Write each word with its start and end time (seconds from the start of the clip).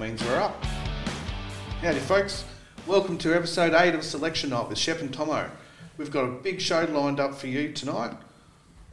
means 0.00 0.24
we're 0.24 0.40
up. 0.40 0.64
Howdy, 1.82 1.98
folks. 1.98 2.46
Welcome 2.86 3.18
to 3.18 3.34
episode 3.34 3.74
8 3.74 3.94
of 3.94 4.02
Selection 4.02 4.48
Night 4.48 4.66
with 4.66 4.78
Shepp 4.78 5.02
and 5.02 5.12
Thommo. 5.12 5.50
We've 5.98 6.10
got 6.10 6.24
a 6.24 6.30
big 6.30 6.58
show 6.58 6.84
lined 6.84 7.20
up 7.20 7.34
for 7.34 7.48
you 7.48 7.70
tonight, 7.74 8.16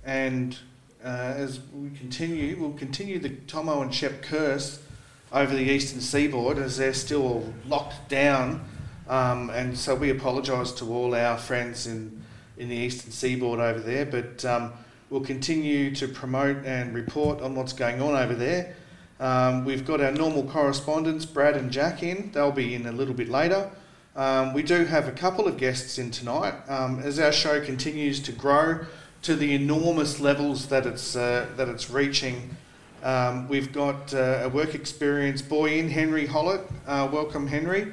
and 0.04 0.60
uh, 1.02 1.08
as 1.08 1.62
we 1.74 1.92
continue, 1.92 2.58
we'll 2.60 2.74
continue 2.74 3.20
the 3.20 3.30
Thommo 3.30 3.82
and 3.82 3.92
Shepp 3.92 4.22
curse 4.22 4.84
over 5.32 5.56
the 5.56 5.62
eastern 5.62 6.02
seaboard 6.02 6.58
as 6.58 6.76
they're 6.76 6.94
still 6.94 7.54
locked 7.70 8.10
down. 8.10 8.68
Um, 9.08 9.50
and 9.52 9.78
so 9.78 9.96
we 9.96 10.10
apologise 10.10 10.74
to 10.74 10.94
all 10.94 11.16
our 11.16 11.38
friends 11.38 11.88
in, 11.88 12.22
in 12.58 12.68
the 12.68 12.76
eastern 12.76 13.12
seaboard 13.12 13.62
over 13.62 13.80
there, 13.80 14.06
but 14.06 14.44
um, 14.44 14.74
we'll 15.10 15.22
continue 15.22 15.96
to 15.96 16.10
promote 16.10 16.66
and 16.66 16.94
report 16.94 17.40
on 17.40 17.56
what's 17.56 17.72
going 17.72 18.02
on 18.02 18.14
over 18.14 18.36
there. 18.36 18.76
Um, 19.20 19.66
we've 19.66 19.86
got 19.86 20.00
our 20.00 20.12
normal 20.12 20.44
correspondents, 20.44 21.26
Brad 21.26 21.56
and 21.56 21.72
Jack, 21.72 22.04
in. 22.04 22.32
They'll 22.34 22.52
be 22.52 22.76
in 22.76 22.86
a 22.86 22.92
little 22.92 23.16
bit 23.16 23.30
later. 23.30 23.70
Um, 24.16 24.54
we 24.54 24.62
do 24.62 24.86
have 24.86 25.08
a 25.08 25.12
couple 25.12 25.48
of 25.48 25.58
guests 25.58 25.98
in 25.98 26.12
tonight. 26.12 26.54
Um, 26.68 27.00
as 27.00 27.20
our 27.20 27.32
show 27.32 27.64
continues 27.64 28.20
to 28.22 28.32
grow 28.32 28.86
to 29.24 29.36
the 29.36 29.56
enormous 29.56 30.20
levels 30.20 30.68
that 30.68 30.86
it's, 30.86 31.16
uh, 31.16 31.48
that 31.56 31.68
it's 31.68 31.90
reaching, 31.90 32.56
um, 33.04 33.48
we've 33.48 33.72
got 33.72 34.14
uh, 34.14 34.42
a 34.44 34.50
work 34.50 34.76
experience 34.76 35.42
boy 35.42 35.80
in, 35.80 35.90
Henry 35.90 36.28
Hollett. 36.28 36.62
Uh, 36.86 37.10
welcome, 37.12 37.48
Henry. 37.48 37.92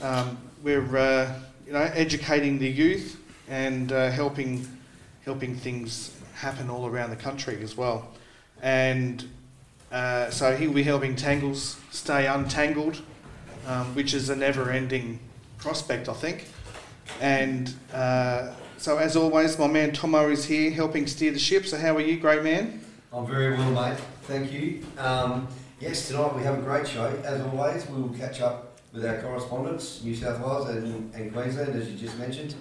Um, 0.00 0.38
we're 0.62 0.96
uh, 0.96 1.38
you 1.66 1.72
know, 1.72 1.80
educating 1.80 2.58
the 2.58 2.68
youth 2.68 3.18
and 3.48 3.92
uh, 3.92 4.10
helping, 4.10 4.66
helping 5.24 5.54
things 5.54 6.18
happen 6.34 6.70
all 6.70 6.86
around 6.86 7.10
the 7.10 7.16
country 7.16 7.62
as 7.62 7.76
well. 7.76 8.08
And 8.62 9.28
uh, 9.92 10.30
so 10.30 10.56
he'll 10.56 10.72
be 10.72 10.82
helping 10.82 11.14
Tangles 11.14 11.78
stay 11.90 12.26
untangled, 12.26 13.02
um, 13.66 13.94
which 13.94 14.14
is 14.14 14.30
a 14.30 14.36
never-ending 14.36 15.20
prospect, 15.58 16.08
I 16.08 16.14
think. 16.14 16.46
And 17.20 17.72
uh, 17.92 18.54
so, 18.78 18.96
as 18.96 19.16
always, 19.16 19.58
my 19.58 19.66
man 19.66 19.92
Thommo 19.92 20.30
is 20.32 20.46
here 20.46 20.70
helping 20.70 21.06
steer 21.06 21.30
the 21.30 21.38
ship. 21.38 21.66
So, 21.66 21.76
how 21.76 21.94
are 21.96 22.00
you, 22.00 22.18
great 22.18 22.42
man? 22.42 22.80
I'm 23.12 23.26
very 23.26 23.54
well, 23.54 23.70
mate. 23.70 23.98
Thank 24.22 24.50
you. 24.50 24.82
Um, 24.96 25.46
yes, 25.78 26.08
tonight 26.08 26.34
we 26.34 26.42
have 26.42 26.58
a 26.58 26.62
great 26.62 26.88
show. 26.88 27.06
As 27.24 27.42
always, 27.42 27.86
we 27.88 28.00
will 28.00 28.16
catch 28.16 28.40
up 28.40 28.78
with 28.94 29.04
our 29.04 29.20
correspondents, 29.20 30.02
New 30.02 30.14
South 30.14 30.40
Wales 30.40 30.68
and, 30.70 31.14
and 31.14 31.32
Queensland, 31.32 31.74
as 31.74 31.90
you 31.90 31.98
just 31.98 32.18
mentioned. 32.18 32.54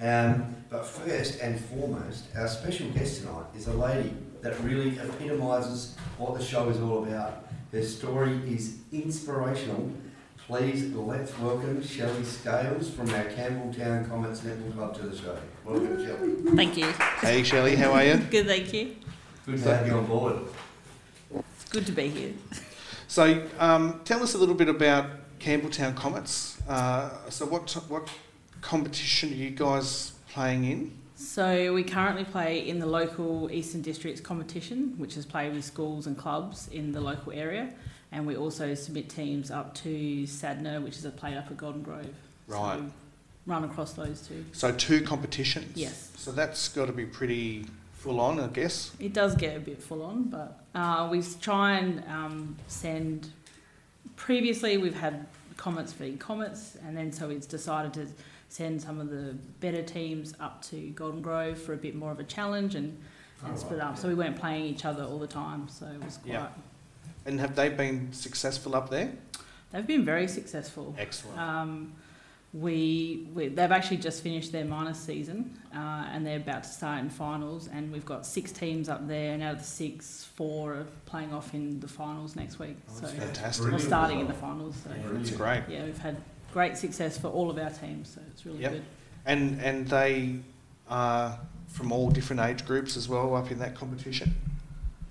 Um, 0.00 0.56
but 0.70 0.86
first 0.86 1.40
and 1.40 1.60
foremost, 1.60 2.24
our 2.34 2.48
special 2.48 2.88
guest 2.90 3.20
tonight 3.20 3.44
is 3.54 3.66
a 3.66 3.74
lady 3.74 4.14
that 4.42 4.58
really 4.60 4.98
epitomises 4.98 5.94
what 6.18 6.38
the 6.38 6.44
show 6.44 6.68
is 6.68 6.80
all 6.80 7.04
about. 7.04 7.46
Her 7.72 7.82
story 7.82 8.40
is 8.46 8.78
inspirational. 8.92 9.92
Please 10.46 10.92
let's 10.94 11.38
welcome 11.38 11.84
Shelley 11.84 12.24
Scales 12.24 12.90
from 12.90 13.08
our 13.10 13.24
Campbelltown 13.24 14.08
Comets 14.08 14.40
Netball 14.40 14.74
Club 14.74 14.94
to 14.96 15.02
the 15.02 15.16
show. 15.16 15.38
Welcome, 15.64 16.04
Shelley. 16.04 16.56
Thank 16.56 16.76
you. 16.76 16.90
Hey, 17.20 17.42
Shelley, 17.44 17.76
how 17.76 17.92
are 17.92 18.04
you? 18.04 18.16
Good, 18.30 18.46
thank 18.46 18.72
you. 18.72 18.96
Good 19.46 19.62
to 19.62 19.74
have 19.76 19.86
you 19.86 19.94
on 19.94 20.06
board. 20.06 20.36
It's 21.32 21.64
good 21.70 21.86
to 21.86 21.92
be 21.92 22.08
here. 22.08 22.32
So, 23.06 23.46
um, 23.58 24.00
tell 24.04 24.22
us 24.22 24.34
a 24.34 24.38
little 24.38 24.54
bit 24.54 24.68
about 24.68 25.06
Campbelltown 25.38 25.94
Comets. 25.94 26.60
Uh, 26.68 27.10
so, 27.30 27.46
what 27.46 27.70
what 27.88 28.08
competition 28.60 29.30
are 29.30 29.36
you 29.36 29.50
guys 29.50 30.12
playing 30.28 30.64
in? 30.64 30.99
So 31.30 31.72
we 31.72 31.84
currently 31.84 32.24
play 32.24 32.68
in 32.68 32.80
the 32.80 32.86
local 32.86 33.52
Eastern 33.52 33.82
Districts 33.82 34.20
competition, 34.20 34.94
which 34.98 35.16
is 35.16 35.24
played 35.24 35.54
with 35.54 35.64
schools 35.64 36.08
and 36.08 36.18
clubs 36.18 36.66
in 36.72 36.90
the 36.90 37.00
local 37.00 37.30
area, 37.30 37.72
and 38.10 38.26
we 38.26 38.36
also 38.36 38.74
submit 38.74 39.08
teams 39.08 39.48
up 39.48 39.72
to 39.76 40.24
Sadner, 40.24 40.82
which 40.82 40.96
is 40.96 41.04
a 41.04 41.10
played 41.12 41.36
up 41.36 41.48
at 41.48 41.56
Golden 41.56 41.82
Grove. 41.82 42.12
Right. 42.48 42.80
So 42.80 42.84
run 43.46 43.62
across 43.62 43.92
those 43.92 44.26
two. 44.26 44.44
So, 44.50 44.72
two 44.72 45.02
competitions. 45.02 45.76
Yes. 45.76 46.10
So 46.16 46.32
that's 46.32 46.68
got 46.68 46.86
to 46.86 46.92
be 46.92 47.06
pretty 47.06 47.64
full 47.92 48.18
on, 48.18 48.40
I 48.40 48.48
guess. 48.48 48.90
It 48.98 49.12
does 49.12 49.36
get 49.36 49.56
a 49.56 49.60
bit 49.60 49.80
full 49.80 50.02
on, 50.02 50.24
but 50.24 50.58
uh, 50.74 51.08
we 51.12 51.22
try 51.40 51.78
and 51.78 52.02
um, 52.08 52.56
send. 52.66 53.28
Previously, 54.16 54.78
we've 54.78 54.98
had 54.98 55.28
Comets 55.56 55.92
v 55.92 56.16
Comets, 56.16 56.76
and 56.84 56.96
then 56.96 57.12
so 57.12 57.30
it's 57.30 57.46
decided 57.46 57.94
to 57.94 58.08
send 58.50 58.82
some 58.82 59.00
of 59.00 59.08
the 59.10 59.34
better 59.60 59.82
teams 59.82 60.34
up 60.40 60.60
to 60.62 60.90
Golden 60.90 61.22
Grove 61.22 61.56
for 61.58 61.72
a 61.72 61.76
bit 61.76 61.94
more 61.94 62.10
of 62.12 62.18
a 62.20 62.24
challenge 62.24 62.74
and, 62.74 62.98
and 63.44 63.52
Oh, 63.54 63.56
split 63.56 63.78
right, 63.78 63.88
up. 63.88 63.96
So 63.98 64.08
we 64.08 64.14
weren't 64.14 64.38
playing 64.38 64.66
each 64.66 64.84
other 64.84 65.02
all 65.04 65.18
the 65.18 65.26
time, 65.26 65.68
so 65.68 65.86
it 65.86 66.04
was 66.04 66.18
quite. 66.18 66.32
Yeah. 66.34 66.48
And 67.26 67.40
have 67.40 67.54
they 67.56 67.68
been 67.70 68.12
successful 68.12 68.74
up 68.76 68.90
there? 68.90 69.12
They've 69.72 69.86
been 69.86 70.04
very 70.04 70.26
successful. 70.28 70.94
Excellent. 70.98 71.38
Um, 71.38 71.92
we, 72.52 73.28
we 73.32 73.46
they've 73.46 73.70
actually 73.70 73.98
just 73.98 74.24
finished 74.24 74.50
their 74.50 74.64
minor 74.64 74.92
season 74.94 75.56
uh, 75.72 75.78
and 76.10 76.26
they're 76.26 76.38
about 76.38 76.64
to 76.64 76.68
start 76.68 76.98
in 76.98 77.08
finals 77.08 77.68
and 77.72 77.92
we've 77.92 78.04
got 78.04 78.26
six 78.26 78.50
teams 78.50 78.88
up 78.88 79.06
there 79.06 79.34
and 79.34 79.40
out 79.44 79.52
of 79.52 79.58
the 79.60 79.64
six 79.64 80.24
four 80.34 80.74
are 80.74 80.86
playing 81.06 81.32
off 81.32 81.54
in 81.54 81.78
the 81.78 81.86
finals 81.86 82.34
next 82.34 82.58
week 82.58 82.76
so 82.92 83.02
that's 83.02 83.12
fantastic. 83.12 83.70
we're 83.70 83.78
starting 83.78 84.18
in 84.18 84.26
the 84.26 84.34
finals 84.34 84.74
so 84.82 84.90
That's 85.12 85.30
great. 85.30 85.62
yeah 85.68 85.84
we've 85.84 85.96
had 85.98 86.16
great 86.52 86.76
success 86.76 87.16
for 87.18 87.28
all 87.28 87.50
of 87.50 87.58
our 87.58 87.70
teams 87.70 88.10
so 88.14 88.20
it's 88.30 88.44
really 88.46 88.60
Yep. 88.60 88.72
good 88.72 88.82
And 89.26 89.60
and 89.60 89.86
they 89.88 90.36
are 90.88 91.38
from 91.68 91.92
all 91.92 92.10
different 92.10 92.40
age 92.42 92.66
groups 92.66 92.96
as 92.96 93.08
well 93.08 93.34
up 93.36 93.50
in 93.50 93.58
that 93.58 93.74
competition. 93.74 94.34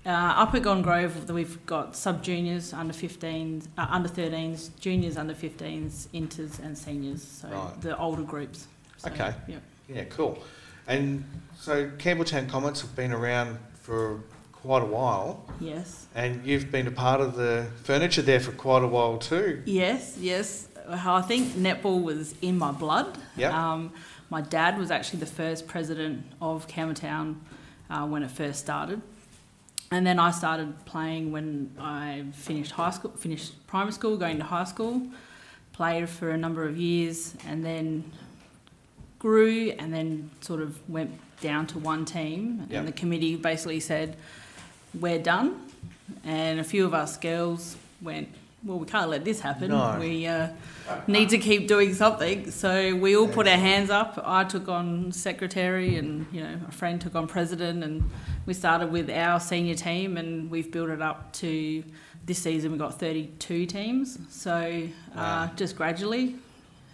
uh, 0.04 0.10
up 0.10 0.54
at 0.54 0.62
Golden 0.62 0.82
Grove 0.82 1.28
we've 1.30 1.64
got 1.66 1.96
sub 1.96 2.22
juniors 2.22 2.72
under 2.72 2.92
15s 2.94 3.66
uh, 3.78 3.86
under 3.90 4.08
13s 4.08 4.70
juniors 4.80 5.16
under 5.16 5.34
15s 5.34 6.08
inters 6.12 6.58
and 6.58 6.76
seniors 6.76 7.22
so 7.22 7.48
Right. 7.48 7.80
the 7.80 7.96
older 7.98 8.22
groups 8.22 8.66
so, 8.98 9.10
Okay. 9.10 9.32
yeah 9.48 9.58
Yeah, 9.88 10.04
cool. 10.04 10.38
And 10.86 11.24
so 11.58 11.88
Campbelltown 11.98 12.48
Comets 12.48 12.80
have 12.82 12.94
been 12.96 13.12
around 13.12 13.58
for 13.82 14.20
quite 14.52 14.82
a 14.82 14.86
while, 14.86 15.44
yes 15.60 16.06
and 16.14 16.44
you've 16.44 16.70
been 16.70 16.86
a 16.86 16.90
part 16.90 17.20
of 17.20 17.34
the 17.34 17.66
furniture 17.84 18.22
there 18.22 18.40
for 18.40 18.52
quite 18.52 18.82
a 18.82 18.86
while 18.86 19.16
too. 19.18 19.62
Yes, 19.64 20.16
yes. 20.20 20.68
I 20.88 21.22
think 21.22 21.48
netball 21.50 22.02
was 22.02 22.34
in 22.42 22.58
my 22.58 22.72
blood. 22.72 23.18
Yep. 23.36 23.52
Um, 23.52 23.92
my 24.30 24.40
dad 24.40 24.78
was 24.78 24.90
actually 24.90 25.20
the 25.20 25.26
first 25.26 25.66
president 25.66 26.24
of 26.40 26.68
Campbelltown 26.68 27.36
uh, 27.90 28.06
when 28.06 28.22
it 28.22 28.30
first 28.30 28.60
started. 28.60 29.02
And 29.90 30.06
then 30.06 30.20
I 30.20 30.30
started 30.30 30.84
playing 30.84 31.32
when 31.32 31.74
I 31.78 32.24
finished 32.32 32.70
high 32.70 32.90
school, 32.90 33.10
finished 33.12 33.66
primary 33.66 33.92
school, 33.92 34.16
going 34.16 34.38
to 34.38 34.44
high 34.44 34.64
school, 34.64 35.02
played 35.72 36.08
for 36.08 36.30
a 36.30 36.36
number 36.36 36.64
of 36.64 36.76
years, 36.76 37.34
and 37.46 37.64
then 37.64 38.04
grew 39.18 39.70
and 39.78 39.92
then 39.92 40.30
sort 40.40 40.60
of 40.60 40.78
went 40.88 41.10
down 41.40 41.66
to 41.68 41.78
one 41.78 42.04
team. 42.04 42.66
Yep. 42.70 42.78
And 42.78 42.88
the 42.88 42.92
committee 42.92 43.34
basically 43.34 43.80
said, 43.80 44.16
We're 44.98 45.18
done. 45.18 45.60
And 46.24 46.60
a 46.60 46.64
few 46.64 46.84
of 46.86 46.94
us 46.94 47.16
girls 47.16 47.76
went, 48.00 48.28
Well, 48.62 48.78
we 48.78 48.86
can't 48.86 49.08
let 49.08 49.24
this 49.24 49.40
happen. 49.40 49.70
No. 49.70 49.96
We 49.98 50.26
uh, 50.26 50.48
need 51.06 51.30
to 51.30 51.38
keep 51.38 51.66
doing 51.66 51.94
something. 51.94 52.50
So 52.50 52.94
we 52.94 53.16
all 53.16 53.26
put 53.28 53.48
our 53.48 53.56
hands 53.56 53.88
up. 53.88 54.20
I 54.22 54.44
took 54.44 54.68
on 54.68 55.12
secretary, 55.12 55.96
and 55.96 56.26
you 56.30 56.42
know, 56.42 56.60
a 56.68 56.72
friend 56.72 57.00
took 57.00 57.14
on 57.14 57.26
president, 57.26 57.82
and 57.82 58.10
we 58.44 58.52
started 58.52 58.92
with 58.92 59.08
our 59.08 59.40
senior 59.40 59.74
team, 59.74 60.18
and 60.18 60.50
we've 60.50 60.70
built 60.70 60.90
it 60.90 61.00
up 61.00 61.32
to 61.34 61.82
this 62.26 62.38
season. 62.38 62.72
We've 62.72 62.80
got 62.80 62.98
32 63.00 63.64
teams. 63.64 64.18
So 64.28 64.52
uh, 64.52 65.16
Wow. 65.16 65.50
just 65.56 65.74
gradually, 65.76 66.36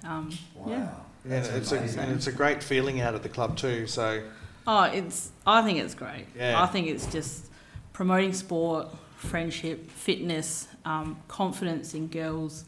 um, 0.05 0.31
Wow. 0.55 0.67
yeah. 0.71 0.89
And 1.25 1.33
it's 1.33 1.73
a, 1.73 1.79
and 1.79 2.13
it's 2.13 2.29
a 2.29 2.33
great 2.33 2.63
feeling 2.63 3.01
out 3.01 3.17
at 3.17 3.25
the 3.25 3.29
club 3.29 3.57
too. 3.57 3.89
So 3.89 4.23
Oh, 4.69 4.85
it's. 4.85 5.33
I 5.45 5.63
think 5.63 5.81
it's 5.81 5.95
great. 5.95 6.27
Yeah. 6.37 6.63
I 6.63 6.67
think 6.67 6.87
it's 6.87 7.07
just 7.07 7.47
promoting 7.93 8.33
sport, 8.33 8.87
friendship, 9.17 9.91
fitness, 9.91 10.69
um, 10.87 11.19
confidence 11.29 11.93
in 11.95 12.07
girls. 12.09 12.65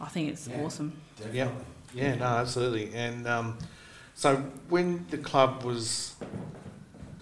I 0.00 0.06
think 0.08 0.30
it's 0.30 0.48
Yeah. 0.48 0.62
awesome. 0.62 0.92
Definitely. 1.16 1.64
yeah, 1.94 2.14
no, 2.16 2.24
absolutely. 2.24 2.92
And 2.94 3.26
um, 3.28 3.58
so 4.14 4.36
when 4.68 5.06
the 5.10 5.18
club 5.18 5.62
was, 5.62 6.14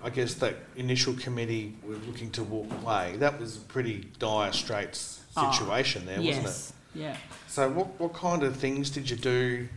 I 0.02 0.10
guess 0.10 0.34
that 0.34 0.54
initial 0.76 1.14
committee 1.14 1.74
were 1.82 1.96
looking 2.06 2.30
to 2.32 2.42
walk 2.44 2.70
away. 2.82 3.16
That 3.18 3.40
was 3.40 3.56
a 3.56 3.60
pretty 3.60 4.08
dire 4.18 4.52
straits 4.52 5.20
Oh, 5.38 5.50
situation 5.52 6.06
there, 6.06 6.16
wasn't 6.22 6.36
it? 6.46 6.48
yes. 6.48 6.72
Yeah. 6.94 7.16
So 7.46 7.68
what, 7.68 8.00
what 8.00 8.14
kind 8.14 8.42
of 8.42 8.56
things 8.56 8.88
did 8.88 9.10
you 9.10 9.16
do 9.16 9.68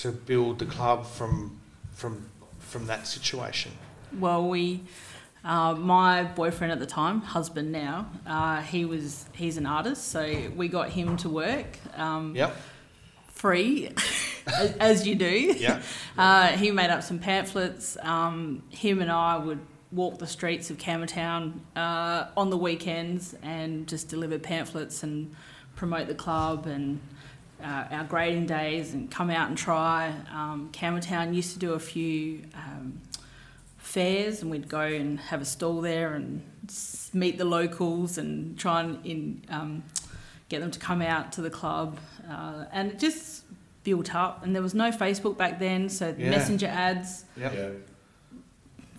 to 0.00 0.12
build 0.12 0.58
the 0.58 0.66
club 0.66 1.06
from 1.06 1.58
from 1.94 2.28
from 2.58 2.86
that 2.86 3.06
situation? 3.06 3.72
Well, 4.18 4.46
we. 4.48 4.82
Uh, 5.46 5.74
my 5.76 6.24
boyfriend 6.24 6.72
at 6.72 6.80
the 6.80 6.86
time, 6.86 7.20
husband 7.20 7.70
now, 7.70 8.10
uh, 8.26 8.60
he 8.62 8.84
was 8.84 9.26
he's 9.32 9.56
an 9.56 9.64
artist, 9.66 10.08
so 10.08 10.50
we 10.56 10.66
got 10.66 10.90
him 10.90 11.16
to 11.18 11.28
work 11.28 11.78
um, 11.96 12.34
Yep. 12.34 12.56
free, 13.28 13.90
as, 14.48 14.72
as 14.78 15.06
you 15.06 15.14
do. 15.14 15.54
Yeah. 15.56 15.80
Uh, 16.18 16.46
he 16.48 16.70
made 16.70 16.88
up 16.88 17.02
some 17.02 17.18
pamphlets. 17.18 17.96
Um, 18.00 18.62
him 18.70 19.02
and 19.02 19.12
I 19.12 19.36
would 19.36 19.60
walk 19.92 20.18
the 20.18 20.26
streets 20.26 20.70
of 20.70 20.78
Campbelltown 20.78 21.60
uh, 21.76 22.28
on 22.36 22.48
the 22.48 22.56
weekends 22.56 23.34
and 23.42 23.86
just 23.86 24.08
deliver 24.08 24.38
pamphlets 24.38 25.02
and 25.02 25.36
promote 25.76 26.08
the 26.08 26.14
club 26.14 26.66
and 26.66 27.00
uh, 27.62 27.84
our 27.90 28.04
grading 28.04 28.46
days 28.46 28.94
and 28.94 29.10
come 29.10 29.28
out 29.30 29.48
and 29.48 29.58
try. 29.58 30.12
Um, 30.32 30.70
Campbelltown 30.72 31.34
used 31.34 31.52
to 31.52 31.58
do 31.58 31.74
a 31.74 31.78
few 31.78 32.44
um, 32.54 32.98
fairs 33.86 34.42
and 34.42 34.50
we'd 34.50 34.68
go 34.68 34.80
and 34.80 35.18
have 35.20 35.40
a 35.40 35.44
stall 35.44 35.80
there 35.80 36.14
and 36.14 36.42
meet 37.14 37.38
the 37.38 37.44
locals 37.44 38.18
and 38.18 38.58
try 38.58 38.80
and 38.82 39.04
in, 39.06 39.44
um, 39.48 39.82
get 40.48 40.60
them 40.60 40.70
to 40.72 40.78
come 40.78 41.00
out 41.00 41.32
to 41.32 41.40
the 41.40 41.50
club. 41.50 41.98
Uh, 42.28 42.64
and 42.72 42.90
it 42.92 42.98
just 42.98 43.44
built 43.84 44.14
up. 44.14 44.42
And 44.44 44.54
there 44.54 44.62
was 44.62 44.74
no 44.74 44.90
Facebook 44.90 45.36
back 45.36 45.58
then, 45.60 45.88
so 45.88 46.14
Yeah. 46.18 46.30
messenger 46.30 46.66
ads 46.66 47.24
Yep. 47.36 47.54
Yeah. 47.54 47.68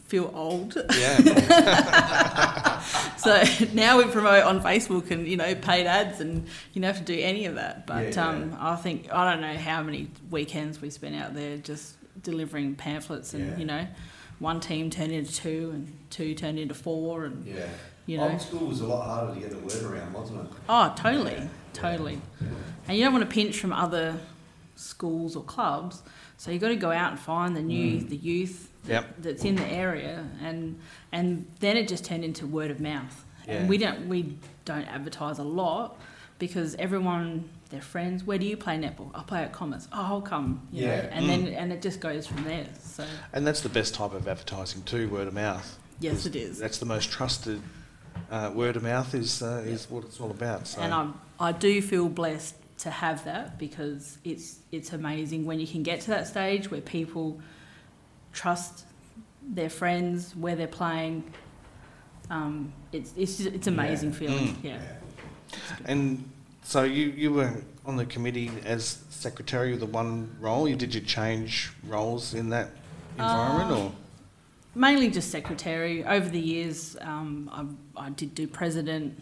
feel 0.07 0.31
old. 0.34 0.78
Yeah. 0.98 1.18
so 3.18 3.44
now 3.74 3.98
we 3.98 4.06
promote 4.06 4.44
on 4.45 4.62
Facebook 4.62 5.12
and 5.12 5.28
you 5.28 5.36
know 5.36 5.54
paid 5.56 5.86
ads 5.86 6.22
and 6.22 6.48
you 6.74 6.81
don't 6.81 6.95
have 6.95 7.06
to 7.06 7.13
do 7.13 7.19
any 7.22 7.45
of 7.45 7.56
that. 7.56 7.86
But 7.86 8.16
Yeah, 8.16 8.30
um, 8.30 8.56
I 8.57 8.78
think 8.78 9.12
I 9.12 9.30
don't 9.30 9.42
know 9.42 9.57
how 9.57 9.83
many 9.83 10.07
weekends 10.31 10.80
we 10.81 10.90
spent 10.90 11.16
out 11.16 11.33
there 11.33 11.57
just 11.57 11.95
delivering 12.24 12.75
pamphlets 12.75 13.33
and 13.33 13.50
Yeah. 13.51 13.57
you 13.57 13.66
know 13.66 13.88
one 14.39 14.60
team 14.60 14.89
turned 14.89 15.12
into 15.12 15.34
two 15.34 15.72
and 15.74 15.98
two 16.10 16.34
turned 16.36 16.60
into 16.60 16.74
four 16.74 17.25
and 17.25 17.45
Yeah. 17.45 17.68
you 18.06 18.18
know 18.18 18.30
Old 18.30 18.42
school 18.42 18.68
was 18.68 18.81
a 18.81 18.86
lot 18.88 19.06
harder 19.06 19.34
to 19.34 19.39
get 19.39 19.50
the 19.50 19.57
word 19.57 19.84
around, 19.92 20.13
wasn't 20.13 20.45
it? 20.45 20.51
oh 20.69 20.94
totally 20.95 21.34
Yeah. 21.34 21.48
totally 21.74 22.22
Yeah. 22.42 22.48
and 22.88 22.98
you 22.98 23.04
don't 23.04 23.13
want 23.13 23.28
to 23.28 23.34
pinch 23.34 23.60
from 23.60 23.74
other 23.74 24.18
schools 24.75 25.36
or 25.36 25.44
clubs 25.44 26.04
so 26.38 26.51
you've 26.51 26.62
got 26.62 26.68
to 26.69 26.75
go 26.75 26.92
out 26.92 27.12
and 27.12 27.19
find 27.19 27.56
the 27.56 27.62
new 27.62 28.00
Mm. 28.01 28.10
the 28.10 28.16
youth 28.18 28.69
Yep. 28.88 29.16
that's 29.19 29.44
in 29.44 29.56
the 29.56 29.66
area 29.66 30.25
and 30.42 30.80
and 31.12 31.45
then 31.60 31.75
it 31.78 31.88
just 31.88 32.06
turned 32.06 32.24
into 32.24 32.45
word 32.45 32.72
of 32.72 32.80
mouth 32.80 33.25
and 33.48 33.68
we 33.69 33.78
don't 33.78 34.07
we 34.07 34.38
don't 34.66 34.86
advertise 34.88 35.40
a 35.40 35.44
lot 35.44 35.98
because 36.38 36.75
everyone 36.75 37.50
their 37.68 37.81
friends 37.81 38.24
where 38.24 38.38
do 38.38 38.46
you 38.46 38.56
play 38.58 38.78
netball 38.78 39.10
i 39.16 39.22
play 39.24 39.42
at 39.44 39.52
commerce 39.52 39.88
oh 39.92 39.98
i'll 40.02 40.22
come 40.22 40.68
you 40.72 40.86
know, 40.86 40.94
Yeah. 40.94 41.10
and 41.12 41.25
Mm. 41.25 41.28
then 41.28 41.48
and 41.54 41.74
it 41.74 41.81
just 41.81 42.00
goes 42.00 42.25
from 42.28 42.44
there 42.44 42.66
so 42.81 43.06
And 43.34 43.46
that's 43.46 43.62
the 43.62 43.69
best 43.69 43.94
type 43.94 44.14
of 44.14 44.28
advertising 44.28 44.84
too, 44.84 45.10
word 45.10 45.28
of 45.28 45.34
mouth. 45.34 45.78
yes 46.00 46.25
it 46.25 46.36
is 46.36 46.60
That's 46.60 46.78
the 46.80 46.86
most 46.86 47.12
trusted. 47.12 47.62
Uh, 48.31 48.52
word 48.54 48.75
of 48.75 48.84
mouth 48.84 49.14
is 49.14 49.42
uh, 49.44 49.64
is 49.66 49.90
what 49.92 50.04
it's 50.04 50.19
all 50.19 50.31
about. 50.31 50.68
So. 50.68 50.81
and 50.81 50.94
i 50.94 51.10
i 51.40 51.52
do 51.52 51.81
feel 51.81 52.10
blessed 52.10 52.56
to 52.80 52.90
have 52.90 53.24
that 53.25 53.58
because 53.60 54.18
it's 54.24 54.58
it's 54.72 54.92
amazing 54.94 55.46
when 55.46 55.60
you 55.60 55.68
can 55.68 55.84
get 55.84 56.02
to 56.02 56.10
that 56.12 56.28
stage 56.28 56.69
where 56.72 56.81
people 56.81 57.40
trust 58.34 58.86
their 59.44 59.69
friends 59.69 60.36
where 60.36 60.56
they're 60.56 60.68
playing 60.84 61.24
um, 62.30 62.74
it's 62.92 63.14
it's 63.16 63.38
just, 63.38 63.50
it's 63.56 63.68
amazing 63.68 64.10
Yeah. 64.12 64.18
feeling 64.19 64.48
Mm. 64.56 64.64
yeah 64.64 64.80
And 65.86 66.30
so 66.68 66.84
you, 66.84 67.06
you 67.16 67.31
were 67.31 67.54
on 67.86 67.96
the 67.96 68.06
committee 68.06 68.52
as 68.66 69.00
secretary 69.10 69.72
of 69.74 69.80
the 69.80 69.86
one 69.86 70.30
role. 70.42 70.68
You 70.68 70.75
did 70.75 70.94
you 70.94 71.00
change 71.00 71.72
roles 71.88 72.34
in 72.34 72.50
that 72.50 72.72
environment, 73.18 73.72
Uh, 73.72 73.84
or 73.86 73.92
Mainly 74.75 75.10
just 75.10 75.31
secretary. 75.31 76.04
Over 76.06 76.28
the 76.30 76.40
years, 76.42 76.98
um, 77.02 77.50
I, 77.96 78.08
I 78.08 78.10
did 78.10 78.36
do 78.36 78.48
president 78.48 79.18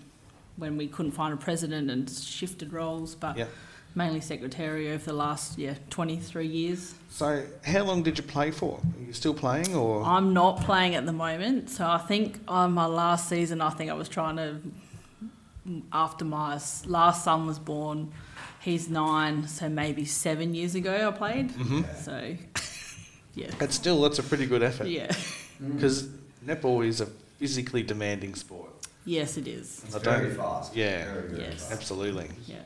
when 0.57 0.75
we 0.75 0.87
couldn't 0.87 1.11
find 1.11 1.33
a 1.33 1.37
president 1.37 1.91
and 1.91 2.09
shifted 2.09 2.73
roles, 2.73 3.13
but 3.13 3.37
Yeah. 3.37 3.45
mainly 3.93 4.21
secretary 4.21 4.91
over 4.91 5.05
the 5.05 5.13
last 5.13 5.59
yeah 5.59 5.75
23 5.91 6.47
years. 6.47 6.95
so? 7.09 7.43
How 7.63 7.83
long 7.83 8.01
did 8.01 8.17
you 8.17 8.23
play 8.23 8.49
for? 8.51 8.79
Are 8.79 9.05
you 9.05 9.13
still 9.13 9.35
playing, 9.35 9.75
or 9.75 10.03
I'm 10.03 10.33
not 10.33 10.61
playing 10.61 10.95
at 10.95 11.05
the 11.05 11.13
moment, 11.13 11.69
so 11.69 11.85
I 11.87 11.99
think 11.99 12.39
on 12.47 12.71
my 12.73 12.87
last 12.87 13.29
season, 13.29 13.61
I 13.61 13.69
think 13.69 13.91
I 13.91 13.93
was 13.93 14.09
trying 14.09 14.37
to 14.37 14.57
after 15.91 16.25
my 16.25 16.59
last 16.85 17.23
son 17.23 17.45
was 17.47 17.57
born. 17.59 18.11
He's 18.61 18.89
nine, 18.89 19.47
so 19.47 19.69
maybe 19.69 20.05
seven 20.05 20.53
years 20.55 20.73
ago 20.75 21.07
I 21.07 21.11
played. 21.11 21.51
hmm 21.51 21.81
So 22.03 22.35
yeah, 23.35 23.51
But 23.59 23.71
still, 23.73 24.01
that's 24.01 24.19
a 24.19 24.23
pretty 24.23 24.45
good 24.47 24.63
effort 24.63 24.87
yeah, 24.87 25.11
because 25.59 26.07
netball 26.45 26.85
is 26.85 27.01
a 27.01 27.05
physically 27.39 27.83
demanding 27.83 28.33
sport. 28.35 28.69
yes 29.05 29.37
it 29.37 29.47
is. 29.47 29.81
It's 29.85 29.95
I 29.95 29.99
very 29.99 30.27
don't- 30.29 30.37
fast. 30.37 30.75
yeah. 30.75 31.13
Very, 31.13 31.29
very 31.29 31.41
Yes. 31.43 31.53
fast. 31.67 31.71
Absolutely. 31.73 32.29
Yeah. 32.47 32.61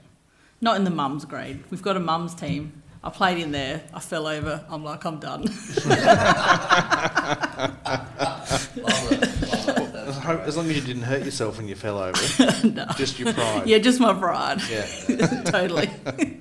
Not 0.61 0.75
in 0.77 0.83
the 0.83 0.91
mums 0.91 1.25
grade. 1.25 1.63
We've 1.69 1.81
got 1.81 1.95
a 1.97 2.01
mums 2.01 2.33
team. 2.35 2.81
I 3.03 3.09
played 3.09 3.37
in 3.37 3.51
there. 3.51 3.81
I 3.93 3.99
fell 4.01 4.27
over. 4.27 4.65
I'm 4.69 4.83
like, 4.83 5.05
I'm 5.05 5.19
done. 5.19 5.43
Love 10.29 10.39
it, 10.39 10.41
love 10.41 10.45
it. 10.45 10.45
As, 10.45 10.45
That's 10.45 10.45
ho- 10.45 10.45
great. 10.45 10.47
as 10.47 10.57
long 10.57 10.69
as 10.69 10.75
you 10.75 10.81
didn't 10.81 11.03
hurt 11.03 11.23
yourself 11.25 11.57
when 11.57 11.67
you 11.67 11.75
fell 11.75 11.97
over, 11.99 12.67
no. 12.67 12.85
just 12.95 13.19
your 13.19 13.33
pride. 13.33 13.67
Yeah, 13.67 13.77
just 13.79 13.99
my 13.99 14.13
pride. 14.13 14.61
Yeah. 14.69 14.85
totally. 15.45 15.89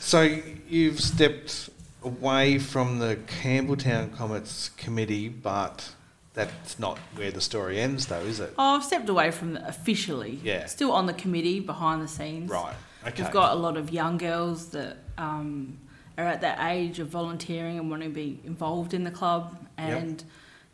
So 0.00 0.20
you've 0.68 1.00
stepped 1.00 1.70
away 2.02 2.58
from 2.58 2.98
the 2.98 3.16
Campbelltown 3.42 4.14
Comets 4.14 4.68
committee, 4.76 5.30
but 5.30 5.90
that's 6.34 6.78
not 6.78 6.98
where 7.16 7.30
the 7.30 7.40
story 7.40 7.80
ends, 7.80 8.06
though, 8.06 8.20
is 8.20 8.38
it? 8.38 8.52
Oh, 8.58 8.76
I've 8.76 8.84
stepped 8.84 9.08
away 9.08 9.30
from 9.30 9.54
the, 9.54 9.66
officially. 9.66 10.38
Yeah. 10.42 10.66
Still 10.66 10.92
on 10.92 11.06
the 11.06 11.14
committee 11.14 11.58
behind 11.60 12.02
the 12.02 12.08
scenes. 12.08 12.50
Right. 12.50 12.74
Okay. 13.06 13.22
We've 13.22 13.32
got 13.32 13.52
a 13.52 13.58
lot 13.58 13.78
of 13.78 13.92
young 13.92 14.18
girls 14.18 14.68
that 14.70 14.98
um, 15.16 15.78
are 16.18 16.24
at 16.26 16.42
that 16.42 16.58
age 16.70 16.98
of 16.98 17.08
volunteering 17.08 17.78
and 17.78 17.88
wanting 17.88 18.10
to 18.10 18.14
be 18.14 18.40
involved 18.44 18.92
in 18.92 19.04
the 19.04 19.10
club, 19.10 19.56
Yep. 19.78 20.02
and 20.02 20.24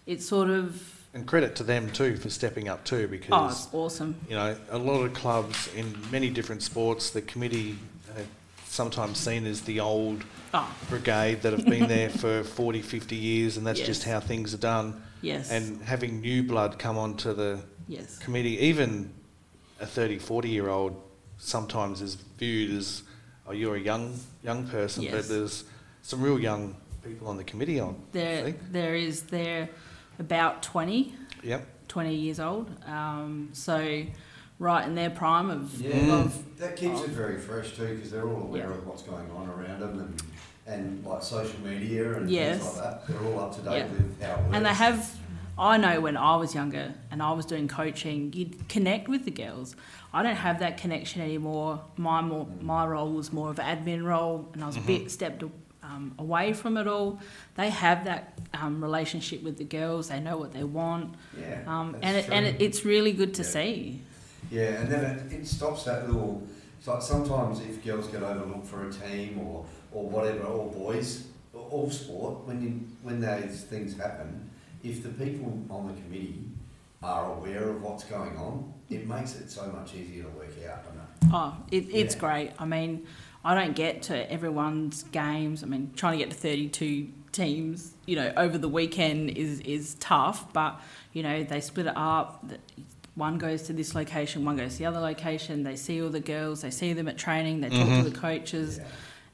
it's 0.06 0.26
sort 0.26 0.50
of 0.50 0.99
and 1.14 1.26
credit 1.26 1.56
to 1.56 1.64
them 1.64 1.90
too 1.90 2.16
for 2.16 2.30
stepping 2.30 2.68
up 2.68 2.84
too, 2.84 3.04
oh, 3.04 3.08
because 3.08 3.64
it's 3.64 3.74
awesome. 3.74 4.14
you 4.28 4.34
know 4.36 4.56
a 4.70 4.78
lot 4.78 5.00
of 5.02 5.12
clubs 5.14 5.68
in 5.74 5.94
many 6.10 6.30
different 6.30 6.62
sports, 6.62 7.10
the 7.10 7.22
committee 7.22 7.78
are 8.16 8.22
sometimes 8.66 9.18
seen 9.18 9.46
as 9.46 9.62
the 9.62 9.80
old 9.80 10.24
Oh, 10.52 10.68
brigade 10.88 11.42
that 11.42 11.52
have 11.52 11.64
been 11.64 11.86
there 11.86 12.10
for 12.10 12.42
40, 12.58 12.82
50 12.82 13.14
years, 13.14 13.56
and 13.56 13.64
that's 13.64 13.78
just 13.78 14.02
how 14.02 14.18
things 14.18 14.52
are 14.52 14.58
done. 14.58 15.00
yes. 15.22 15.48
And 15.48 15.80
having 15.82 16.20
new 16.20 16.42
blood 16.42 16.76
come 16.76 16.98
onto 16.98 17.32
the 17.32 17.60
yes. 17.86 18.18
committee, 18.18 18.58
even 18.58 19.12
a 19.78 19.86
30, 19.86 20.18
40 20.18 20.48
year 20.48 20.68
old, 20.68 21.00
sometimes 21.38 22.02
is 22.02 22.16
viewed 22.36 22.76
as, 22.76 23.04
oh, 23.46 23.52
you're 23.52 23.76
a 23.76 23.80
young 23.80 24.18
young 24.42 24.66
person, 24.66 25.04
Yes. 25.04 25.12
but 25.14 25.28
there's 25.28 25.64
some 26.02 26.20
real 26.20 26.40
young 26.40 26.74
people 27.04 27.28
on 27.28 27.36
the 27.36 27.44
committee 27.44 27.78
on. 27.78 27.94
There, 28.10 28.52
there 28.72 28.96
is 28.96 29.22
they're 29.22 29.68
about 30.24 30.62
20, 30.62 31.12
Yep. 31.42 31.66
20 31.88 32.14
years 32.14 32.38
old. 32.38 32.70
Um, 32.86 33.48
so 33.52 34.04
right 34.58 34.86
in 34.86 34.94
their 34.94 35.10
prime 35.10 35.50
of, 35.50 35.80
Yeah, 35.80 36.20
of 36.20 36.58
that 36.58 36.76
keeps 36.76 37.00
it 37.00 37.10
very 37.10 37.38
fresh 37.38 37.74
too, 37.74 37.94
because 37.96 38.10
they're 38.12 38.28
all 38.28 38.42
aware 38.42 38.68
Yeah. 38.68 38.74
of 38.76 38.86
what's 38.86 39.02
going 39.02 39.28
on 39.32 39.48
around 39.48 39.80
them 39.80 39.98
and, 39.98 40.22
and 40.66 41.04
like 41.04 41.22
social 41.22 41.58
media 41.60 42.12
and 42.18 42.30
Yes. 42.30 42.60
things 42.62 42.76
like 42.76 42.84
that. 42.84 43.06
They're 43.08 43.32
all 43.32 43.40
up 43.40 43.56
to 43.56 43.62
date 43.62 43.76
Yeah. 43.78 43.84
with 43.86 44.22
how 44.22 44.32
it 44.34 44.38
works. 44.42 44.50
and 44.56 44.66
they 44.66 44.74
have. 44.74 45.16
I 45.58 45.76
know 45.76 46.00
when 46.00 46.16
I 46.16 46.36
was 46.36 46.54
younger 46.54 46.94
and 47.10 47.22
I 47.22 47.32
was 47.32 47.44
doing 47.44 47.68
coaching, 47.68 48.32
you'd 48.32 48.66
connect 48.70 49.08
with 49.08 49.26
the 49.26 49.30
girls. 49.30 49.76
I 50.12 50.22
don't 50.22 50.36
have 50.36 50.58
that 50.60 50.78
connection 50.78 51.20
anymore. 51.20 51.82
My 51.98 52.22
more, 52.22 52.46
my 52.62 52.86
role 52.86 53.12
was 53.12 53.30
more 53.32 53.50
of 53.50 53.58
an 53.58 53.66
admin 53.66 54.02
role, 54.04 54.48
and 54.54 54.62
I 54.64 54.66
was 54.66 54.76
a 54.78 54.80
bit 54.80 55.10
stepped 55.10 55.42
um, 55.90 56.14
away 56.18 56.52
from 56.52 56.76
it 56.76 56.86
all. 56.86 57.18
They 57.56 57.70
have 57.70 58.04
that 58.04 58.38
um, 58.54 58.82
relationship 58.82 59.42
with 59.42 59.56
the 59.58 59.64
girls. 59.64 60.08
They 60.08 60.20
know 60.20 60.36
what 60.38 60.52
they 60.52 60.64
want, 60.64 61.14
Yeah, 61.36 61.58
um, 61.66 61.96
and 62.02 62.16
it, 62.16 62.28
and 62.30 62.46
it, 62.46 62.56
it's 62.60 62.84
really 62.84 63.12
good 63.12 63.34
to 63.34 63.42
Yeah. 63.42 63.48
see. 63.48 64.02
Yeah, 64.50 64.80
and 64.80 64.88
then 64.90 65.04
it, 65.04 65.32
it 65.32 65.46
stops 65.46 65.84
that 65.84 66.06
little. 66.06 66.42
It's 66.78 66.88
like 66.88 67.02
sometimes 67.02 67.60
if 67.60 67.84
girls 67.84 68.06
get 68.08 68.22
overlooked 68.22 68.66
for 68.66 68.88
a 68.88 68.92
team 68.92 69.38
or, 69.38 69.64
or 69.92 70.08
whatever, 70.08 70.44
or 70.44 70.70
boys, 70.72 71.26
or 71.52 71.60
all 71.70 71.90
sport, 71.90 72.46
when 72.46 72.62
you 72.62 72.70
when 73.02 73.20
those 73.20 73.62
things 73.64 73.96
happen, 73.98 74.50
if 74.82 75.02
the 75.02 75.10
people 75.10 75.52
on 75.70 75.88
the 75.88 75.94
committee 76.00 76.44
are 77.02 77.32
aware 77.34 77.68
of 77.68 77.82
what's 77.82 78.04
going 78.04 78.36
on, 78.36 78.72
it 78.88 79.06
makes 79.06 79.34
it 79.40 79.50
so 79.50 79.66
much 79.68 79.94
easier 79.94 80.24
to 80.24 80.28
work 80.30 80.48
out. 80.68 80.84
Oh, 81.32 81.54
it, 81.70 81.86
it's 81.92 82.14
Yeah. 82.14 82.20
great. 82.20 82.50
I 82.58 82.64
mean, 82.64 83.06
I 83.44 83.54
don't 83.54 83.74
get 83.74 84.02
to 84.04 84.30
everyone's 84.30 85.02
games. 85.04 85.62
I 85.62 85.66
mean, 85.66 85.92
trying 85.96 86.18
to 86.18 86.24
get 86.24 86.30
to 86.30 86.36
32 86.36 87.08
teams, 87.32 87.94
you 88.06 88.16
know, 88.16 88.32
over 88.36 88.58
the 88.58 88.68
weekend 88.68 89.30
is, 89.30 89.60
is 89.60 89.94
tough, 89.94 90.52
but, 90.52 90.80
you 91.12 91.22
know, 91.22 91.42
they 91.42 91.60
split 91.60 91.86
it 91.86 91.96
up. 91.96 92.44
One 93.14 93.38
goes 93.38 93.62
to 93.62 93.72
this 93.72 93.94
location, 93.94 94.44
one 94.44 94.56
goes 94.56 94.72
to 94.72 94.78
the 94.80 94.86
other 94.86 95.00
location. 95.00 95.62
They 95.62 95.76
see 95.76 96.02
all 96.02 96.10
the 96.10 96.20
girls, 96.20 96.62
they 96.62 96.70
see 96.70 96.92
them 96.92 97.08
at 97.08 97.16
training, 97.18 97.60
they 97.62 97.68
talk 97.70 97.88
Mhm. 97.88 98.04
to 98.04 98.10
the 98.10 98.16
coaches, 98.18 98.78
Yeah. 98.78 98.84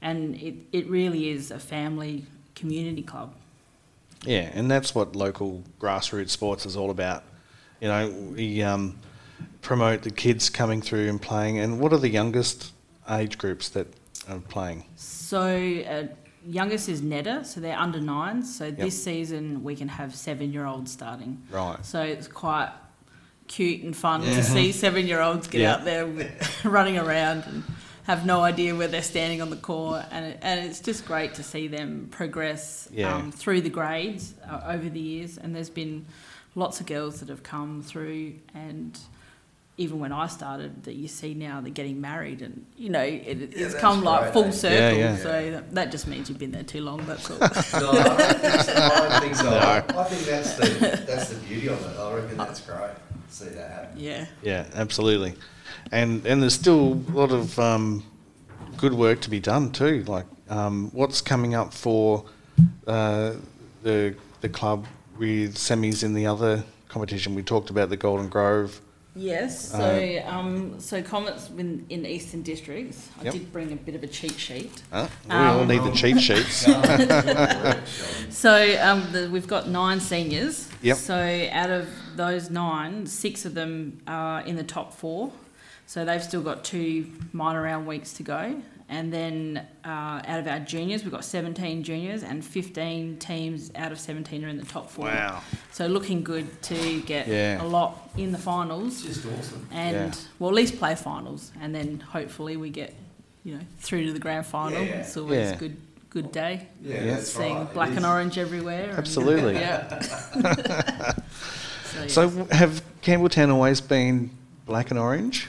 and 0.02 0.34
it, 0.36 0.54
it 0.72 0.88
really 0.88 1.30
is 1.30 1.50
a 1.50 1.58
family 1.58 2.26
community 2.54 3.02
club. 3.02 3.34
Yeah, 4.24 4.50
and 4.54 4.70
that's 4.70 4.94
what 4.94 5.14
local 5.16 5.62
grassroots 5.80 6.30
sports 6.30 6.64
is 6.66 6.76
all 6.76 6.90
about. 6.90 7.22
You 7.80 7.88
know, 7.88 8.08
we 8.36 8.62
um, 8.62 8.98
promote 9.62 10.02
the 10.02 10.10
kids 10.10 10.48
coming 10.48 10.80
through 10.80 11.08
and 11.08 11.20
playing. 11.20 11.58
And 11.58 11.78
what 11.80 11.92
are 11.92 11.98
the 11.98 12.08
youngest 12.08 12.72
age 13.10 13.38
groups 13.38 13.68
that 13.70 13.86
are 14.28 14.38
playing? 14.40 14.84
So, 14.96 15.40
uh, 15.88 16.04
youngest 16.46 16.88
is 16.88 17.02
Netta, 17.02 17.44
so 17.44 17.60
they're 17.60 17.78
under 17.78 18.00
nine. 18.00 18.42
So, 18.42 18.70
this 18.70 19.02
season 19.02 19.62
we 19.62 19.76
can 19.76 19.88
have 19.88 20.14
seven 20.14 20.52
year 20.52 20.66
olds 20.66 20.90
starting. 20.92 21.42
Right. 21.50 21.84
So 21.84 22.02
it's 22.02 22.28
quite 22.28 22.70
cute 23.48 23.82
and 23.82 23.96
fun 23.96 24.22
Yeah. 24.22 24.34
to 24.36 24.42
see 24.42 24.72
seven 24.72 25.06
year 25.06 25.20
olds 25.20 25.46
get 25.46 25.60
Yeah. 25.60 25.74
out 25.74 25.84
there 25.84 26.06
with, 26.06 26.28
running 26.64 26.98
around 26.98 27.44
and 27.46 27.62
have 28.04 28.24
no 28.26 28.40
idea 28.42 28.74
where 28.74 28.88
they're 28.88 29.02
standing 29.02 29.40
on 29.42 29.50
the 29.50 29.56
court. 29.56 30.04
And, 30.10 30.24
it, 30.26 30.38
and 30.42 30.64
it's 30.66 30.80
just 30.80 31.04
great 31.06 31.34
to 31.34 31.42
see 31.42 31.66
them 31.68 32.08
progress 32.10 32.88
Yeah. 32.92 33.14
um, 33.16 33.32
through 33.32 33.60
the 33.62 33.70
grades 33.70 34.34
uh, 34.48 34.60
over 34.66 34.88
the 34.88 35.00
years. 35.00 35.38
And 35.38 35.54
there's 35.54 35.70
been 35.70 36.06
lots 36.54 36.80
of 36.80 36.86
girls 36.86 37.20
that 37.20 37.28
have 37.28 37.42
come 37.42 37.82
through 37.82 38.34
and 38.54 38.98
even 39.78 39.98
when 40.00 40.12
I 40.12 40.26
started, 40.26 40.84
that 40.84 40.94
you 40.94 41.06
see 41.06 41.34
now 41.34 41.60
they're 41.60 41.70
getting 41.70 42.00
married, 42.00 42.40
and 42.40 42.64
you 42.76 42.88
know 42.88 43.02
it, 43.02 43.24
it's 43.26 43.56
that's 43.56 43.74
come 43.74 44.02
like 44.02 44.22
great, 44.22 44.32
full 44.32 44.44
eh? 44.44 44.50
circle. 44.50 44.78
Yeah, 44.78 44.90
yeah. 44.92 45.16
So 45.16 45.50
that, 45.50 45.74
that 45.74 45.90
just 45.90 46.06
means 46.06 46.28
you've 46.28 46.38
been 46.38 46.52
there 46.52 46.62
too 46.62 46.80
long. 46.80 47.04
That's 47.06 47.30
all. 47.30 47.38
No, 47.86 48.00
I 48.00 49.20
think 49.20 49.34
so. 49.34 49.50
I 49.50 49.80
think. 49.80 49.94
No. 49.94 50.00
I 50.00 50.04
think 50.04 50.22
that's 50.26 50.54
the 50.54 51.04
that's 51.06 51.28
the 51.30 51.38
beauty 51.46 51.68
of 51.68 51.80
it. 51.84 51.98
I 51.98 52.14
reckon 52.14 52.36
that's 52.38 52.60
great. 52.60 52.78
to 52.78 53.34
See 53.34 53.48
that 53.50 53.70
happen. 53.70 53.98
yeah. 53.98 54.26
Yeah, 54.42 54.66
absolutely. 54.74 55.34
And 55.92 56.24
and 56.26 56.42
there's 56.42 56.54
still 56.54 56.94
a 57.08 57.12
lot 57.12 57.32
of 57.32 57.58
um, 57.58 58.02
good 58.76 58.94
work 58.94 59.20
to 59.22 59.30
be 59.30 59.40
done 59.40 59.72
too. 59.72 60.04
Like 60.04 60.26
um, 60.48 60.90
what's 60.92 61.20
coming 61.20 61.54
up 61.54 61.74
for 61.74 62.24
uh, 62.86 63.34
the 63.82 64.14
the 64.40 64.48
club 64.48 64.86
with 65.18 65.56
semis 65.56 66.02
in 66.02 66.14
the 66.14 66.26
other 66.26 66.64
competition. 66.88 67.34
We 67.34 67.42
talked 67.42 67.68
about 67.70 67.90
the 67.90 67.96
Golden 67.96 68.28
Grove. 68.28 68.80
Yes. 69.16 69.70
So, 69.70 69.78
Uh, 69.78 70.30
um, 70.30 70.78
so 70.78 71.02
Comets 71.02 71.48
in, 71.56 71.86
in 71.88 72.04
Eastern 72.04 72.42
Districts. 72.42 73.08
I 73.18 73.24
Yep. 73.24 73.32
did 73.32 73.52
bring 73.52 73.72
a 73.72 73.76
bit 73.76 73.94
of 73.94 74.02
a 74.02 74.06
cheat 74.06 74.38
sheet. 74.38 74.70
Huh? 74.92 75.08
We 75.28 75.34
all 75.34 75.60
Um, 75.60 75.68
need 75.68 75.82
the 75.82 75.90
cheat 75.92 76.20
sheets. 76.20 76.66
So 78.30 78.78
um, 78.82 79.10
the, 79.12 79.28
we've 79.30 79.46
got 79.46 79.68
nine 79.68 80.00
seniors. 80.00 80.68
Yep. 80.82 80.96
So 80.98 81.48
out 81.50 81.70
of 81.70 81.88
those 82.16 82.50
nine, 82.50 83.06
six 83.06 83.44
of 83.46 83.54
them 83.54 83.98
are 84.06 84.42
in 84.42 84.56
the 84.56 84.62
top 84.64 84.92
four. 84.92 85.32
So 85.86 86.04
they've 86.04 86.22
still 86.22 86.42
got 86.42 86.64
two 86.64 87.06
minor 87.32 87.62
round 87.62 87.86
weeks 87.86 88.12
to 88.14 88.22
go. 88.22 88.62
And 88.88 89.12
then 89.12 89.66
uh, 89.84 89.88
out 90.24 90.38
of 90.38 90.46
our 90.46 90.60
juniors, 90.60 91.02
we've 91.02 91.10
got 91.12 91.24
17 91.24 91.82
juniors 91.82 92.22
and 92.22 92.44
15 92.44 93.18
teams 93.18 93.72
out 93.74 93.90
of 93.90 93.98
17 93.98 94.44
are 94.44 94.48
in 94.48 94.58
the 94.58 94.64
top 94.64 94.90
four. 94.90 95.06
Wow. 95.06 95.42
So 95.72 95.86
looking 95.88 96.22
good 96.22 96.62
to 96.64 97.00
get 97.02 97.26
Yeah. 97.26 97.60
a 97.62 97.66
lot 97.66 98.08
in 98.16 98.30
the 98.30 98.38
finals. 98.38 99.04
It's 99.04 99.22
just 99.22 99.26
awesome. 99.26 99.66
and 99.72 100.14
Yeah. 100.14 100.20
well, 100.38 100.50
at 100.50 100.54
least 100.56 100.78
play 100.78 100.94
finals, 100.94 101.50
and 101.60 101.74
then 101.74 101.98
hopefully 101.98 102.56
we 102.56 102.70
get, 102.70 102.94
you 103.42 103.54
know, 103.56 103.60
through 103.80 104.06
to 104.06 104.12
the 104.12 104.20
grand 104.20 104.46
final. 104.46 104.80
Yeah. 104.80 105.00
It's 105.00 105.16
always 105.16 105.38
Yeah. 105.50 105.54
a 105.54 105.58
good 105.58 105.76
good 106.10 106.30
day. 106.32 106.66
Yeah, 106.82 107.02
Yeah. 107.04 107.16
Seeing 107.18 107.56
right. 107.56 107.74
Black 107.74 107.90
and 107.96 108.06
orange 108.06 108.38
everywhere. 108.38 108.88
and- 108.90 108.98
Absolutely. 108.98 109.54
yeah. 109.60 110.00
so, 111.84 112.06
So 112.08 112.44
have 112.52 112.82
Campbelltown 113.02 113.52
always 113.52 113.80
been 113.80 114.30
black 114.64 114.90
and 114.90 114.98
orange? 114.98 115.48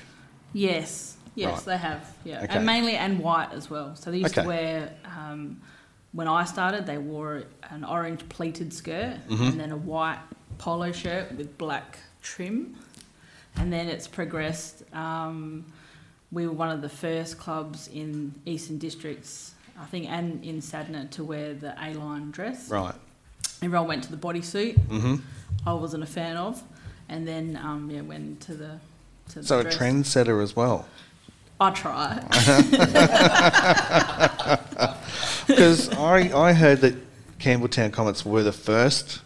yes, 0.54 1.07
yes, 1.38 1.56
Right. 1.58 1.66
they 1.66 1.78
have. 1.78 2.16
Yeah, 2.26 2.42
Okay. 2.44 2.56
and 2.58 2.66
mainly 2.66 2.96
and 2.96 3.20
white 3.20 3.52
as 3.54 3.70
well. 3.70 3.96
So 3.96 4.12
they 4.12 4.18
used 4.18 4.34
Okay. 4.38 4.42
to 4.42 4.48
wear. 4.48 4.94
Um, 5.06 5.62
when 6.14 6.28
I 6.28 6.46
started, 6.46 6.86
they 6.86 6.98
wore 6.98 7.44
an 7.70 7.84
orange 7.84 8.28
pleated 8.30 8.74
skirt 8.74 9.18
Mhm. 9.30 9.52
and 9.52 9.60
then 9.60 9.72
a 9.72 9.78
white 9.78 10.20
polo 10.58 10.92
shirt 10.92 11.32
with 11.38 11.58
black 11.58 12.00
trim. 12.22 12.76
And 13.56 13.72
then 13.72 13.88
it's 13.88 14.08
progressed. 14.08 14.84
Um, 14.94 15.66
we 16.32 16.46
were 16.48 16.54
one 16.54 16.70
of 16.70 16.82
the 16.82 16.90
first 16.90 17.38
clubs 17.38 17.88
in 17.88 18.34
Eastern 18.46 18.78
Districts, 18.78 19.54
I 19.80 19.86
think, 19.86 20.10
and 20.10 20.44
in 20.44 20.60
Sadna 20.62 21.10
to 21.12 21.24
wear 21.24 21.54
the 21.54 21.74
A-line 21.82 22.32
dress. 22.32 22.70
Right. 22.70 22.96
Everyone 23.62 23.88
went 23.88 24.04
to 24.06 24.12
the 24.12 24.18
bodysuit. 24.18 24.80
Mm-hmm. 24.88 25.16
I 25.66 25.74
wasn't 25.74 26.04
a 26.04 26.08
fan 26.08 26.38
of, 26.38 26.62
and 27.10 27.28
then 27.28 27.60
um, 27.62 27.90
yeah, 27.92 28.02
went 28.02 28.42
to 28.42 28.54
the 28.56 28.80
to 29.30 29.40
the 29.42 29.46
So 29.46 29.60
a 29.60 29.64
dress. 29.64 29.78
trendsetter 29.78 30.42
as 30.42 30.56
well. 30.56 30.86
I 31.60 31.72
try. 31.72 32.22
Because 35.48 35.90
I, 35.94 36.30
I 36.38 36.52
heard 36.54 36.82
that 36.82 36.94
Campbelltown 37.40 37.92
Comets 37.94 38.26
were 38.26 38.44
the 38.44 38.52
first 38.52 39.22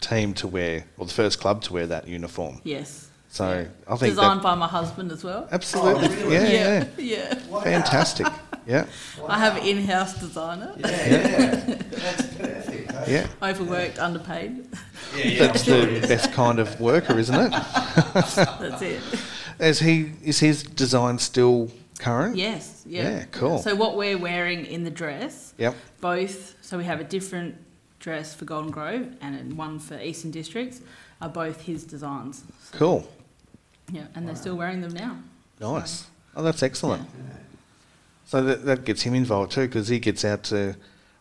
team 0.00 0.32
to 0.34 0.48
wear, 0.48 0.84
or 0.96 1.04
the 1.06 1.12
first 1.12 1.38
club 1.38 1.62
to 1.64 1.72
wear 1.74 1.86
that 1.86 2.08
uniform. 2.08 2.60
yes. 2.64 3.10
So 3.28 3.50
Yeah. 3.50 3.68
I 3.92 3.96
think 3.96 4.14
Designed 4.14 4.38
that 4.40 4.44
by 4.44 4.54
my 4.54 4.66
husband 4.66 5.12
as 5.12 5.22
well. 5.22 5.46
absolutely, 5.52 6.08
Oh, 6.08 6.30
really? 6.30 6.54
yeah, 6.54 6.84
yeah, 6.96 7.34
yeah. 7.34 7.38
Wow. 7.50 7.60
fantastic, 7.60 8.26
yeah, 8.66 8.86
I 9.28 9.38
have 9.38 9.58
an 9.58 9.66
in-house 9.66 10.14
designer. 10.18 10.72
Yeah, 10.78 10.88
yeah. 10.88 11.74
That's 11.90 12.22
perfect. 12.36 12.92
yeah. 13.08 13.26
Overworked, 13.42 13.98
underpaid. 13.98 14.66
Yeah, 15.14 15.24
yeah. 15.26 15.46
That's 15.48 15.64
the 15.66 16.06
best 16.08 16.32
kind 16.32 16.58
of 16.58 16.80
worker, 16.80 17.18
isn't 17.18 17.34
it? 17.34 17.50
That's 18.14 18.80
it. 18.82 19.02
Is 19.58 19.80
he 19.80 20.12
is 20.22 20.40
his 20.40 20.62
design 20.62 21.18
still 21.18 21.70
current? 21.98 22.36
Yes. 22.36 22.82
Yeah. 22.86 23.02
Yeah, 23.02 23.24
cool. 23.32 23.58
So 23.58 23.74
what 23.74 23.96
we're 23.96 24.18
wearing 24.18 24.66
in 24.66 24.84
the 24.84 24.90
dress, 24.90 25.54
Yep. 25.58 25.74
both. 26.00 26.54
So 26.62 26.78
we 26.78 26.84
have 26.84 27.00
a 27.00 27.04
different 27.04 27.56
dress 27.98 28.34
for 28.34 28.44
Golden 28.44 28.70
Grove 28.70 29.16
and 29.20 29.56
one 29.56 29.78
for 29.78 29.98
Eastern 30.00 30.30
Districts, 30.30 30.80
are 31.20 31.28
both 31.28 31.62
his 31.62 31.84
designs. 31.84 32.44
Cool. 32.72 33.08
Yeah, 33.90 34.06
and 34.14 34.28
they're 34.28 34.36
still 34.36 34.56
wearing 34.56 34.80
them 34.80 34.92
now. 34.92 35.16
Nice. 35.60 36.06
Oh, 36.34 36.42
that's 36.42 36.62
excellent. 36.62 37.02
Yeah. 37.02 37.36
So 38.26 38.42
that, 38.42 38.64
that 38.66 38.84
gets 38.84 39.02
him 39.02 39.14
involved 39.14 39.52
too, 39.52 39.66
because 39.66 39.88
he 39.88 39.98
gets 39.98 40.24
out 40.24 40.42
to 40.44 40.76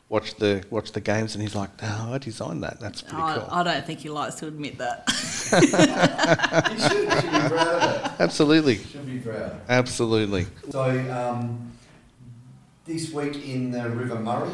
watch 0.09 0.35
the 0.35 0.63
watch 0.69 0.91
the 0.91 1.01
games, 1.01 1.35
and 1.35 1.41
he's 1.41 1.55
like, 1.55 1.69
"Oh, 1.81 2.09
I 2.13 2.17
designed 2.17 2.63
that. 2.63 2.79
That's 2.79 3.01
pretty 3.01 3.21
I, 3.21 3.37
cool." 3.37 3.47
I 3.51 3.63
don't 3.63 3.85
think 3.85 3.99
he 3.99 4.09
likes 4.09 4.35
to 4.35 4.47
admit 4.47 4.77
that. 4.77 5.03
You 5.55 6.79
should, 6.79 7.11
should 7.11 7.31
be 7.31 7.49
proud 7.49 7.83
of 7.83 8.21
Absolutely, 8.21 8.73
it. 8.75 8.87
Should 8.87 9.05
be 9.05 9.19
proud. 9.19 9.61
absolutely. 9.69 10.47
So 10.69 10.81
um, 11.11 11.71
this 12.85 13.11
week 13.11 13.47
in 13.47 13.71
the 13.71 13.89
River 13.89 14.19
Murray. 14.19 14.51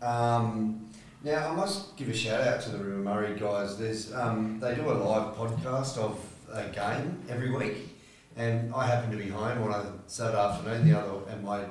Um, 0.00 0.88
now 1.24 1.50
I 1.50 1.54
must 1.54 1.96
give 1.96 2.08
a 2.08 2.14
shout 2.14 2.40
out 2.40 2.60
to 2.62 2.70
the 2.70 2.78
River 2.78 2.98
Murray 2.98 3.38
guys. 3.38 3.76
There's 3.76 4.14
um, 4.14 4.60
they 4.60 4.74
do 4.76 4.88
a 4.90 4.92
live 4.92 5.34
podcast 5.34 5.98
of 5.98 6.18
a 6.52 6.68
game 6.68 7.20
every 7.28 7.50
week, 7.50 7.88
and 8.36 8.72
I 8.72 8.86
happened 8.86 9.12
to 9.12 9.18
be 9.18 9.28
home 9.28 9.62
on 9.64 9.72
a 9.72 9.92
Saturday 10.06 10.38
afternoon. 10.38 10.88
The 10.88 10.98
other 10.98 11.18
and 11.30 11.44
my 11.44 11.64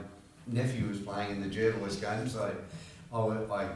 nephew 0.46 0.88
was 0.90 1.00
playing 1.00 1.32
in 1.32 1.42
the 1.42 1.48
Jervois 1.48 2.00
game, 2.02 2.28
so 2.28 2.54
I, 3.14 3.18
I 3.20 3.70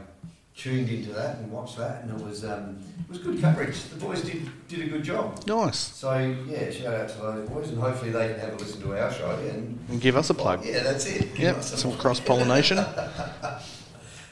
tuned 0.56 0.88
into 0.90 1.12
that 1.12 1.38
and 1.38 1.50
watched 1.50 1.78
that, 1.78 2.02
and 2.04 2.18
it 2.20 2.24
was 2.26 2.44
um, 2.44 2.78
it 3.00 3.08
was 3.08 3.18
good 3.18 3.40
coverage. 3.40 3.82
The 3.84 3.96
boys 3.96 4.22
did 4.22 4.48
did 4.68 4.80
a 4.80 4.88
good 4.88 5.02
job. 5.02 5.44
Nice. 5.46 5.78
So 5.78 6.16
yeah, 6.46 6.70
shout 6.70 6.94
out 6.94 7.08
to 7.10 7.18
those 7.18 7.48
boys, 7.48 7.68
and 7.70 7.78
hopefully 7.78 8.10
they 8.10 8.28
can 8.28 8.40
have 8.40 8.52
a 8.54 8.56
listen 8.56 8.80
to 8.82 9.00
our 9.02 9.12
show 9.12 9.30
and 9.30 9.78
And 9.88 10.00
give 10.00 10.16
us 10.16 10.30
a 10.30 10.34
plug. 10.34 10.64
yeah, 10.64 10.82
that's 10.82 11.06
it. 11.06 11.34
Give 11.34 11.40
Yep, 11.44 11.56
us 11.56 11.80
some 11.80 11.96
cross 11.96 12.20
pollination. 12.20 12.78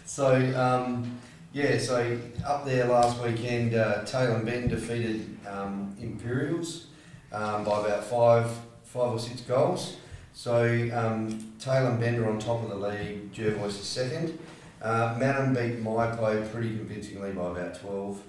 So, 0.04 0.35
um, 0.59 1.19
yeah, 1.52 1.78
so 1.78 2.19
up 2.45 2.64
there 2.64 2.85
last 2.87 3.23
weekend, 3.23 3.75
uh, 3.75 4.02
Tailem 4.04 4.45
Bend 4.45 4.71
defeated 4.71 5.37
um, 5.49 5.95
Imperials 6.00 6.87
um, 7.33 7.62
by 7.64 7.87
about 7.87 8.04
five, 8.04 8.50
five 8.83 9.12
or 9.12 9.19
six 9.21 9.40
goals. 9.42 9.97
So 10.33 10.64
um, 10.92 11.38
Tailem 11.61 12.00
Bend 12.00 12.19
are 12.19 12.28
on 12.28 12.40
top 12.40 12.62
of 12.64 12.71
the 12.71 12.75
league. 12.88 13.33
Jervois 13.33 13.69
is 13.69 13.76
second. 13.85 14.37
Uh, 14.83 15.15
Mannum 15.19 15.55
beat 15.55 15.83
Maipo 15.85 16.51
pretty 16.53 16.77
convincingly 16.77 17.33
by 17.33 17.51
about 17.51 17.79
12. 17.81 18.23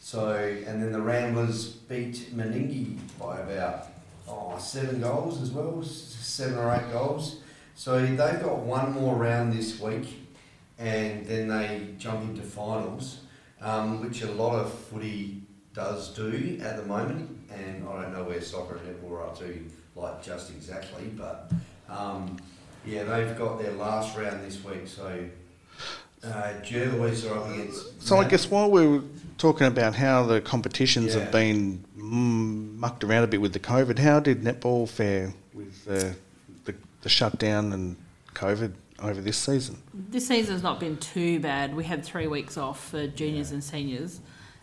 So, 0.00 0.34
and 0.34 0.80
then 0.80 0.92
the 0.92 1.00
Ramblers 1.00 1.66
beat 1.66 2.34
Meningie 2.34 2.98
by 3.18 3.40
about 3.40 3.88
oh, 4.28 4.56
seven 4.58 5.00
goals 5.00 5.42
as 5.42 5.50
well, 5.50 5.82
seven 5.82 6.58
or 6.58 6.72
eight 6.74 6.92
goals. 6.92 7.40
So 7.74 8.00
they've 8.00 8.18
got 8.18 8.58
one 8.58 8.92
more 8.92 9.16
round 9.16 9.52
this 9.52 9.80
week 9.80 10.28
and 10.78 11.26
then 11.26 11.48
they 11.48 11.94
jump 11.98 12.22
into 12.22 12.42
finals, 12.42 13.20
um, 13.60 14.00
which 14.00 14.22
a 14.22 14.30
lot 14.30 14.54
of 14.54 14.72
footy 14.72 15.42
does 15.74 16.14
do 16.14 16.58
at 16.62 16.76
the 16.76 16.84
moment. 16.84 17.30
And 17.50 17.88
I 17.88 18.02
don't 18.02 18.12
know 18.12 18.24
where 18.24 18.40
soccer 18.40 18.76
and 18.76 18.86
netball 18.86 19.10
are 19.12 19.22
up 19.22 19.38
to, 19.40 19.64
like 19.94 20.22
just 20.22 20.50
exactly, 20.50 21.06
but 21.16 21.50
um, 21.88 22.36
yeah, 22.84 23.04
they've 23.04 23.36
got 23.36 23.60
their 23.60 23.72
last 23.72 24.16
round 24.16 24.44
this 24.44 24.62
week. 24.62 24.86
So 24.86 25.26
uh, 26.24 26.52
Jervois 26.62 27.30
are 27.30 27.38
up 27.38 27.50
against. 27.50 28.02
So 28.02 28.16
I 28.18 28.26
guess 28.28 28.50
while 28.50 28.70
we 28.70 28.86
were 28.86 29.02
talking 29.38 29.66
about 29.66 29.94
how 29.94 30.24
the 30.24 30.40
competitions 30.40 31.14
Yeah. 31.14 31.22
have 31.22 31.32
been 31.32 31.84
mm, 31.98 32.74
mucked 32.76 33.04
around 33.04 33.24
a 33.24 33.26
bit 33.26 33.40
with 33.40 33.52
the 33.52 33.58
COVID, 33.60 33.98
how 33.98 34.20
did 34.20 34.42
netball 34.42 34.88
fare 34.88 35.34
with 35.54 35.86
uh, 35.88 36.12
the 36.64 36.74
the 37.02 37.08
shutdown 37.08 37.72
and 37.72 37.96
COVID 38.34 38.72
over 39.02 39.20
this 39.20 39.36
season? 39.36 39.76
This 39.92 40.26
season's 40.28 40.62
not 40.62 40.80
been 40.80 40.96
too 40.96 41.38
bad. 41.40 41.74
We 41.76 41.84
had 41.84 42.04
three 42.04 42.26
weeks 42.26 42.56
off 42.56 42.88
for 42.90 43.06
juniors 43.06 43.50
and 43.52 43.62
seniors, 43.62 44.20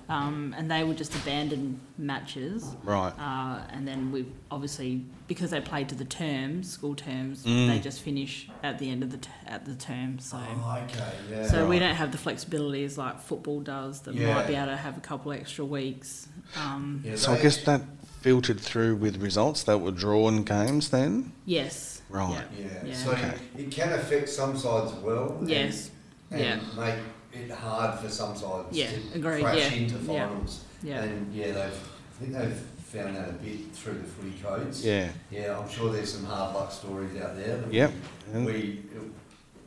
um, 0.10 0.54
and 0.58 0.70
they 0.70 0.84
were 0.84 0.94
just 0.94 1.16
abandoned 1.16 1.80
matches. 1.98 2.76
Right. 2.84 3.14
Uh, 3.18 3.62
and 3.72 3.88
then 3.88 4.12
we 4.12 4.26
obviously 4.52 5.06
because 5.28 5.52
they 5.52 5.62
played 5.62 5.90
to 5.90 5.96
the 5.96 6.06
terms, 6.06 6.72
school 6.72 6.96
terms, 6.96 7.44
Mm. 7.46 7.68
they 7.70 7.80
just 7.80 8.02
finish 8.02 8.50
at 8.62 8.80
the 8.80 8.90
end 8.92 9.04
of 9.04 9.12
the 9.12 9.18
t- 9.18 9.30
at 9.48 9.66
the 9.66 9.76
term. 9.76 10.20
So. 10.20 10.38
Oh, 10.38 10.80
okay, 10.86 11.14
yeah. 11.32 11.48
So 11.48 11.68
we 11.68 11.80
don't 11.80 11.96
have 11.96 12.12
the 12.12 12.18
flexibility 12.18 12.84
as 12.84 12.98
like 12.98 13.20
football 13.22 13.62
does 13.62 14.02
that 14.02 14.14
Yeah. 14.16 14.34
might 14.36 14.48
be 14.48 14.56
able 14.56 14.68
to 14.68 14.78
have 14.78 14.98
a 14.98 15.02
couple 15.02 15.32
extra 15.32 15.66
weeks. 15.66 16.28
Um, 16.58 17.02
Yeah, 17.06 17.16
So 17.16 17.34
I 17.34 17.42
guess 17.42 17.58
that 17.64 17.82
filtered 18.22 18.60
through 18.60 18.96
with 18.96 19.22
results 19.22 19.64
that 19.64 19.80
were 19.80 19.92
drawn 19.92 20.44
games 20.44 20.90
then? 20.90 21.32
Yes. 21.46 22.02
Right. 22.10 22.44
Yeah. 22.58 22.66
Yeah, 22.66 22.86
Yeah. 22.90 22.96
so 22.96 23.12
Okay. 23.12 23.34
it 23.58 23.72
can 23.72 23.92
affect 23.94 24.30
some 24.30 24.58
sides 24.58 24.92
as 24.94 25.00
well. 25.00 25.38
and- 25.40 25.50
Yes. 25.50 25.90
And 26.32 26.42
Yeah. 26.42 26.56
make 26.78 26.96
it 27.34 27.52
hard 27.52 28.00
for 28.00 28.10
some 28.10 28.36
sides 28.36 28.68
Yeah, 28.72 28.90
to 28.92 28.96
agreed, 29.16 29.42
crash 29.44 29.58
yeah, 29.58 29.72
into 29.74 29.96
yeah. 29.96 30.28
finals. 30.28 30.64
Yeah. 30.84 31.04
And 31.04 31.34
yeah, 31.34 31.48
they've, 31.48 31.56
I 31.58 32.20
think 32.24 32.34
they've 32.34 32.58
found 32.58 33.16
that 33.16 33.30
a 33.30 33.34
bit 33.34 33.72
through 33.74 33.94
the 33.96 34.04
footy 34.04 34.34
codes. 34.44 34.86
Yeah. 34.86 35.10
Yeah, 35.32 35.58
I'm 35.60 35.70
sure 35.70 35.92
there's 35.92 36.14
some 36.14 36.26
hard 36.26 36.54
luck 36.56 36.72
stories 36.72 37.20
out 37.22 37.36
there. 37.36 37.58
That 37.58 37.74
Yep. 37.74 37.92
We, 38.34 38.42
we, 38.44 38.80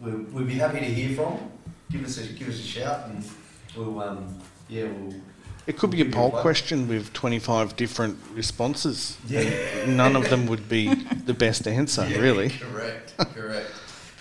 we, 0.01 0.11
we'd 0.13 0.47
be 0.49 0.55
happy 0.55 0.79
to 0.81 0.85
hear 0.87 1.17
from. 1.17 1.39
Give 1.91 2.05
us 2.05 2.19
a, 2.19 2.27
give 2.33 2.49
us 2.49 2.59
a 2.59 2.63
shout 2.63 3.09
and 3.09 3.25
we'll, 3.77 4.01
um, 4.01 4.39
yeah, 4.69 4.85
we'll, 4.85 5.15
it 5.67 5.77
could 5.79 5.91
be 5.91 6.01
a 6.01 6.05
Give 6.05 6.13
a 6.13 6.17
poll 6.17 6.31
plug. 6.31 6.43
question 6.43 6.87
with 6.87 7.13
25 7.13 7.75
different 7.75 8.17
responses. 8.33 9.17
yeah. 9.27 9.85
None 9.87 10.15
of 10.15 10.31
them 10.31 10.47
would 10.47 10.69
be 10.69 10.95
the 10.95 11.35
best 11.35 11.67
answer, 11.67 12.07
Yeah, 12.09 12.19
really. 12.19 12.51
Correct, 12.51 13.17
correct. 13.35 13.73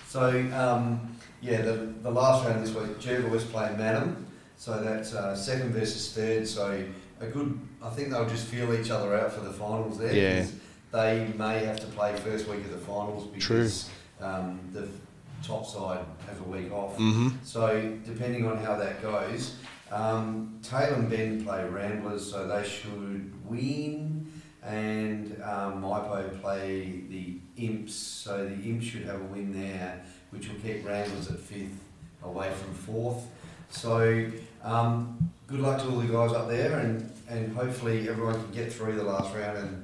So, 0.08 0.28
um, 0.54 1.15
yeah, 1.46 1.62
the, 1.62 1.72
the 2.02 2.10
last 2.10 2.44
round 2.44 2.64
this 2.66 2.74
week, 2.74 2.98
Juba 2.98 3.28
was 3.28 3.44
playing 3.44 3.76
Mannum, 3.78 4.26
so 4.56 4.82
that's 4.82 5.14
uh, 5.14 5.34
second 5.36 5.70
versus 5.72 6.12
third. 6.12 6.46
So 6.46 6.82
a 7.20 7.26
good, 7.26 7.58
I 7.82 7.90
think 7.90 8.10
they'll 8.10 8.28
just 8.28 8.46
feel 8.46 8.74
each 8.74 8.90
other 8.90 9.16
out 9.16 9.32
for 9.32 9.40
the 9.40 9.52
finals 9.52 9.98
there. 9.98 10.12
Yeah. 10.12 10.46
They 10.92 11.32
may 11.36 11.64
have 11.64 11.78
to 11.80 11.86
play 11.86 12.14
first 12.16 12.48
week 12.48 12.60
of 12.64 12.70
the 12.70 12.78
finals 12.78 13.26
because 13.26 13.90
um, 14.20 14.60
the 14.72 14.88
top 15.42 15.66
side 15.66 16.00
have 16.26 16.40
a 16.40 16.44
week 16.44 16.72
off. 16.72 16.96
hmm 16.96 17.28
So 17.44 17.96
depending 18.04 18.46
on 18.46 18.58
how 18.58 18.76
that 18.76 19.02
goes, 19.02 19.56
um, 19.92 20.58
Tailem 20.62 21.08
Bend 21.08 21.44
play 21.46 21.64
Ramblers, 21.68 22.28
so 22.30 22.48
they 22.48 22.66
should 22.66 23.32
win, 23.48 24.26
and 24.64 25.40
um, 25.42 25.82
Maipo 25.82 26.40
play 26.40 27.02
the 27.08 27.38
Imps, 27.56 27.94
so 27.94 28.46
the 28.48 28.54
Imps 28.70 28.84
should 28.86 29.04
have 29.04 29.20
a 29.20 29.24
win 29.24 29.52
there, 29.52 30.02
which 30.36 30.48
will 30.48 30.56
keep 30.56 30.86
Ramblers 30.86 31.30
at 31.30 31.38
fifth, 31.40 31.78
away 32.22 32.52
from 32.52 32.74
fourth. 32.74 33.26
So 33.70 34.30
um, 34.62 35.30
good 35.46 35.60
luck 35.60 35.80
to 35.82 35.88
all 35.88 35.98
the 36.00 36.12
guys 36.12 36.32
up 36.32 36.48
there, 36.48 36.78
and, 36.78 37.10
and 37.28 37.54
hopefully 37.56 38.08
everyone 38.08 38.34
can 38.34 38.52
get 38.52 38.72
through 38.72 38.96
the 38.96 39.04
last 39.04 39.34
round 39.34 39.58
and 39.58 39.82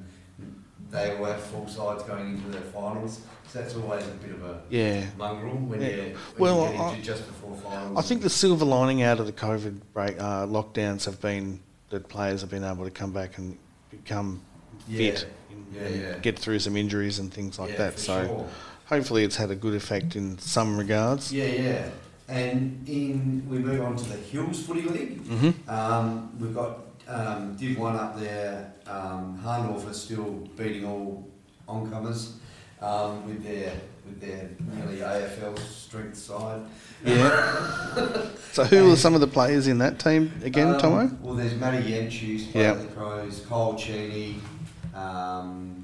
they 0.91 1.15
will 1.15 1.25
have 1.25 1.41
full 1.41 1.67
sides 1.67 2.03
going 2.03 2.35
into 2.35 2.49
their 2.49 2.61
finals. 2.61 3.21
So 3.47 3.59
that's 3.61 3.75
always 3.75 4.05
a 4.05 4.11
bit 4.11 4.31
of 4.31 4.43
a 4.45 4.61
Yeah. 4.69 5.05
mongrel 5.17 5.55
when 5.55 5.81
Yeah. 5.81 5.87
you 5.89 6.17
when 6.37 6.55
Well, 6.55 6.73
you 6.73 6.79
I- 6.79 7.01
just 7.01 7.25
before 7.27 7.55
finals. 7.57 7.97
I 7.97 8.01
think 8.01 8.21
the 8.21 8.29
silver 8.29 8.65
lining 8.65 9.01
out 9.01 9.19
of 9.19 9.25
the 9.25 9.31
COVID 9.31 9.79
break 9.93 10.19
uh, 10.19 10.45
lockdowns 10.45 11.05
have 11.05 11.19
been 11.19 11.59
that 11.89 12.07
players 12.09 12.41
have 12.41 12.49
been 12.49 12.63
able 12.63 12.85
to 12.85 12.91
come 12.91 13.11
back 13.11 13.37
and 13.37 13.57
become 13.91 14.41
yeah, 14.87 14.97
fit, 14.97 15.27
Yeah, 15.73 15.81
and 15.81 16.01
yeah. 16.01 16.17
get 16.19 16.37
through 16.39 16.59
some 16.59 16.75
injuries 16.77 17.19
and 17.19 17.31
things 17.33 17.57
like 17.59 17.77
that. 17.77 17.97
So 17.99 18.25
sure. 18.25 18.47
Hopefully 18.87 19.23
it's 19.23 19.37
had 19.37 19.49
a 19.51 19.55
good 19.55 19.73
effect 19.73 20.15
in 20.15 20.37
some 20.39 20.77
regards. 20.77 21.31
yeah, 21.33 21.45
yeah. 21.45 21.89
And 22.27 22.87
in 22.87 23.45
we 23.49 23.57
move 23.59 23.81
on 23.81 23.95
to 23.97 24.03
the 24.09 24.15
Hills 24.17 24.65
Footy 24.65 24.83
League. 24.83 25.19
hmm 25.25 25.69
Um, 25.69 26.31
we've 26.39 26.53
got 26.55 26.79
um, 27.07 27.55
Div 27.57 27.77
One 27.77 27.95
up 27.95 28.17
there. 28.19 28.73
Um, 28.87 29.39
Hahndorf 29.43 29.89
are 29.89 29.93
still 29.93 30.31
beating 30.57 30.85
all 30.85 31.27
oncomers 31.67 32.33
um, 32.81 33.25
with 33.27 33.43
their 33.43 33.73
with 34.05 34.19
their 34.21 34.49
nearly 34.73 34.97
AFL 34.97 35.57
strength 35.59 36.17
side. 36.17 36.61
Yeah. 37.05 38.25
so 38.51 38.63
who 38.65 38.91
are 38.91 38.95
some 38.97 39.15
of 39.15 39.21
the 39.21 39.27
players 39.27 39.67
in 39.67 39.77
that 39.79 39.99
team 39.99 40.31
again, 40.43 40.67
Um, 40.75 40.79
Thommo? 40.81 41.19
Well, 41.21 41.35
there's 41.35 41.55
Matty 41.55 41.91
Yench 41.91 42.19
who's 42.19 42.47
playing 42.47 42.77
Yep. 42.77 42.87
the 42.89 42.93
Crows, 42.95 43.39
Cole 43.47 43.75
Cheney. 43.75 44.39
Um, 44.93 45.82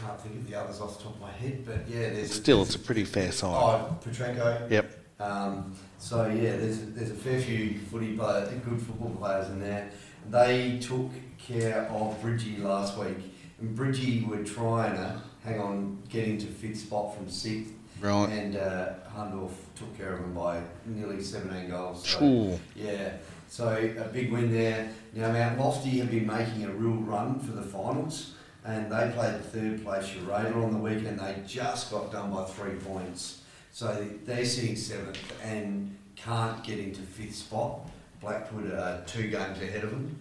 can't 0.00 0.20
think 0.20 0.36
of 0.36 0.46
the 0.48 0.54
others 0.60 0.80
off 0.80 0.98
the 0.98 1.04
top 1.04 1.14
of 1.14 1.20
my 1.20 1.30
head, 1.32 1.64
but 1.64 1.88
yeah, 1.88 2.10
there's 2.10 2.32
Still, 2.32 2.58
there's 2.58 2.74
it's 2.74 2.82
a 2.82 2.86
pretty 2.86 3.04
fair 3.04 3.32
side. 3.32 3.54
Oh, 3.54 3.96
Petrenko. 4.04 4.70
Yep. 4.70 4.98
Um, 5.18 5.74
so 5.98 6.26
yeah, 6.26 6.56
there's 6.56 6.80
there's 6.92 7.10
a 7.10 7.14
fair 7.14 7.40
few 7.40 7.78
footy 7.90 8.16
players, 8.16 8.48
good 8.64 8.80
football 8.82 9.10
players 9.18 9.48
in 9.48 9.60
there. 9.60 9.90
They 10.30 10.78
took 10.78 11.10
care 11.38 11.82
of 11.90 12.20
Bridgie 12.20 12.58
last 12.58 12.98
week, 12.98 13.16
and 13.60 13.74
Bridgie 13.74 14.24
were 14.24 14.44
trying 14.44 14.94
to 14.96 15.20
hang 15.44 15.60
on, 15.60 16.02
get 16.08 16.26
into 16.28 16.46
fifth 16.46 16.80
spot 16.80 17.14
from 17.14 17.30
sixth, 17.30 17.72
Right. 18.00 18.28
and 18.28 18.56
uh, 18.56 18.88
Hahndorf 19.16 19.52
took 19.76 19.96
care 19.96 20.14
of 20.14 20.20
them 20.20 20.34
by 20.34 20.60
nearly 20.84 21.22
17 21.22 21.70
goals. 21.70 22.06
So, 22.06 22.22
Ooh. 22.24 22.58
yeah, 22.74 23.12
so 23.48 23.68
a 23.68 24.08
big 24.08 24.32
win 24.32 24.52
there. 24.52 24.90
Now 25.14 25.32
Mount 25.32 25.58
Lofty 25.58 25.98
have 26.00 26.10
been 26.10 26.26
making 26.26 26.64
a 26.64 26.70
real 26.72 26.96
run 27.00 27.38
for 27.38 27.52
the 27.52 27.62
finals, 27.62 28.34
and 28.66 28.90
they 28.90 29.10
played 29.14 29.42
third 29.44 29.84
place 29.84 30.08
Uraidla 30.10 30.62
on 30.62 30.72
the 30.72 30.78
weekend. 30.78 31.20
They 31.20 31.36
just 31.46 31.90
got 31.90 32.12
done 32.12 32.32
by 32.32 32.44
three 32.44 32.74
points, 32.74 33.42
so 33.72 34.06
they're 34.24 34.44
sitting 34.44 34.76
seventh 34.76 35.18
and 35.42 35.96
can't 36.16 36.62
get 36.64 36.78
into 36.78 37.02
fifth 37.02 37.36
spot. 37.36 37.80
Blackwood 38.20 38.72
are 38.72 39.02
two 39.06 39.28
games 39.28 39.60
ahead 39.62 39.84
of 39.84 39.90
them, 39.90 40.18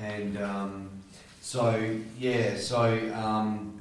and 0.00 0.42
um, 0.42 0.90
so 1.40 1.96
yeah, 2.18 2.56
so. 2.56 3.12
Um, 3.14 3.72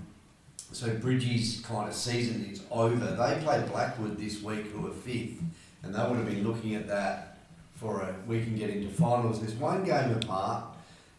so 0.72 0.94
Bridgie's 0.94 1.62
kind 1.62 1.88
of 1.88 1.96
season 1.96 2.50
is 2.52 2.62
over. 2.70 2.98
They 2.98 3.42
play 3.42 3.64
Blackwood 3.70 4.18
this 4.18 4.42
week, 4.44 4.66
who 4.68 4.88
are 4.88 4.92
fifth, 4.92 5.42
and 5.84 5.96
they 5.96 6.00
would 6.00 6.18
have 6.18 6.26
been 6.26 6.46
looking 6.46 6.76
at 6.76 6.86
that 6.88 7.38
for 7.76 8.02
a 8.02 8.16
we 8.28 8.44
can 8.44 8.58
get 8.58 8.70
into 8.70 8.90
finals. 8.90 9.40
There's 9.40 9.54
one 9.54 9.86
game 9.86 10.12
apart. 10.18 10.75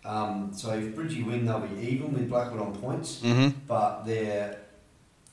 Um, 0.06 0.52
so 0.54 0.72
if 0.74 0.94
Bridgie 0.94 1.24
win, 1.24 1.44
they'll 1.46 1.58
be 1.60 1.88
even 1.88 2.12
with 2.14 2.28
Blackwood 2.28 2.60
on 2.60 2.76
points, 2.76 3.20
hmm 3.20 3.48
but 3.66 4.04
they're 4.06 4.56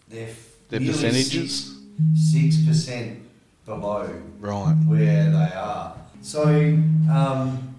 they're 0.10 0.30
Their 0.70 0.80
nearly 0.80 0.94
percentages? 0.94 1.78
six 2.16 2.66
percent 2.66 3.20
below 3.66 4.10
Right. 4.40 4.74
where 4.88 5.30
they 5.32 5.52
are. 5.56 5.96
So, 6.22 6.44
um, 7.12 7.76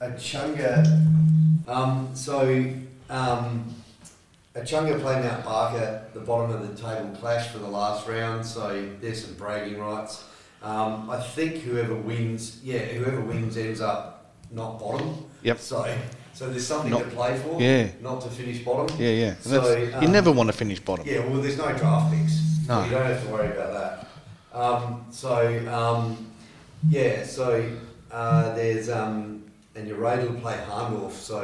Echunga, 0.00 1.06
um, 1.66 2.10
so, 2.14 2.40
um, 3.10 3.74
Echunga 4.54 5.00
played 5.00 5.24
Mount 5.24 5.44
Barker, 5.44 6.04
the 6.14 6.20
bottom 6.20 6.50
of 6.54 6.68
the 6.68 6.80
table 6.80 7.10
clash 7.18 7.48
for 7.48 7.58
the 7.58 7.68
last 7.68 8.06
round, 8.08 8.44
so 8.46 8.88
there's 9.00 9.24
some 9.24 9.34
bragging 9.34 9.78
rights. 9.80 10.24
Um, 10.62 11.08
I 11.10 11.20
think 11.20 11.56
whoever 11.62 11.94
wins, 11.94 12.60
yeah, 12.64 12.78
whoever 12.78 13.20
wins 13.20 13.56
ends 13.56 13.80
up 13.80 14.34
not 14.50 14.78
bottom. 14.78 15.24
Yep. 15.42 15.58
So, 15.58 15.96
so 16.38 16.48
there's 16.48 16.64
something 16.68 16.92
Not- 16.92 17.02
to 17.02 17.10
play 17.10 17.36
for, 17.36 17.60
Yeah. 17.60 17.88
not 18.00 18.20
to 18.20 18.28
finish 18.30 18.58
bottom. 18.64 18.86
Yeah, 18.96 19.10
yeah. 19.10 19.34
So, 19.40 19.48
that's- 19.60 20.02
you 20.02 20.06
um, 20.06 20.12
never 20.12 20.30
want 20.30 20.48
to 20.48 20.52
finish 20.52 20.78
bottom. 20.78 21.04
Yeah, 21.04 21.26
well, 21.26 21.42
there's 21.42 21.58
no 21.58 21.72
draft 21.76 22.14
picks. 22.14 22.34
No. 22.68 22.78
So 22.78 22.84
you 22.84 22.90
don't 22.92 23.06
have 23.06 23.24
to 23.24 23.32
worry 23.32 23.48
about 23.56 23.72
that. 24.52 24.56
Um, 24.56 25.04
so, 25.10 25.34
um, 25.68 26.30
yeah, 26.88 27.24
so 27.24 27.68
uh, 28.12 28.54
there's, 28.54 28.88
um, 28.88 29.42
and 29.74 29.90
Uraidla 29.90 30.30
will 30.30 30.40
play 30.40 30.56
Hahndorf, 30.70 31.10
so 31.10 31.40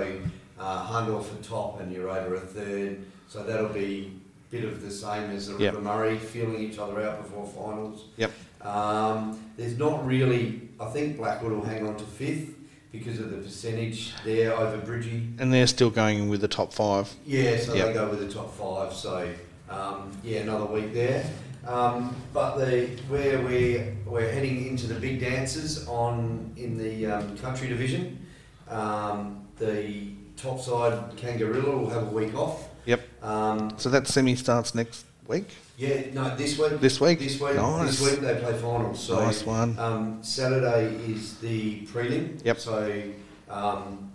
uh, 0.60 0.86
Hahndorf 0.88 1.26
are 1.32 1.42
top 1.42 1.80
and 1.80 1.94
Uraidla 1.94 2.30
are 2.32 2.38
third, 2.38 3.04
so 3.28 3.42
that'll 3.42 3.70
be 3.70 4.12
a 4.52 4.56
bit 4.56 4.64
of 4.64 4.80
the 4.80 4.90
same 4.92 5.30
as 5.32 5.48
the 5.48 5.56
Yep. 5.58 5.74
River 5.74 5.84
Murray, 5.84 6.18
feeling 6.18 6.60
each 6.60 6.78
other 6.78 7.02
out 7.02 7.20
before 7.20 7.46
finals. 7.48 8.04
Yep. 8.16 8.30
Um, 8.62 9.40
there's 9.56 9.76
not 9.76 10.06
really, 10.06 10.68
I 10.78 10.86
think 10.86 11.16
Blackwood 11.16 11.50
will 11.52 11.64
hang 11.64 11.84
on 11.84 11.96
to 11.96 12.04
fifth 12.04 12.50
because 12.94 13.18
of 13.18 13.30
the 13.30 13.38
percentage 13.38 14.12
there 14.24 14.54
over 14.56 14.78
Bridgie. 14.78 15.28
And 15.38 15.52
they're 15.52 15.66
still 15.66 15.90
going 15.90 16.18
in 16.20 16.28
with 16.28 16.40
the 16.40 16.48
top 16.48 16.72
five. 16.72 17.12
Yeah, 17.26 17.58
so 17.58 17.74
Yep. 17.74 17.86
they 17.88 17.92
go 17.92 18.08
with 18.08 18.20
the 18.20 18.32
top 18.32 18.54
five. 18.54 18.92
So 18.94 19.28
um, 19.68 20.12
yeah, 20.22 20.40
another 20.40 20.66
week 20.66 20.94
there. 20.94 21.24
Um, 21.66 22.14
but 22.32 22.56
the 22.58 22.86
where 23.08 23.40
we 23.40 23.82
we're 24.06 24.30
heading 24.30 24.66
into 24.66 24.86
the 24.86 24.94
big 25.00 25.20
dances 25.20 25.88
on 25.88 26.52
in 26.56 26.78
the 26.78 27.06
um, 27.06 27.36
country 27.38 27.68
division. 27.68 28.24
Um, 28.68 29.46
the 29.58 30.08
top 30.36 30.60
side 30.60 31.16
Kangaroo 31.16 31.78
will 31.78 31.90
have 31.90 32.02
a 32.08 32.10
week 32.10 32.34
off. 32.34 32.68
Yep. 32.86 33.00
Um, 33.22 33.72
So 33.78 33.88
that 33.88 34.06
semi 34.06 34.34
starts 34.36 34.74
next 34.74 35.06
week. 35.26 35.46
yeah, 35.76 36.12
no, 36.12 36.36
this 36.36 36.58
week. 36.58 36.80
This 36.80 37.00
week? 37.00 37.18
This 37.18 37.40
week. 37.40 37.56
Nice. 37.56 37.98
This 37.98 38.10
week 38.10 38.20
they 38.20 38.34
play 38.40 38.52
finals. 38.52 39.02
So 39.02 39.16
nice 39.24 39.44
one. 39.44 39.78
um, 39.78 40.22
Saturday 40.22 40.86
is 41.10 41.38
the 41.38 41.86
prelim. 41.86 42.44
Yep. 42.44 42.58
So, 42.58 43.02
um, 43.48 44.10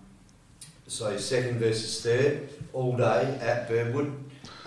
so 0.87 1.17
second 1.17 1.59
versus 1.59 2.01
third, 2.03 2.49
all 2.73 2.95
day 2.97 3.37
at 3.41 3.67
Birdwood. 3.67 4.11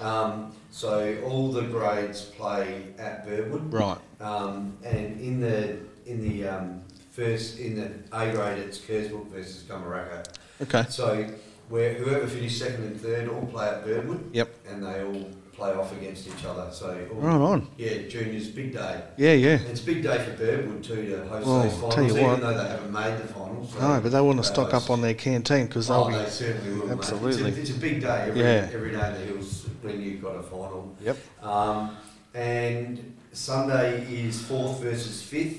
Um, 0.00 0.52
so 0.70 1.16
all 1.24 1.52
the 1.52 1.62
grades 1.62 2.22
play 2.22 2.86
at 2.98 3.26
Birdwood, 3.26 3.72
Right. 3.72 3.98
um, 4.20 4.76
and 4.84 5.20
in 5.20 5.40
the 5.40 5.78
in 6.06 6.20
the 6.28 6.48
um, 6.48 6.82
first 7.10 7.58
in 7.58 7.76
the 7.76 7.90
A 8.16 8.30
grade 8.32 8.58
it's 8.58 8.78
Kersbrook 8.78 9.28
versus 9.28 9.62
Gumeracha. 9.68 10.24
Okay. 10.62 10.84
So 10.88 11.26
where 11.68 11.94
whoever 11.94 12.26
finished 12.26 12.58
second 12.58 12.84
and 12.84 13.00
third 13.00 13.28
all 13.28 13.46
play 13.46 13.68
at 13.68 13.84
Birdwood. 13.84 14.30
Yep. 14.32 14.48
And 14.70 14.84
they 14.84 15.02
all 15.04 15.30
play 15.52 15.70
off 15.72 15.92
against 15.92 16.26
each 16.26 16.44
other. 16.44 16.68
So 16.72 16.88
all, 17.12 17.20
Right 17.20 17.34
on. 17.34 17.68
yeah, 17.76 18.08
juniors 18.08 18.48
big 18.48 18.72
day. 18.72 19.02
Yeah, 19.16 19.32
yeah. 19.34 19.50
And 19.58 19.68
it's 19.68 19.82
a 19.82 19.86
big 19.86 20.02
day 20.02 20.18
for 20.24 20.32
Birdwood 20.36 20.82
too 20.82 21.06
to 21.10 21.26
host 21.28 21.46
Well, 21.46 21.62
those 21.62 21.72
finals, 21.74 21.94
tell 21.94 22.04
you 22.04 22.10
even 22.12 22.24
what. 22.26 22.40
though 22.40 22.54
they 22.62 22.68
haven't 22.68 22.92
made 22.92 23.18
the 23.18 23.28
finals. 23.28 23.72
So 23.72 23.80
No, 23.80 24.00
but 24.00 24.12
they 24.12 24.20
want 24.20 24.38
to 24.38 24.44
stock 24.44 24.70
host- 24.72 24.86
up 24.86 24.90
on 24.90 25.02
their 25.02 25.14
canteen 25.14 25.66
because 25.66 25.88
they'll 25.88 26.04
Oh, 26.04 26.08
be. 26.08 26.14
they 26.16 26.28
certainly 26.28 26.80
will. 26.80 26.90
Absolutely. 26.92 27.50
It's, 27.50 27.58
a, 27.58 27.60
it's 27.62 27.70
a 27.70 27.74
big 27.80 28.00
day 28.00 28.24
every, 28.28 28.40
Yeah. 28.40 28.68
every 28.72 28.90
day 28.92 29.06
in 29.06 29.12
the 29.14 29.20
hills 29.34 29.66
when 29.82 30.00
you've 30.02 30.22
got 30.22 30.36
a 30.36 30.42
final. 30.42 30.94
Yep. 31.02 31.16
Um, 31.42 31.96
and 32.34 33.14
Sunday 33.32 34.04
is 34.10 34.40
fourth 34.42 34.80
versus 34.80 35.22
fifth, 35.22 35.58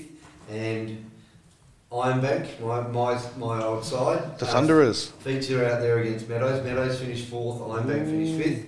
and 0.50 1.10
Ironbank, 1.92 2.60
my 2.60 2.80
my, 2.88 3.20
my 3.38 3.62
old 3.62 3.84
side. 3.84 4.38
The 4.40 4.46
uh, 4.46 4.48
Thunderers. 4.52 5.06
feature 5.20 5.64
out 5.64 5.80
there 5.80 5.98
against 6.00 6.28
Meadows. 6.28 6.64
Meadows 6.64 6.98
finished 6.98 7.28
fourth, 7.28 7.60
Ironbank 7.60 8.06
finished 8.06 8.42
fifth. 8.42 8.66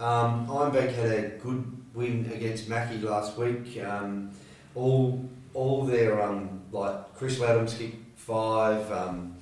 Um, 0.00 0.46
Ironbank 0.46 0.94
had 0.94 1.06
a 1.10 1.28
good 1.38 1.64
win 1.94 2.30
against 2.32 2.68
Mackie 2.68 2.98
last 2.98 3.36
week. 3.36 3.82
Um, 3.82 4.30
all 4.74 5.28
all 5.54 5.84
their 5.84 6.22
um, 6.22 6.62
like 6.70 7.14
Chris 7.14 7.38
Laddams 7.38 7.76
kicked 7.76 7.96
five, 8.18 8.90
um, 8.92 9.36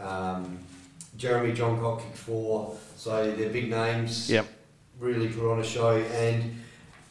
um, 0.00 0.58
Jeremy 1.16 1.52
Johncock 1.52 2.00
kicked 2.02 2.16
four. 2.16 2.76
So 2.96 3.30
they're 3.32 3.50
big 3.50 3.70
names. 3.70 4.30
Yep. 4.30 4.46
Really 4.98 5.28
put 5.28 5.50
on 5.52 5.60
a 5.60 5.64
show, 5.64 5.96
and 5.96 6.56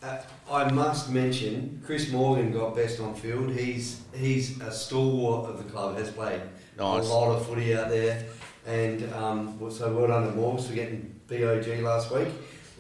uh, 0.02 0.18
I 0.52 0.70
must 0.72 1.10
mention 1.10 1.82
Chris 1.86 2.12
Morgan 2.12 2.52
got 2.52 2.76
best 2.76 3.00
on 3.00 3.14
field. 3.16 3.52
He's 3.52 4.02
he's 4.14 4.60
a 4.62 4.72
stalwart 4.72 5.50
of 5.50 5.58
the 5.64 5.70
club. 5.72 5.98
Has 5.98 6.10
played 6.12 6.42
Nice. 6.78 7.06
a 7.06 7.14
lot 7.14 7.36
of 7.36 7.46
footy 7.46 7.76
out 7.78 7.90
there, 7.90 8.26
and 8.66 9.12
um, 9.14 9.58
so 9.72 9.94
well 9.94 10.08
done 10.08 10.26
to 10.28 10.34
Morgs 10.34 10.68
for 10.68 10.74
getting 10.74 11.14
BOG 11.28 11.82
last 11.82 12.12
week. 12.12 12.28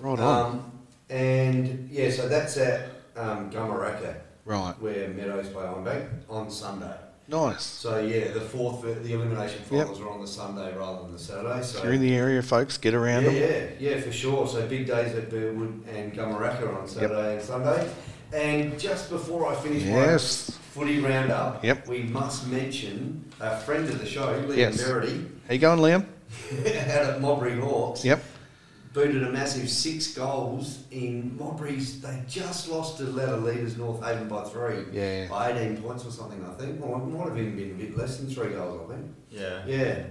Right 0.03 0.19
on. 0.19 0.45
Um, 0.51 0.71
and 1.09 1.89
yeah, 1.89 2.11
so 2.11 2.27
that's 2.27 2.57
at 2.57 2.89
um, 3.15 3.49
Gumeracha 3.49 4.15
right. 4.43 4.73
where 4.81 5.07
Meadows 5.09 5.47
play 5.47 5.65
on 5.65 5.83
bank 5.85 6.09
on 6.29 6.51
Sunday. 6.51 6.93
Nice. 7.29 7.63
So 7.63 7.99
yeah, 7.99 8.31
the 8.31 8.41
fourth, 8.41 8.81
the 8.81 9.13
elimination 9.13 9.59
Yep. 9.61 9.69
finals 9.87 10.01
are 10.01 10.09
on 10.09 10.19
the 10.19 10.27
Sunday 10.27 10.75
rather 10.75 11.03
than 11.03 11.13
the 11.13 11.19
Saturday. 11.19 11.63
So 11.63 11.77
If 11.77 11.83
you're 11.85 11.93
in 11.93 12.01
the 12.01 12.13
area, 12.15 12.41
folks, 12.41 12.77
get 12.77 12.93
around 12.93 13.23
yeah, 13.23 13.29
them. 13.29 13.77
yeah, 13.79 13.91
yeah, 13.95 14.01
for 14.01 14.11
sure. 14.11 14.45
So 14.45 14.67
big 14.67 14.87
days 14.87 15.15
at 15.15 15.29
Birdwood 15.29 15.85
and 15.87 16.13
Gumeracha 16.13 16.77
on 16.77 16.85
Saturday 16.85 17.35
and 17.35 17.41
Sunday. 17.41 17.89
And 18.33 18.77
just 18.77 19.09
before 19.09 19.47
I 19.47 19.55
finish 19.55 19.83
Yes. 19.83 20.49
my 20.49 20.55
footy 20.73 20.99
roundup, 20.99 21.63
Yep. 21.63 21.87
we 21.87 22.03
must 22.03 22.47
mention 22.49 23.23
a 23.39 23.57
friend 23.57 23.87
of 23.87 23.99
the 23.99 24.05
show, 24.05 24.27
Liam 24.41 24.57
Yes. 24.57 24.81
Verity, 24.81 25.25
How 25.47 25.53
you 25.53 25.59
going, 25.61 25.79
Liam? 25.79 26.05
out 26.91 27.05
at 27.05 27.21
Modbury 27.21 27.57
Hawks. 27.61 28.03
Yep. 28.03 28.21
Booted 28.93 29.23
a 29.23 29.31
massive 29.31 29.69
six 29.69 30.13
goals 30.13 30.83
in 30.91 31.35
Modbury's. 31.37 31.99
They 31.99 32.21
just 32.27 32.69
lost 32.69 32.97
to 32.97 33.05
Letter 33.05 33.37
Leaders 33.37 33.75
North 33.75 34.03
Haven 34.03 34.27
by 34.27 34.43
three. 34.43 34.83
Yeah. 34.91 35.27
By 35.29 35.51
18 35.51 35.77
points 35.81 36.05
or 36.05 36.11
something, 36.11 36.45
I 36.45 36.53
think. 36.61 36.79
Or 36.79 37.01
it 37.01 37.05
might 37.07 37.27
have 37.29 37.37
even 37.39 37.55
been 37.55 37.71
a 37.71 37.73
bit 37.73 37.97
less 37.97 38.17
than 38.17 38.29
three 38.29 38.49
goals, 38.53 38.87
I 38.91 38.93
think. 38.95 39.07
Yeah. 39.31 39.63
Yeah. 39.65 40.03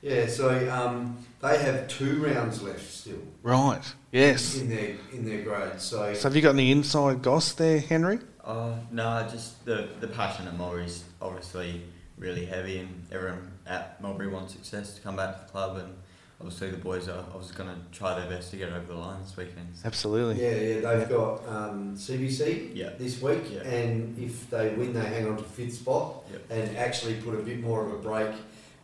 Yeah, 0.00 0.26
so 0.26 0.48
um, 0.72 1.18
they 1.40 1.58
have 1.62 1.86
two 1.88 2.24
rounds 2.24 2.60
left 2.62 2.90
still 2.90 3.18
Right. 3.42 3.82
Yes. 4.10 4.56
in 4.56 4.68
their 4.68 4.96
in 5.12 5.24
their 5.24 5.42
grade. 5.42 5.80
So, 5.80 6.12
So 6.14 6.22
have 6.24 6.34
you 6.34 6.42
got 6.42 6.54
any 6.54 6.72
inside 6.72 7.22
goss 7.22 7.52
there, 7.52 7.78
Henry? 7.78 8.18
Uh, 8.42 8.74
no, 8.90 9.24
just 9.30 9.64
the 9.64 9.90
the 10.00 10.08
passion 10.08 10.48
at 10.48 10.56
Modbury's 10.56 11.04
obviously 11.20 11.82
really 12.18 12.44
heavy, 12.46 12.78
and 12.78 13.06
everyone 13.12 13.52
at 13.64 14.00
Modbury 14.02 14.26
wants 14.28 14.54
success 14.54 14.94
to 14.96 15.00
come 15.02 15.14
back 15.14 15.36
to 15.38 15.44
the 15.46 15.52
club, 15.52 15.76
and 15.76 15.94
obviously 16.42 16.70
the 16.72 16.76
boys 16.76 17.08
are 17.08 17.24
obviously 17.32 17.56
going 17.56 17.68
to 17.70 17.80
try 17.96 18.18
their 18.18 18.28
best 18.28 18.50
to 18.50 18.56
get 18.56 18.68
over 18.70 18.84
the 18.86 18.94
line 18.98 19.22
this 19.22 19.36
weekend. 19.36 19.68
Absolutely. 19.84 20.42
yeah, 20.42 20.50
yeah, 20.80 20.80
they've 20.96 21.08
got 21.08 21.46
um, 21.48 21.94
CBC 21.96 22.72
Yeah. 22.74 22.90
this 22.98 23.22
week, 23.22 23.44
Yeah. 23.52 23.60
and 23.60 24.18
if 24.18 24.50
they 24.50 24.70
win, 24.74 24.92
they 24.92 25.00
hang 25.04 25.28
on 25.28 25.36
to 25.36 25.44
fifth 25.44 25.74
spot 25.74 26.24
Yep. 26.32 26.42
and 26.50 26.76
actually 26.76 27.14
put 27.14 27.34
a 27.34 27.42
bit 27.42 27.60
more 27.60 27.86
of 27.86 27.92
a 27.92 27.98
break 27.98 28.34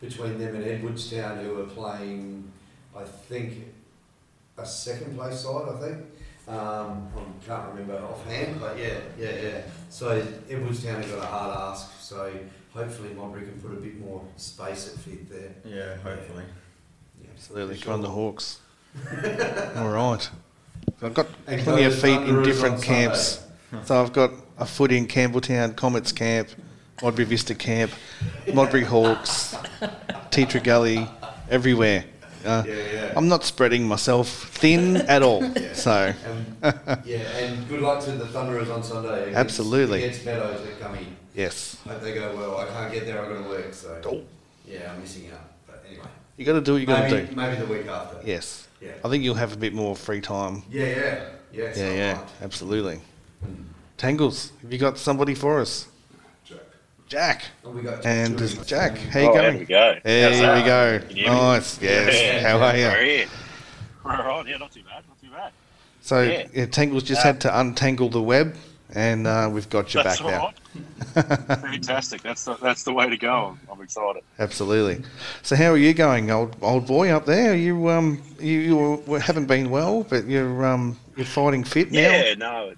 between 0.00 0.38
them 0.38 0.54
and 0.54 0.64
Edwardstown, 0.64 1.44
who 1.44 1.60
are 1.60 1.64
playing, 1.66 2.48
I 2.96 3.02
think, 3.02 3.54
a 4.56 4.64
second 4.66 5.16
place 5.16 5.40
side. 5.40 5.68
I 5.68 5.80
think. 5.80 6.04
Um, 6.46 7.08
I 7.14 7.44
can't 7.46 7.68
remember 7.74 7.96
offhand, 8.06 8.58
but 8.60 8.78
yeah, 8.78 9.00
yeah, 9.18 9.42
yeah. 9.42 9.60
So 9.90 10.24
Edwardstown 10.48 11.02
have 11.02 11.10
got 11.10 11.22
a 11.24 11.26
hard 11.26 11.58
ask. 11.72 12.00
So 12.00 12.32
hopefully 12.72 13.10
Modbury 13.14 13.42
can 13.46 13.60
put 13.60 13.72
a 13.72 13.80
bit 13.80 13.98
more 14.00 14.22
space 14.36 14.94
at 14.94 15.00
fifth 15.00 15.28
there. 15.28 15.52
Yeah, 15.64 15.96
hopefully. 15.96 16.44
Yeah, 16.46 16.52
Absolutely. 17.38 17.76
for 17.76 17.84
Come 17.84 17.94
on, 17.94 18.00
the. 18.02 18.08
Hawks. 18.10 18.58
All 19.76 19.88
right. 19.90 20.28
So 21.00 21.06
I've 21.06 21.14
got 21.14 21.26
And 21.46 21.60
plenty 21.62 21.84
of 21.84 21.94
feet 21.98 22.20
in 22.22 22.42
different 22.42 22.76
on 22.76 22.82
camps. 22.82 23.44
So 23.84 24.00
I've 24.00 24.12
got 24.12 24.32
a 24.58 24.66
foot 24.66 24.90
in 24.90 25.06
Campbelltown 25.06 25.76
Comets 25.76 26.10
camp, 26.12 26.48
Modbury 27.02 27.26
Vista 27.26 27.54
camp, 27.54 27.92
Modbury 28.52 28.82
Hawks, 28.84 29.54
Tea 30.30 30.46
Tree 30.46 30.60
Gully, 30.60 31.06
everywhere. 31.50 32.04
Uh, 32.44 32.64
Yeah, 32.66 32.74
yeah. 32.74 33.12
I'm 33.16 33.28
not 33.28 33.44
spreading 33.44 33.86
myself 33.86 34.28
thin 34.28 34.96
at 34.96 35.22
all. 35.22 35.42
So 35.74 36.12
And, 36.24 37.04
yeah, 37.04 37.18
and 37.36 37.68
good 37.68 37.80
luck 37.82 38.02
to 38.04 38.12
the 38.12 38.26
Thunderers 38.26 38.70
on 38.70 38.82
Sunday. 38.82 39.22
Against, 39.22 39.36
Absolutely. 39.38 40.02
Against 40.04 40.24
Meadows 40.24 40.66
at 40.66 40.80
Gummy. 40.80 41.06
yes, 41.34 41.76
Hope 41.86 42.00
they 42.00 42.14
go 42.14 42.34
well. 42.36 42.58
I 42.58 42.66
can't 42.66 42.92
get 42.92 43.06
there. 43.06 43.22
I've 43.22 43.28
got 43.28 43.42
to 43.44 43.48
work, 43.48 43.74
so 43.74 44.00
Oh. 44.06 44.22
yeah, 44.66 44.92
I'm 44.92 45.00
missing 45.00 45.30
out. 45.32 45.40
But 45.66 45.84
anyway, 45.88 46.06
you 46.38 46.44
got 46.46 46.54
to 46.54 46.60
do 46.60 46.72
what 46.72 46.80
you 46.80 46.86
got 46.86 47.08
to 47.10 47.26
do. 47.26 47.36
maybe 47.36 47.56
the 47.56 47.66
week 47.66 47.86
after. 47.86 48.20
Yes, 48.24 48.68
Yeah. 48.80 48.92
I 49.04 49.08
think 49.08 49.24
you'll 49.24 49.34
have 49.34 49.52
a 49.52 49.56
bit 49.56 49.74
more 49.74 49.94
free 49.96 50.20
time. 50.20 50.62
Yeah, 50.70 50.84
yeah, 50.86 50.96
yeah. 50.96 51.28
Yeah, 51.50 51.72
so 51.72 51.90
yeah, 51.92 52.12
right. 52.18 52.28
absolutely. 52.42 53.00
Tangles, 53.96 54.52
have 54.62 54.72
you 54.72 54.78
got 54.78 54.96
somebody 54.98 55.34
for 55.34 55.60
us? 55.60 55.88
Jack. 57.08 57.44
And 57.64 57.74
we 57.74 57.80
got 57.82 58.04
And 58.04 58.36
two 58.36 58.44
is 58.44 58.52
of 58.52 58.60
us. 58.60 58.66
Jack, 58.66 58.98
how 58.98 59.20
you 59.20 59.30
oh, 59.30 59.32
going? 59.32 59.42
there 59.44 59.58
we 59.58 59.64
go. 59.64 59.98
There 60.04 60.28
How's 60.30 60.40
we 60.40 60.46
that? 60.68 61.00
go. 61.00 61.06
Can 61.08 61.16
you? 61.16 61.26
Nice. 61.26 61.80
Yes. 61.80 62.14
Yeah. 62.20 62.40
How 62.46 62.56
are 62.58 62.72
We're 62.74 63.02
you? 63.02 63.22
in. 63.22 63.28
We're 64.04 64.12
all 64.12 64.26
right. 64.42 64.46
Yeah, 64.46 64.56
not 64.58 64.72
too 64.72 64.82
bad. 64.82 65.04
Not 65.08 65.18
too 65.20 65.30
bad. 65.30 65.52
So 66.02 66.20
Yeah. 66.20 66.46
yeah, 66.52 66.66
Tangles 66.66 67.02
just 67.04 67.22
Uh, 67.22 67.24
had 67.24 67.40
to 67.42 67.58
untangle 67.60 68.10
the 68.10 68.20
web, 68.20 68.56
and 68.94 69.26
uh, 69.26 69.48
we've 69.52 69.68
got 69.68 69.92
you 69.94 70.02
That's 70.02 70.20
back 70.20 70.24
all 70.24 70.30
now. 70.30 70.46
right. 70.46 71.28
Fantastic. 71.60 72.22
That's 72.22 72.44
the, 72.44 72.54
that's 72.56 72.82
the 72.84 72.92
way 72.92 73.08
to 73.08 73.16
go. 73.16 73.56
I'm, 73.70 73.72
I'm 73.72 73.80
excited. 73.82 74.22
Absolutely. 74.38 75.04
So 75.42 75.56
how 75.56 75.70
are 75.70 75.76
you 75.76 75.94
going, 75.94 76.30
old 76.30 76.56
old 76.62 76.86
boy 76.86 77.10
up 77.10 77.26
there? 77.26 77.54
You 77.54 77.88
um 77.90 78.22
you, 78.38 79.00
you 79.06 79.14
haven't 79.14 79.46
been 79.46 79.70
well, 79.70 80.04
but 80.04 80.26
you're 80.26 80.64
um 80.64 80.98
you're 81.16 81.26
fighting 81.26 81.64
fit 81.64 81.90
now. 81.92 82.00
Yeah, 82.00 82.34
no. 82.34 82.72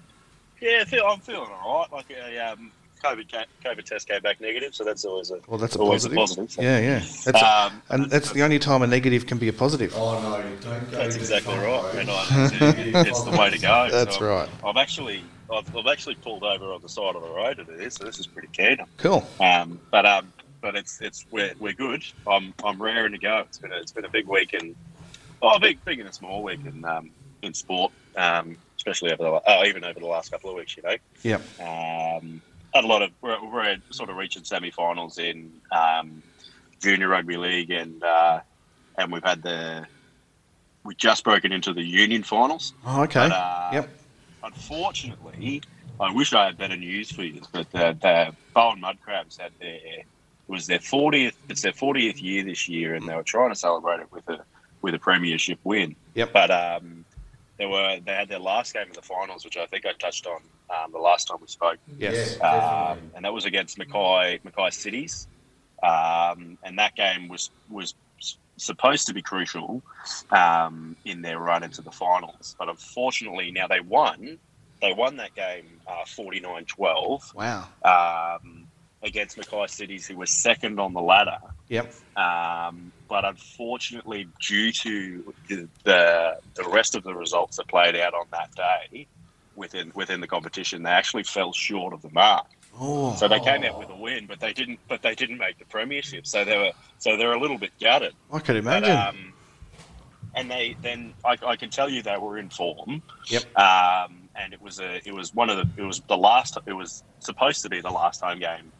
Yeah, 0.59 0.79
I 0.81 0.85
feel, 0.85 1.05
I'm 1.05 1.19
feeling 1.19 1.49
all 1.63 1.79
right. 1.81 1.91
Like 1.91 2.05
a 2.11 2.51
um, 2.51 2.71
COVID, 3.03 3.33
COVID 3.65 3.83
test 3.83 4.07
came 4.07 4.21
back 4.21 4.39
negative, 4.39 4.75
so 4.75 4.83
that's 4.83 5.05
always 5.05 5.31
a 5.31 5.39
Well, 5.47 5.57
that's 5.57 5.73
a 5.73 5.79
positive. 5.79 6.15
a 6.15 6.19
positive. 6.21 6.51
So. 6.51 6.61
Yeah, 6.61 6.77
yeah. 6.79 6.99
That's 7.25 7.41
Um, 7.41 7.81
and 7.89 8.11
that's 8.11 8.31
the 8.31 8.43
only 8.43 8.59
time 8.59 8.83
a 8.83 8.87
negative 8.87 9.25
can 9.25 9.39
be 9.39 9.47
a 9.47 9.53
positive. 9.53 9.91
Oh 9.95 10.21
no, 10.21 10.39
don't 10.61 10.91
go. 10.91 10.97
That's 10.97 11.15
exactly 11.15 11.55
right. 11.55 11.81
front 11.81 11.97
And 11.97 12.07
row. 12.09 12.13
I, 12.15 13.03
it's 13.07 13.23
the 13.23 13.31
way 13.31 13.49
to 13.49 13.57
go. 13.57 13.87
That's 13.89 14.17
So 14.17 14.27
right. 14.27 14.49
I've 14.63 14.77
actually 14.77 15.23
I've, 15.51 15.75
I've 15.75 15.91
actually 15.91 16.15
pulled 16.15 16.43
over 16.43 16.73
on 16.73 16.81
the 16.81 16.89
side 16.89 17.15
of 17.15 17.21
the 17.21 17.29
road 17.29 17.57
to 17.57 17.65
do 17.65 17.77
this, 17.77 17.95
so 17.95 18.05
this 18.05 18.19
is 18.19 18.27
pretty 18.27 18.49
keen. 18.53 18.77
Cool. 18.97 19.27
Um, 19.39 19.79
but 19.91 20.05
um, 20.05 20.31
but 20.61 20.75
it's 20.75 20.99
it's 21.01 21.25
we're, 21.31 21.53
we're 21.59 21.73
good. 21.73 22.03
I'm 22.27 22.53
I'm 22.63 22.81
raring 22.81 23.13
to 23.13 23.17
go. 23.19 23.43
It's 23.47 23.59
been 23.59 23.71
a, 23.71 23.77
it's 23.77 23.91
been 23.91 24.05
a 24.05 24.09
big 24.09 24.27
week 24.27 24.53
and 24.53 24.75
oh, 25.41 25.59
big 25.59 25.83
big 25.85 25.99
and 25.99 26.09
a 26.09 26.13
small 26.13 26.43
week 26.43 26.61
in 26.65 26.85
um, 26.85 27.11
in 27.41 27.53
sport, 27.53 27.91
um, 28.17 28.57
especially 28.77 29.11
over 29.11 29.23
the 29.23 29.41
oh, 29.45 29.65
even 29.65 29.83
over 29.83 29.99
the 29.99 30.05
last 30.05 30.31
couple 30.31 30.49
of 30.49 30.55
weeks. 30.55 30.77
You 30.77 30.83
know, 30.83 30.97
Yep. 31.23 31.41
um, 31.59 32.41
had 32.73 32.83
a 32.83 32.87
lot 32.87 33.01
of 33.01 33.11
we're, 33.21 33.37
we're 33.51 33.77
sort 33.91 34.09
of 34.09 34.15
reaching 34.15 34.43
semi-finals 34.43 35.17
in 35.17 35.51
um, 35.71 36.23
junior 36.81 37.09
rugby 37.09 37.37
league 37.37 37.71
and 37.71 38.01
uh, 38.03 38.39
and 38.97 39.11
we've 39.11 39.23
had 39.23 39.41
the 39.43 39.85
we 40.83 40.95
just 40.95 41.23
broken 41.23 41.51
into 41.51 41.73
the 41.73 41.83
union 41.83 42.23
finals. 42.23 42.73
Oh, 42.85 43.03
okay. 43.03 43.27
But, 43.29 43.31
uh, 43.33 43.69
Yep. 43.73 43.89
Unfortunately, 44.43 45.61
I 45.99 46.11
wish 46.11 46.33
I 46.33 46.45
had 46.45 46.57
better 46.57 46.77
news 46.77 47.11
for 47.11 47.23
you, 47.23 47.41
but 47.51 47.69
the, 47.71 47.97
the 48.01 48.35
Bowen 48.53 48.79
Mud 48.79 48.97
Crabs 49.03 49.37
had 49.37 49.51
their 49.59 49.75
it 49.75 50.05
was 50.47 50.67
their 50.67 50.79
fortieth. 50.79 51.35
It's 51.49 51.61
their 51.61 51.73
fortieth 51.73 52.21
year 52.21 52.43
this 52.43 52.67
year, 52.67 52.95
and 52.95 53.07
they 53.07 53.15
were 53.15 53.23
trying 53.23 53.49
to 53.49 53.55
celebrate 53.55 53.99
it 54.01 54.11
with 54.11 54.27
a 54.29 54.39
with 54.81 54.93
a 54.95 54.99
premiership 54.99 55.59
win. 55.63 55.95
Yep. 56.15 56.33
But 56.33 56.51
um, 56.51 57.05
they 57.57 57.65
were 57.65 57.99
they 58.05 58.13
had 58.13 58.27
their 58.29 58.39
last 58.39 58.73
game 58.73 58.87
of 58.89 58.95
the 58.95 59.01
finals, 59.01 59.45
which 59.45 59.57
I 59.57 59.65
think 59.67 59.85
I 59.85 59.93
touched 59.93 60.25
on 60.25 60.41
um, 60.69 60.91
the 60.91 60.99
last 60.99 61.27
time 61.27 61.37
we 61.41 61.47
spoke, 61.47 61.77
Yes. 61.97 62.39
Um, 62.41 63.11
and 63.15 63.23
that 63.25 63.33
was 63.33 63.45
against 63.45 63.77
Mackay 63.77 64.39
Mackay 64.43 64.69
Cities, 64.71 65.27
um, 65.83 66.57
and 66.63 66.79
that 66.79 66.95
game 66.95 67.27
was 67.27 67.51
was 67.69 67.93
s- 67.93 67.95
supposed 68.61 69.07
to 69.07 69.13
be 69.13 69.21
crucial 69.21 69.81
um, 70.31 70.95
in 71.05 71.21
their 71.21 71.39
run 71.39 71.63
into 71.63 71.81
the 71.81 71.91
finals. 71.91 72.55
But 72.57 72.69
unfortunately, 72.69 73.51
now 73.51 73.67
they 73.67 73.79
won. 73.79 74.37
They 74.81 74.93
won 74.93 75.17
that 75.17 75.35
game 75.35 75.65
uh, 75.87 76.05
49-12. 76.05 77.35
Wow. 77.35 77.67
Um, 77.83 78.67
against 79.03 79.37
Mackay 79.37 79.67
Cities, 79.67 80.07
who 80.07 80.17
was 80.17 80.29
second 80.29 80.79
on 80.79 80.93
the 80.93 81.01
ladder. 81.01 81.39
Yep. 81.69 81.93
Um, 82.15 82.91
but 83.07 83.25
unfortunately, 83.25 84.27
due 84.39 84.71
to 84.71 85.33
the, 85.47 85.67
the 85.83 86.37
the 86.53 86.69
rest 86.69 86.95
of 86.95 87.03
the 87.03 87.13
results 87.13 87.57
that 87.57 87.67
played 87.67 87.95
out 87.95 88.13
on 88.13 88.27
that 88.31 88.53
day 88.55 89.07
within 89.55 89.91
within 89.95 90.21
the 90.21 90.27
competition, 90.27 90.83
they 90.83 90.91
actually 90.91 91.23
fell 91.23 91.51
short 91.51 91.93
of 91.93 92.01
the 92.01 92.11
mark. 92.11 92.45
Oh. 92.79 93.15
So 93.15 93.27
they 93.27 93.39
came 93.39 93.63
out 93.63 93.77
with 93.77 93.89
a 93.89 93.95
win, 93.95 94.25
but 94.27 94.39
they 94.39 94.53
didn't. 94.53 94.79
But 94.87 95.01
they 95.01 95.15
didn't 95.15 95.37
make 95.37 95.57
the 95.59 95.65
premiership. 95.65 96.25
So 96.25 96.43
they 96.43 96.57
were. 96.57 96.71
So 96.99 97.17
they're 97.17 97.33
a 97.33 97.39
little 97.39 97.57
bit 97.57 97.71
gutted. 97.79 98.13
I 98.31 98.39
could 98.39 98.63
But, 98.63 98.83
imagine. 98.83 98.95
um, 98.97 99.33
and 100.35 100.49
they 100.49 100.75
then 100.81 101.13
I, 101.25 101.37
I 101.45 101.55
can 101.55 101.69
tell 101.69 101.89
you 101.89 102.01
they 102.01 102.17
were 102.17 102.37
in 102.37 102.49
form. 102.49 103.01
Yep. 103.27 103.57
Um, 103.57 104.29
and 104.35 104.53
it 104.53 104.61
was 104.61 104.79
a 104.79 105.01
it 105.07 105.13
was 105.13 105.33
one 105.35 105.49
of 105.49 105.57
the 105.57 105.81
it 105.81 105.85
was 105.85 105.99
the 106.07 106.17
last 106.17 106.57
it 106.65 106.73
was 106.73 107.03
supposed 107.19 107.61
to 107.63 107.69
be 107.69 107.81
the 107.81 107.89
last 107.91 108.21
home 108.21 108.39
game 108.39 108.71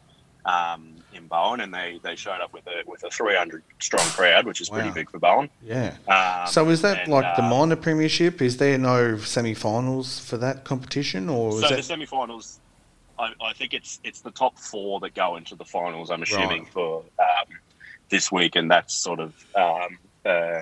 um, 0.45 0.95
in 1.13 1.27
Bowen, 1.27 1.59
and 1.59 1.73
they, 1.73 1.99
they 2.03 2.15
showed 2.15 2.41
up 2.41 2.53
with 2.53 2.65
a 2.67 2.81
with 2.89 3.03
a 3.03 3.09
300 3.09 3.61
strong 3.79 4.05
crowd, 4.07 4.45
which 4.45 4.61
is 4.61 4.69
pretty 4.69 4.89
big 4.91 5.09
for 5.11 5.19
Bowen. 5.19 5.49
yeah. 5.61 5.95
Um, 6.07 6.47
So 6.47 6.67
is 6.69 6.81
that 6.81 7.01
and, 7.01 7.11
like 7.11 7.35
the 7.35 7.43
uh, 7.43 7.49
minor 7.49 7.75
premiership? 7.75 8.41
Is 8.41 8.57
there 8.57 8.77
no 8.77 9.17
semi-finals 9.17 10.19
for 10.19 10.37
that 10.37 10.63
competition, 10.63 11.29
or 11.29 11.49
is 11.49 11.61
So 11.61 11.67
that 11.69 11.75
the 11.75 11.83
semi-finals, 11.83 12.60
I, 13.21 13.33
I 13.49 13.53
think 13.53 13.73
it's 13.73 13.99
it's 14.03 14.21
the 14.21 14.31
top 14.31 14.57
four 14.57 14.99
that 15.01 15.13
go 15.13 15.35
into 15.35 15.55
the 15.55 15.65
finals. 15.65 16.09
I'm 16.09 16.23
assuming 16.23 16.63
Right. 16.63 16.73
for 16.73 17.03
um, 17.19 17.47
this 18.09 18.31
week, 18.31 18.55
and 18.55 18.69
that's 18.69 18.95
sort 18.95 19.19
of 19.19 19.35
um, 19.55 19.99
uh, 20.25 20.61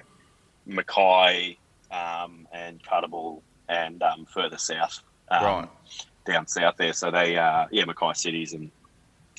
Mackay 0.66 1.58
um, 1.92 2.48
and 2.54 2.82
Cuttable 2.84 3.42
and 3.70 4.02
um, 4.04 4.26
further 4.34 4.58
south, 4.58 5.02
um, 5.32 5.44
right? 5.44 5.70
down 6.26 6.48
south 6.48 6.76
there. 6.78 6.94
So 6.94 7.12
they, 7.12 7.38
uh, 7.38 7.66
yeah, 7.72 7.86
Mackay 7.86 8.14
cities 8.14 8.54
and 8.54 8.72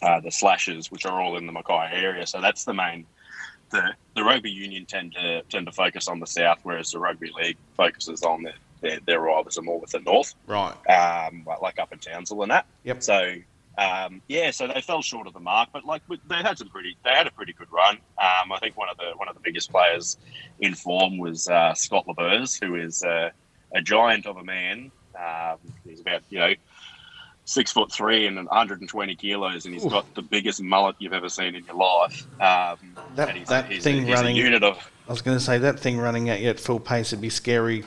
uh, 0.02 0.20
the 0.20 0.30
slashes, 0.30 0.90
which 0.90 1.04
are 1.04 1.20
all 1.20 1.36
in 1.36 1.46
the 1.46 1.52
Mackay 1.52 1.90
area. 1.92 2.26
So 2.26 2.40
that's 2.40 2.64
the 2.64 2.74
main. 2.74 3.06
The, 3.70 3.94
the 4.16 4.24
rugby 4.24 4.50
union 4.50 4.86
tend 4.86 5.14
to 5.14 5.42
tend 5.50 5.66
to 5.66 5.72
focus 5.72 6.08
on 6.08 6.18
the 6.20 6.26
south, 6.26 6.58
whereas 6.64 6.90
the 6.90 6.98
rugby 6.98 7.30
league 7.36 7.58
focuses 7.76 8.22
on 8.22 8.42
the, 8.42 8.52
their 8.80 8.98
their 9.06 9.20
rivals 9.20 9.58
are 9.58 9.62
more 9.62 9.80
with 9.80 9.90
the 9.90 10.00
north 10.00 10.34
Right. 10.46 10.74
um, 10.88 11.46
like- 11.62 11.78
up 11.78 11.92
in 11.92 11.98
Townsville 11.98 12.42
and 12.42 12.50
that. 12.50 12.66
Yep. 12.84 13.02
So 13.02 13.32
um, 13.78 14.20
yeah, 14.28 14.50
so 14.50 14.66
they 14.66 14.80
fell 14.82 15.00
short 15.00 15.26
of 15.26 15.32
the 15.32 15.40
mark, 15.40 15.70
but 15.72 15.84
like 15.86 16.02
they 16.28 16.34
had 16.36 16.58
some 16.58 16.68
pretty, 16.68 16.96
they 17.04 17.10
had 17.10 17.26
a 17.26 17.30
pretty 17.30 17.52
good 17.54 17.68
run. 17.72 17.96
Um, 18.18 18.52
I 18.52 18.58
think 18.60 18.76
one 18.76 18.88
of 18.90 18.96
the 18.98 19.12
one 19.16 19.28
of 19.28 19.34
the 19.34 19.40
biggest 19.40 19.70
players 19.70 20.18
in 20.60 20.74
form 20.74 21.16
was 21.18 21.48
uh, 21.48 21.72
Scott 21.74 22.04
LeBurs, 22.06 22.62
who 22.62 22.74
is 22.74 23.02
uh, 23.04 23.30
a 23.74 23.80
giant 23.80 24.26
of 24.26 24.36
a 24.36 24.44
man. 24.44 24.90
Um, 25.18 25.56
he's 25.88 26.00
about 26.00 26.22
you 26.30 26.40
know 26.40 26.52
six 27.44 27.72
foot 27.72 27.90
three 27.90 28.26
and 28.26 28.36
120 28.36 29.14
kilos, 29.16 29.64
and 29.64 29.72
he's 29.74 29.84
Oof. 29.84 29.90
got 29.92 30.14
the 30.14 30.22
biggest 30.22 30.60
mullet 30.62 30.96
you've 30.98 31.12
ever 31.14 31.28
seen 31.28 31.54
in 31.54 31.64
your 31.64 31.76
life. 31.76 32.22
Um, 32.40 32.76
That- 33.16 33.34
he's, 33.36 33.48
that 33.48 33.70
he's 33.70 33.82
thing 33.82 34.04
he's 34.04 34.14
running- 34.14 34.36
a 34.36 34.40
unit 34.40 34.62
of 34.62 34.76
I 35.08 35.12
was 35.12 35.22
going 35.22 35.36
to 35.38 35.42
say 35.42 35.58
that 35.58 35.80
thing 35.80 35.98
running 35.98 36.28
at 36.28 36.40
you 36.40 36.50
at 36.50 36.60
full 36.60 36.78
pace 36.80 37.10
would 37.12 37.20
be 37.20 37.30
scary 37.30 37.84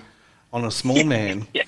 on 0.54 0.64
a 0.66 0.72
small 0.72 1.04
man, 1.04 1.46
Yeah. 1.54 1.64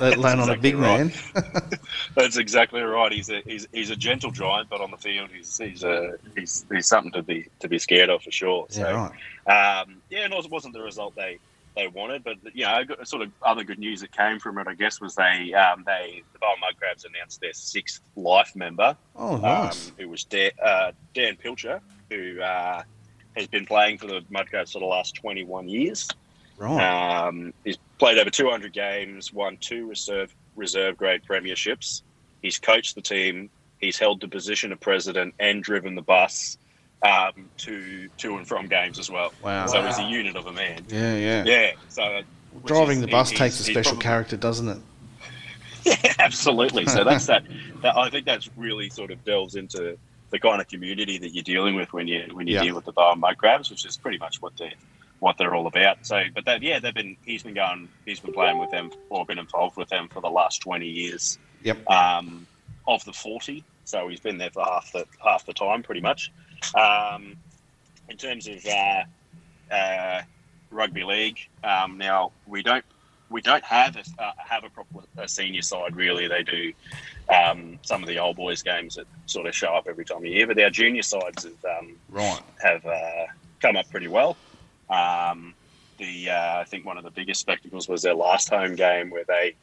let 0.00 0.16
alone 0.18 0.40
on 0.40 0.50
a 0.50 0.56
big 0.58 0.76
right. 0.76 1.06
man. 1.06 1.12
That's 2.16 2.36
exactly 2.36 2.82
right. 2.82 3.12
He's 3.12 3.30
a 3.30 3.40
he's, 3.46 3.66
he's 3.72 3.90
a 3.90 3.96
gentle 3.96 4.30
giant, 4.32 4.68
but 4.68 4.80
on 4.80 4.90
the 4.90 4.96
field, 4.98 5.30
he's 5.34 5.56
he's 5.56 5.84
a 5.84 6.14
he's, 6.36 6.66
he's 6.70 6.86
something 6.88 7.12
to 7.12 7.22
be 7.22 7.46
to 7.60 7.68
be 7.68 7.78
scared 7.78 8.10
of 8.10 8.22
for 8.22 8.30
sure. 8.32 8.66
So 8.68 8.80
Yeah, 8.80 9.10
right. 9.46 9.80
um, 9.82 10.02
yeah, 10.10 10.24
and 10.24 10.34
it 10.34 10.50
wasn't 10.50 10.74
the 10.74 10.82
result 10.82 11.14
they 11.14 11.38
they 11.76 11.86
wanted, 11.88 12.22
but 12.24 12.36
you 12.52 12.64
know, 12.66 12.84
got- 12.84 13.06
sort 13.08 13.22
of 13.22 13.30
other 13.42 13.64
good 13.64 13.78
news 13.78 14.00
that 14.02 14.12
came 14.12 14.38
from 14.38 14.58
it, 14.58 14.66
I 14.68 14.74
guess, 14.74 15.00
was 15.00 15.14
they 15.14 15.54
um, 15.54 15.84
they 15.86 16.22
the 16.32 16.38
Bowen 16.40 16.56
Mudcrabs 16.60 17.06
announced 17.06 17.40
their 17.40 17.54
sixth 17.54 18.02
life 18.16 18.54
member, 18.56 18.94
Oh, 19.16 19.36
nice. 19.36 19.88
um, 19.88 19.94
who 19.98 20.08
was 20.08 20.24
Dan, 20.24 20.50
uh, 20.62 20.92
Dan 21.14 21.36
Pilcher, 21.36 21.80
who 22.10 22.40
uh, 22.42 22.82
has 23.36 23.46
been 23.46 23.64
playing 23.64 23.98
for 23.98 24.06
the 24.08 24.20
Mudcrabs 24.30 24.72
for 24.72 24.80
the 24.80 24.86
last 24.86 25.14
twenty 25.14 25.44
one 25.44 25.68
years. 25.68 26.08
right. 26.58 27.26
Um, 27.26 27.54
he's 27.64 27.78
played 28.02 28.18
over 28.18 28.30
200 28.30 28.72
games, 28.72 29.32
won 29.32 29.56
two 29.58 29.88
reserve 29.88 30.34
reserve 30.56 30.96
grade 30.96 31.22
premierships. 31.22 32.02
He's 32.42 32.58
coached 32.58 32.96
the 32.96 33.00
team. 33.00 33.48
He's 33.78 33.96
held 33.96 34.20
the 34.20 34.26
position 34.26 34.72
of 34.72 34.80
president 34.80 35.34
and 35.38 35.62
driven 35.62 35.94
the 35.94 36.02
bus 36.02 36.58
um, 37.04 37.48
to 37.58 38.08
to 38.18 38.36
and 38.38 38.46
from 38.48 38.66
games 38.66 38.98
as 38.98 39.08
well. 39.08 39.32
wow. 39.44 39.66
So 39.68 39.80
he's 39.86 39.98
a 40.00 40.02
unit 40.02 40.34
of 40.34 40.46
a 40.46 40.52
man. 40.52 40.84
yeah, 40.88 41.14
yeah. 41.16 41.44
Yeah. 41.44 41.72
So 41.90 42.22
Driving 42.64 42.96
is- 42.98 43.02
the 43.02 43.08
bus 43.08 43.30
takes 43.30 43.60
a 43.60 43.62
special 43.62 43.92
probably- 43.92 44.02
character, 44.02 44.36
doesn't 44.36 44.68
it? 44.68 44.78
Yeah, 45.84 46.12
absolutely. 46.20 46.86
So 46.86 47.02
that's 47.04 47.26
that, 47.26 47.42
that. 47.82 47.96
I 47.96 48.08
think 48.10 48.24
that's 48.26 48.48
really 48.56 48.88
sort 48.90 49.10
of 49.12 49.24
delves 49.24 49.54
into 49.56 49.96
the 50.30 50.38
kind 50.40 50.60
of 50.60 50.66
community 50.68 51.18
that 51.18 51.30
you're 51.34 51.42
dealing 51.44 51.74
with 51.76 51.92
when 51.92 52.06
you 52.08 52.24
when 52.32 52.46
you 52.48 52.54
Yeah. 52.54 52.62
deal 52.64 52.74
with 52.74 52.84
the 52.84 52.92
Bowen 52.92 53.20
Mud 53.20 53.36
Crabs, 53.38 53.68
which 53.70 53.84
is 53.86 53.96
pretty 53.96 54.18
much 54.18 54.40
what 54.42 54.56
they 54.56 54.74
what 55.22 55.38
they're 55.38 55.54
all 55.54 55.68
about. 55.68 56.04
So, 56.04 56.20
but 56.34 56.44
that 56.46 56.62
yeah, 56.64 56.80
they've 56.80 56.92
been 56.92 57.16
he's 57.24 57.44
been 57.44 57.54
going 57.54 57.88
he's 58.04 58.18
been 58.18 58.32
playing 58.32 58.58
with 58.58 58.70
them 58.72 58.90
or 59.08 59.24
been 59.24 59.38
involved 59.38 59.76
with 59.76 59.88
them 59.88 60.08
for 60.08 60.20
the 60.20 60.28
last 60.28 60.60
twenty 60.60 60.88
years. 60.88 61.38
Yep. 61.62 61.88
Um, 61.88 62.44
of 62.88 63.04
the 63.04 63.12
forty, 63.12 63.62
so 63.84 64.08
he's 64.08 64.18
been 64.18 64.36
there 64.36 64.50
for 64.50 64.64
half 64.64 64.90
the 64.92 65.06
half 65.22 65.46
the 65.46 65.52
time, 65.52 65.84
pretty 65.84 66.00
much. 66.00 66.32
Um, 66.74 67.36
in 68.08 68.16
terms 68.16 68.48
of 68.48 68.66
uh, 68.66 69.04
uh, 69.72 70.22
rugby 70.72 71.04
league, 71.04 71.38
um, 71.62 71.98
now 71.98 72.32
we 72.48 72.64
don't 72.64 72.84
we 73.30 73.40
don't 73.40 73.62
have 73.62 73.94
a, 73.96 74.22
uh, 74.22 74.32
have 74.38 74.64
a 74.64 74.70
proper 74.70 75.06
a 75.18 75.28
senior 75.28 75.62
side 75.62 75.94
really. 75.94 76.26
They 76.26 76.42
do 76.42 76.72
um, 77.32 77.78
some 77.82 78.02
of 78.02 78.08
the 78.08 78.18
old 78.18 78.34
boys 78.34 78.60
games 78.64 78.96
that 78.96 79.06
sort 79.26 79.46
of 79.46 79.54
show 79.54 79.68
up 79.68 79.86
every 79.88 80.04
time 80.04 80.18
of 80.18 80.26
year, 80.26 80.48
but 80.48 80.60
our 80.60 80.68
junior 80.70 81.02
sides 81.02 81.44
have 81.44 81.64
um, 81.78 81.96
Right. 82.10 82.40
have 82.60 82.84
uh, 82.84 83.26
come 83.60 83.76
up 83.76 83.88
pretty 83.88 84.08
well. 84.08 84.36
Um, 84.92 85.54
the 85.98 86.30
uh, 86.30 86.60
I 86.60 86.64
think 86.64 86.84
one 86.84 86.98
of 86.98 87.04
the 87.04 87.10
biggest 87.10 87.40
spectacles 87.40 87.88
was 87.88 88.02
their 88.02 88.14
last 88.14 88.48
home 88.50 88.74
game 88.74 89.10
where 89.10 89.24
they 89.24 89.54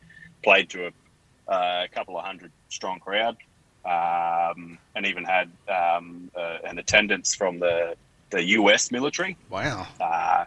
played 0.43 0.69
to 0.71 0.87
a, 0.87 1.51
uh, 1.51 1.87
couple 1.91 2.17
of 2.17 2.23
hundred 2.25 2.51
strong 2.69 2.99
crowd, 2.99 3.37
um, 3.85 4.77
and 4.95 5.05
even 5.05 5.23
had 5.23 5.49
um, 5.67 6.31
uh, 6.35 6.57
an 6.63 6.79
attendance 6.79 7.35
from 7.35 7.59
the 7.59 7.95
the 8.31 8.43
US 8.59 8.91
military. 8.91 9.37
Wow. 9.49 9.87
Uh, 9.99 10.45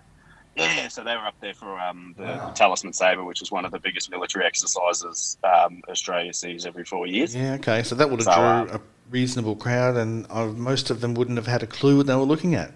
yeah, 0.54 0.88
so 0.88 1.02
they 1.02 1.14
were 1.16 1.26
up 1.26 1.34
there 1.40 1.54
for 1.54 1.80
um, 1.80 2.14
the, 2.18 2.24
Wow. 2.24 2.48
the 2.48 2.52
Talisman 2.52 2.92
Sabre, 2.92 3.24
which 3.24 3.40
is 3.40 3.50
one 3.50 3.64
of 3.64 3.72
the 3.72 3.78
biggest 3.78 4.10
military 4.10 4.44
exercises 4.44 5.38
um, 5.44 5.82
Australia 5.88 6.32
sees 6.34 6.66
every 6.66 6.84
four 6.84 7.06
years. 7.06 7.34
Yeah, 7.34 7.54
okay. 7.54 7.82
So 7.82 7.94
that 7.94 8.10
would 8.10 8.20
have 8.20 8.26
So, 8.26 8.64
drew 8.66 8.74
uh, 8.74 8.78
a 8.78 8.80
reasonable 9.10 9.56
crowd, 9.56 9.96
and 9.96 10.26
uh, 10.28 10.46
most 10.46 10.90
of 10.90 11.00
them 11.00 11.14
wouldn't 11.14 11.38
have 11.38 11.46
had 11.46 11.62
a 11.62 11.66
clue 11.66 11.96
what 11.96 12.06
they 12.06 12.14
were 12.14 12.22
looking 12.22 12.54
at. 12.54 12.72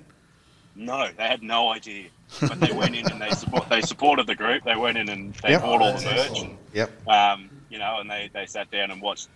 No, 0.76 1.08
they 1.16 1.24
had 1.26 1.42
no 1.42 1.72
idea. 1.72 2.08
But 2.40 2.60
they 2.60 2.72
went 2.72 2.94
in 2.94 3.10
and 3.10 3.20
they 3.20 3.30
support. 3.30 3.68
They 3.68 3.80
supported 3.80 4.26
the 4.26 4.34
group. 4.34 4.64
They 4.64 4.76
went 4.76 4.98
in 4.98 5.08
and 5.08 5.32
they 5.36 5.50
Yep. 5.50 5.62
bought 5.62 5.80
all 5.82 5.92
the 5.96 6.04
merch. 6.04 6.18
excellent. 6.18 6.58
Yep. 6.74 7.08
Um, 7.08 7.50
you 7.70 7.78
know, 7.78 7.98
and 8.00 8.10
they, 8.10 8.30
they 8.32 8.46
sat 8.46 8.70
down 8.70 8.90
and 8.90 9.00
watched. 9.00 9.28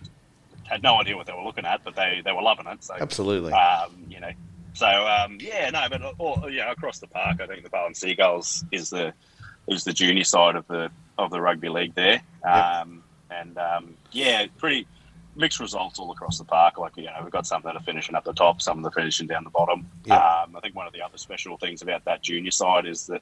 Had 0.65 0.83
no 0.83 0.95
idea 1.01 1.17
what 1.17 1.25
they 1.25 1.33
were 1.33 1.43
looking 1.43 1.65
at, 1.65 1.83
but 1.83 1.95
they, 1.95 2.21
they 2.23 2.31
were 2.31 2.41
loving 2.41 2.67
it. 2.67 2.83
So 2.83 2.93
Absolutely. 2.99 3.51
um, 3.51 3.91
you 4.09 4.19
know, 4.21 4.31
so 4.73 4.85
um, 4.87 5.37
yeah, 5.41 5.69
no, 5.69 5.85
but 5.89 6.01
all, 6.17 6.49
you 6.49 6.59
know, 6.59 6.71
across 6.71 6.99
the 6.99 7.07
park, 7.07 7.41
I 7.41 7.47
think 7.47 7.63
the 7.63 7.69
Bowen 7.69 7.93
Seagulls 7.93 8.63
is 8.71 8.89
the 8.89 9.13
is 9.67 9.83
the 9.83 9.91
junior 9.93 10.23
side 10.23 10.55
of 10.55 10.65
the 10.67 10.89
of 11.17 11.29
the 11.31 11.41
rugby 11.41 11.67
league 11.69 11.93
there, 11.95 12.21
um, 12.43 13.03
and 13.29 13.57
um, 13.57 13.95
yeah, 14.11 14.45
pretty 14.57 14.87
mixed 15.35 15.59
results 15.59 15.99
all 15.99 16.11
across 16.11 16.37
the 16.37 16.43
park. 16.45 16.77
Like 16.77 16.97
you 16.97 17.05
know, 17.05 17.19
we've 17.23 17.31
got 17.31 17.47
some 17.47 17.61
that 17.63 17.75
are 17.75 17.81
finishing 17.81 18.15
up 18.15 18.23
the 18.23 18.33
top, 18.33 18.61
some 18.61 18.81
that 18.81 18.89
are 18.89 18.91
finishing 18.91 19.27
down 19.27 19.43
the 19.43 19.49
bottom. 19.49 19.89
Yeah. 20.05 20.15
Um, 20.15 20.55
I 20.55 20.59
think 20.59 20.75
one 20.75 20.87
of 20.87 20.93
the 20.93 21.01
other 21.01 21.17
special 21.17 21.57
things 21.57 21.81
about 21.81 22.05
that 22.05 22.21
junior 22.21 22.51
side 22.51 22.85
is 22.85 23.07
that 23.07 23.21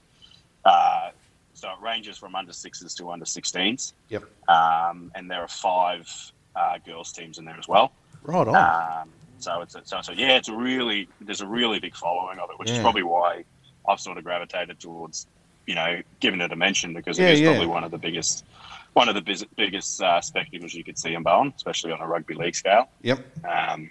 uh, 0.65 1.11
so 1.53 1.69
it 1.69 1.81
ranges 1.81 2.17
from 2.17 2.35
under 2.35 2.53
sixes 2.53 2.95
to 2.95 3.09
under 3.11 3.25
16s. 3.25 3.93
Yep. 4.09 4.23
Um, 4.47 5.11
and 5.15 5.29
there 5.29 5.41
are 5.41 5.47
five 5.47 6.07
uh, 6.55 6.77
girls 6.85 7.11
teams 7.11 7.37
in 7.37 7.45
there 7.45 7.57
as 7.57 7.67
well. 7.67 7.91
right 8.23 8.47
on. 8.47 8.55
Um, 9.01 9.09
so 9.39 9.61
it's 9.61 9.75
a, 9.75 9.81
so, 9.85 10.01
so 10.01 10.11
yeah, 10.11 10.35
it's 10.37 10.49
a 10.49 10.55
really 10.55 11.07
there's 11.21 11.41
a 11.41 11.47
really 11.47 11.79
big 11.79 11.95
following 11.95 12.39
of 12.39 12.49
it, 12.49 12.59
which 12.59 12.69
is 12.69 12.79
probably 12.79 13.03
why 13.03 13.43
I've 13.87 13.99
sort 13.99 14.17
of 14.17 14.23
gravitated 14.23 14.79
towards 14.79 15.27
you 15.65 15.75
know 15.75 16.01
giving 16.19 16.41
it 16.41 16.51
a 16.51 16.55
mention 16.55 16.93
because 16.93 17.17
Yeah, 17.19 17.27
it 17.29 17.33
is 17.33 17.41
yeah. 17.41 17.49
probably 17.51 17.67
one 17.67 17.83
of 17.83 17.91
the 17.91 17.97
biggest 17.97 18.43
one 18.99 19.07
of 19.07 19.15
the 19.15 19.21
biz- 19.21 19.45
biggest 19.55 20.01
uh, 20.01 20.19
spectacles 20.19 20.73
you 20.73 20.83
could 20.83 20.97
see 20.99 21.13
in 21.13 21.23
Bowen, 21.23 21.53
especially 21.55 21.91
on 21.93 22.01
a 22.01 22.07
rugby 22.07 22.33
league 22.35 22.53
scale. 22.55 22.89
Yep. 23.01 23.19
Um, 23.47 23.89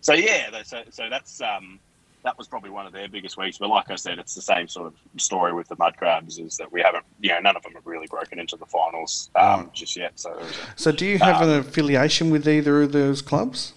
so 0.00 0.14
yeah, 0.14 0.62
so, 0.64 0.82
so 0.90 1.10
that's 1.10 1.42
um, 1.42 1.78
that 2.24 2.38
was 2.38 2.48
probably 2.48 2.70
one 2.70 2.86
of 2.86 2.92
their 2.94 3.06
biggest 3.06 3.36
weeks. 3.36 3.58
But 3.58 3.68
like 3.68 3.90
I 3.90 3.96
said, 3.96 4.18
it's 4.18 4.34
the 4.34 4.40
same 4.40 4.66
sort 4.66 4.86
of 4.86 4.94
story 5.20 5.52
with 5.52 5.68
the 5.68 5.76
Mud 5.78 5.94
Crabs 5.98 6.38
is 6.38 6.56
that 6.56 6.72
we 6.72 6.80
haven't, 6.80 7.04
you 7.20 7.28
know, 7.30 7.38
none 7.40 7.54
of 7.54 7.62
them 7.64 7.72
have 7.74 7.86
really 7.86 8.06
broken 8.06 8.38
into 8.38 8.56
the 8.56 8.66
finals 8.66 9.30
um, 9.36 9.44
Right. 9.60 9.72
just 9.74 9.94
yet. 9.96 10.12
So 10.18 10.30
a, 10.38 10.44
So 10.80 10.90
do 10.90 11.04
you 11.06 11.18
have 11.18 11.42
Um, 11.42 11.48
an 11.50 11.58
affiliation 11.60 12.30
with 12.30 12.48
either 12.48 12.82
of 12.82 12.92
those 12.92 13.20
clubs? 13.20 13.74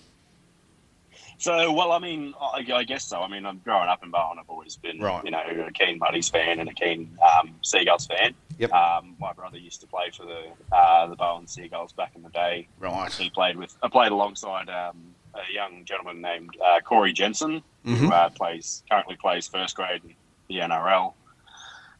So, 1.38 1.72
well, 1.72 1.92
I 1.94 2.00
mean, 2.00 2.34
I, 2.42 2.64
I 2.74 2.84
guess 2.84 3.06
so. 3.06 3.22
I 3.22 3.28
mean, 3.30 3.46
I'm 3.46 3.60
growing 3.64 3.88
up 3.88 4.04
in 4.04 4.12
Bowen. 4.12 4.38
I've 4.40 4.50
always 4.50 4.76
been, 4.78 5.00
Right. 5.00 5.24
you 5.24 5.32
know, 5.32 5.42
a 5.68 5.72
keen 5.72 5.98
Muddies 6.00 6.30
fan 6.30 6.60
and 6.60 6.70
a 6.70 6.74
keen 6.74 7.18
um, 7.40 7.56
Seagulls 7.62 8.08
fan. 8.08 8.34
Yep. 8.60 8.72
Um, 8.74 9.16
my 9.20 9.34
brother 9.34 9.58
used 9.58 9.82
to 9.82 9.88
play 9.88 10.12
for 10.16 10.26
the 10.26 10.76
uh, 10.76 11.08
the 11.08 11.16
Bowen 11.16 11.48
Seagulls 11.48 11.94
back 11.94 12.12
in 12.16 12.22
the 12.22 12.30
day. 12.30 12.68
Right. 12.80 13.12
He 13.14 13.30
played 13.30 13.56
with, 13.58 13.76
I 13.82 13.88
played 13.88 14.12
alongside 14.12 14.70
um, 14.70 14.98
a 15.34 15.52
young 15.54 15.86
gentleman 15.86 16.22
named 16.22 16.52
uh, 16.64 16.82
Corey 16.82 17.14
Jensen, 17.14 17.64
who 17.86 17.96
Mhm. 17.96 18.12
uh, 18.12 18.30
plays 18.30 18.84
currently 18.92 19.16
plays 19.16 19.48
first 19.48 19.76
grade 19.76 20.02
in 20.04 20.14
the 20.50 20.60
NRL. 20.60 21.14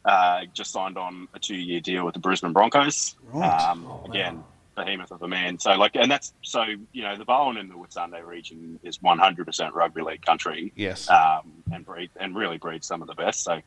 Uh, 0.06 0.42
just 0.54 0.72
signed 0.72 0.98
on 0.98 1.28
a 1.34 1.40
two-year 1.40 1.82
deal 1.82 2.06
with 2.06 2.14
the 2.14 2.20
Brisbane 2.20 2.54
Broncos. 2.54 3.16
Right. 3.32 3.48
Um, 3.50 3.86
Oh, 3.88 3.96
wow. 3.98 4.06
Again, 4.10 4.44
behemoth 4.76 5.12
of 5.12 5.22
a 5.22 5.28
man. 5.28 5.60
So 5.60 5.72
like, 5.74 5.96
and 5.96 6.10
that's 6.12 6.34
so 6.42 6.64
you 6.92 7.04
know 7.04 7.16
the 7.18 7.26
Bowen 7.26 7.58
and 7.58 7.70
the 7.70 7.76
Whitsunday 7.76 8.26
region 8.26 8.80
is 8.84 8.98
100% 9.00 9.74
rugby 9.74 10.02
league 10.02 10.22
country 10.26 10.72
Yes. 10.76 11.10
um, 11.10 11.52
and 11.72 11.86
breed 11.86 12.10
and 12.20 12.36
really 12.36 12.58
breeds 12.58 12.86
some 12.88 13.02
of 13.02 13.08
the 13.08 13.14
best. 13.14 13.44
So, 13.44 13.62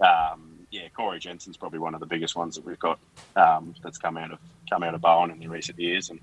um, 0.00 0.55
yeah, 0.80 0.88
Corey 0.94 1.18
Jensen's 1.18 1.56
probably 1.56 1.78
one 1.78 1.94
of 1.94 2.00
the 2.00 2.06
biggest 2.06 2.36
ones 2.36 2.54
that 2.56 2.64
we've 2.64 2.78
got 2.78 2.98
um, 3.36 3.74
that's 3.82 3.98
come 3.98 4.16
out 4.16 4.32
of 4.32 4.38
come 4.70 4.82
out 4.82 4.94
of 4.94 5.00
Bowen 5.00 5.30
in 5.30 5.38
the 5.38 5.48
recent 5.48 5.78
years, 5.78 6.10
and 6.10 6.20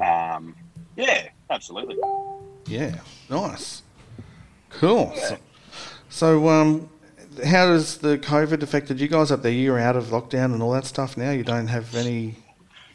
um, 0.00 0.54
yeah, 0.96 1.28
absolutely. 1.50 1.96
Yeah. 2.66 2.98
Nice. 3.30 3.82
Cool. 4.70 5.12
So, 5.16 5.38
so, 6.08 6.48
um, 6.48 6.88
how 7.44 7.66
does 7.66 7.98
the 7.98 8.18
COVID 8.18 8.62
affected 8.62 9.00
you 9.00 9.08
guys 9.08 9.30
up 9.30 9.42
there? 9.42 9.52
You're 9.52 9.78
out 9.78 9.96
of 9.96 10.06
lockdown 10.06 10.52
and 10.52 10.62
all 10.62 10.72
that 10.72 10.84
stuff 10.84 11.16
now. 11.16 11.30
You 11.30 11.44
don't 11.44 11.68
have 11.68 11.94
any 11.94 12.34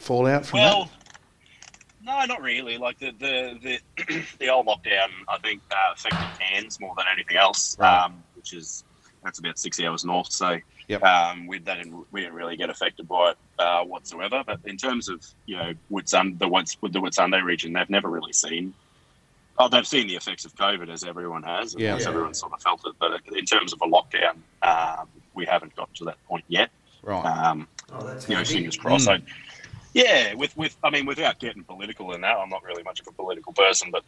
fallout 0.00 0.44
from 0.46 0.60
Well, 0.60 0.90
no, 2.04 2.24
not 2.26 2.42
really. 2.42 2.78
Like 2.78 2.98
the 2.98 3.12
the 3.18 3.78
the, 4.06 4.22
the 4.38 4.48
old 4.48 4.66
lockdown, 4.66 5.08
I 5.28 5.38
think 5.38 5.62
uh, 5.70 5.92
affected 5.94 6.26
Cairns 6.40 6.80
more 6.80 6.94
than 6.96 7.06
anything 7.12 7.36
else, 7.36 7.76
Right. 7.78 8.04
um, 8.04 8.22
which 8.34 8.52
is 8.52 8.84
that's 9.24 9.38
about 9.38 9.58
six 9.58 9.80
hours 9.80 10.04
north. 10.04 10.30
So 10.32 10.58
Yep. 10.92 11.02
um, 11.04 11.46
we 11.46 11.58
that 11.60 11.76
didn't, 11.78 12.06
we 12.12 12.20
didn't 12.20 12.34
really 12.34 12.56
get 12.56 12.70
affected 12.70 13.08
by 13.08 13.30
it 13.30 13.36
uh, 13.58 13.82
whatsoever. 13.84 14.42
But 14.46 14.60
in 14.64 14.76
terms 14.76 15.08
of 15.08 15.24
you 15.46 15.56
know 15.56 15.72
Whitsun 15.90 16.38
the 16.38 16.48
Whits 16.48 16.76
with 16.80 16.92
the 16.92 17.00
Whitsunday 17.00 17.42
region, 17.42 17.72
they've 17.72 17.88
never 17.90 18.08
really 18.08 18.32
seen. 18.32 18.74
Oh, 19.58 19.68
they've 19.68 19.86
seen 19.86 20.06
the 20.06 20.16
effects 20.16 20.44
of 20.44 20.54
COVID 20.56 20.88
as 20.90 21.04
everyone 21.04 21.42
has, 21.42 21.74
and 21.74 21.82
Yeah. 21.82 21.96
as 21.96 22.02
Yeah. 22.02 22.08
everyone 22.08 22.34
sort 22.34 22.52
of 22.52 22.62
felt 22.62 22.80
it. 22.86 22.94
But 22.98 23.20
in 23.36 23.44
terms 23.44 23.72
of 23.72 23.80
a 23.82 23.86
lockdown, 23.86 24.36
um, 24.62 25.08
we 25.34 25.44
haven't 25.46 25.74
got 25.76 25.92
to 25.94 26.04
that 26.06 26.22
point 26.26 26.44
yet. 26.48 26.70
Right. 27.02 27.24
Um, 27.24 27.68
Oh, 27.94 28.06
that's 28.06 28.26
you 28.28 28.34
know, 28.36 28.44
fingers 28.44 28.76
crossed. 28.78 29.06
Mm. 29.08 29.18
So, 29.20 29.32
yeah, 29.92 30.32
with 30.34 30.56
with 30.56 30.76
I 30.82 30.88
mean, 30.90 31.04
without 31.06 31.38
getting 31.38 31.62
political 31.64 32.12
in 32.14 32.22
that, 32.22 32.36
I'm 32.38 32.48
not 32.48 32.62
really 32.64 32.82
much 32.82 33.00
of 33.00 33.06
a 33.08 33.12
political 33.12 33.52
person, 33.52 33.90
but 33.90 34.02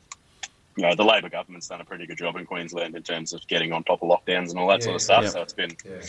you 0.77 0.83
know, 0.83 0.95
the 0.95 1.05
Labor 1.05 1.29
government's 1.29 1.69
done 1.69 1.81
a 1.81 1.85
pretty 1.85 2.05
good 2.07 2.17
job 2.19 2.35
in 2.37 2.47
Queensland 2.47 2.97
in 2.97 3.03
terms 3.03 3.33
of 3.33 3.47
getting 3.47 3.73
on 3.73 3.85
top 3.85 4.03
of 4.03 4.09
lockdowns 4.09 4.51
and 4.51 4.59
all 4.59 4.67
that 4.69 4.83
sort 4.83 4.97
of 4.97 5.03
stuff. 5.03 5.23
Yeah. 5.25 5.31
So 5.31 5.43
it's 5.43 5.53
been 5.53 5.77
Yeah. 5.85 6.01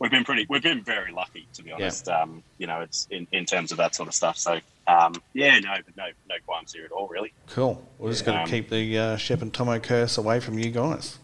We've 0.00 0.10
been 0.10 0.24
pretty 0.24 0.46
we've 0.48 0.62
been 0.62 0.82
very 0.82 1.12
lucky 1.12 1.46
to 1.54 1.62
be 1.62 1.72
honest. 1.72 2.08
Um, 2.08 2.42
you 2.58 2.66
know, 2.66 2.80
it's 2.80 3.06
in, 3.10 3.26
in 3.32 3.44
terms 3.44 3.72
of 3.72 3.78
that 3.78 3.94
sort 3.94 4.08
of 4.08 4.14
stuff. 4.14 4.38
So 4.38 4.60
um, 4.86 5.14
yeah, 5.34 5.58
no, 5.58 5.74
no, 5.96 6.04
no 6.28 6.34
qualms 6.46 6.72
here 6.72 6.84
at 6.84 6.92
all, 6.92 7.08
really. 7.08 7.32
Cool. 7.48 7.84
We're 7.98 8.10
just 8.12 8.24
going 8.24 8.38
Um, 8.38 8.44
to 8.46 8.50
keep 8.50 8.70
the 8.70 8.98
uh, 8.98 9.16
Shepp 9.16 9.42
and 9.42 9.52
Thommo 9.52 9.82
curse 9.82 10.16
away 10.16 10.40
from 10.40 10.58
you 10.58 10.70
guys. 10.70 11.18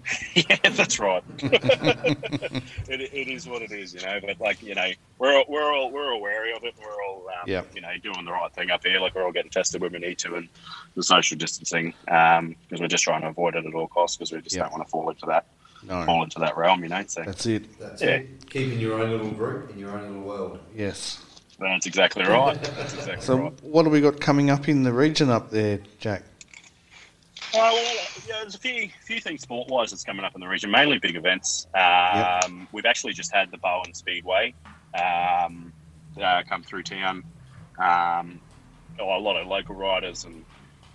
yeah, 0.34 0.56
that's 0.70 0.98
right. 0.98 1.22
it, 1.42 3.10
it 3.12 3.28
is 3.28 3.46
what 3.46 3.62
it 3.62 3.72
is, 3.72 3.92
you 3.92 4.00
know. 4.00 4.18
But 4.24 4.40
like, 4.40 4.62
you 4.62 4.74
know, 4.74 4.88
we're 5.18 5.36
all, 5.36 5.44
we're 5.48 5.72
all 5.74 5.90
we're 5.90 6.12
all 6.12 6.20
wary 6.20 6.52
of 6.54 6.64
it. 6.64 6.74
We're 6.80 7.02
all, 7.04 7.26
um, 7.28 7.46
Yeah. 7.48 7.62
you 7.74 7.80
know, 7.82 7.90
doing 8.02 8.24
the 8.24 8.32
right 8.32 8.52
thing 8.52 8.70
up 8.70 8.84
here. 8.84 9.00
Like 9.00 9.14
we're 9.14 9.24
all 9.24 9.32
getting 9.32 9.50
tested 9.50 9.80
when 9.82 9.92
we 9.92 9.98
need 9.98 10.18
to, 10.20 10.36
and 10.36 10.48
the 10.94 11.02
social 11.02 11.36
distancing 11.36 11.92
because 12.06 12.80
we're 12.80 12.88
just 12.88 13.04
trying 13.04 13.20
to 13.22 13.28
avoid 13.28 13.54
it 13.54 13.66
at 13.66 13.74
all 13.74 13.88
costs 13.88 14.16
because 14.16 14.32
we 14.32 14.40
just 14.40 14.56
Yeah. 14.56 14.62
don't 14.62 14.72
want 14.72 14.84
to 14.86 14.90
fall 14.90 15.10
into 15.10 15.26
that 15.26 15.46
No. 15.82 16.04
fall 16.04 16.22
into 16.24 16.38
that 16.40 16.56
realm, 16.56 16.82
you 16.82 16.88
know. 16.88 17.02
So 17.06 17.22
That's 17.24 17.46
it. 17.46 17.78
That's 17.78 18.02
Yeah. 18.02 18.08
it. 18.16 18.48
Keeping 18.50 18.80
your 18.80 19.00
own 19.00 19.10
little 19.10 19.30
group 19.30 19.70
in 19.70 19.78
your 19.78 19.90
own 19.90 20.06
little 20.08 20.22
world. 20.22 20.58
Yes. 20.74 21.24
that's 21.60 21.86
exactly 21.86 22.24
right. 22.24 22.60
That's 22.62 22.94
exactly 22.94 23.20
So, 23.24 23.36
right. 23.38 23.52
what 23.62 23.84
have 23.84 23.92
we 23.92 24.00
got 24.00 24.20
coming 24.20 24.48
up 24.50 24.68
in 24.68 24.82
the 24.84 24.92
region 24.92 25.28
up 25.30 25.50
there, 25.50 25.80
Jack? 25.98 26.22
Oh, 27.54 27.58
well, 27.58 27.94
yeah, 28.28 28.34
there's 28.42 28.54
a 28.54 28.58
few 28.58 28.90
few 29.06 29.20
things 29.20 29.40
sport 29.42 29.68
wise 29.68 29.90
that's 29.90 30.04
coming 30.04 30.24
up 30.24 30.34
in 30.34 30.40
the 30.40 30.46
region, 30.46 30.70
mainly 30.70 30.98
big 30.98 31.16
events. 31.16 31.66
Um, 31.74 32.68
We've 32.72 32.84
actually 32.84 33.14
just 33.14 33.32
had 33.32 33.50
the 33.50 33.56
Bowen 33.58 33.94
Speedway 33.94 34.54
um, 34.94 35.72
uh, 36.20 36.42
come 36.48 36.62
through 36.62 36.82
town. 36.82 37.24
Um, 37.78 38.40
a 39.00 39.04
lot 39.04 39.36
of 39.40 39.46
local 39.46 39.74
riders 39.76 40.24
and 40.24 40.44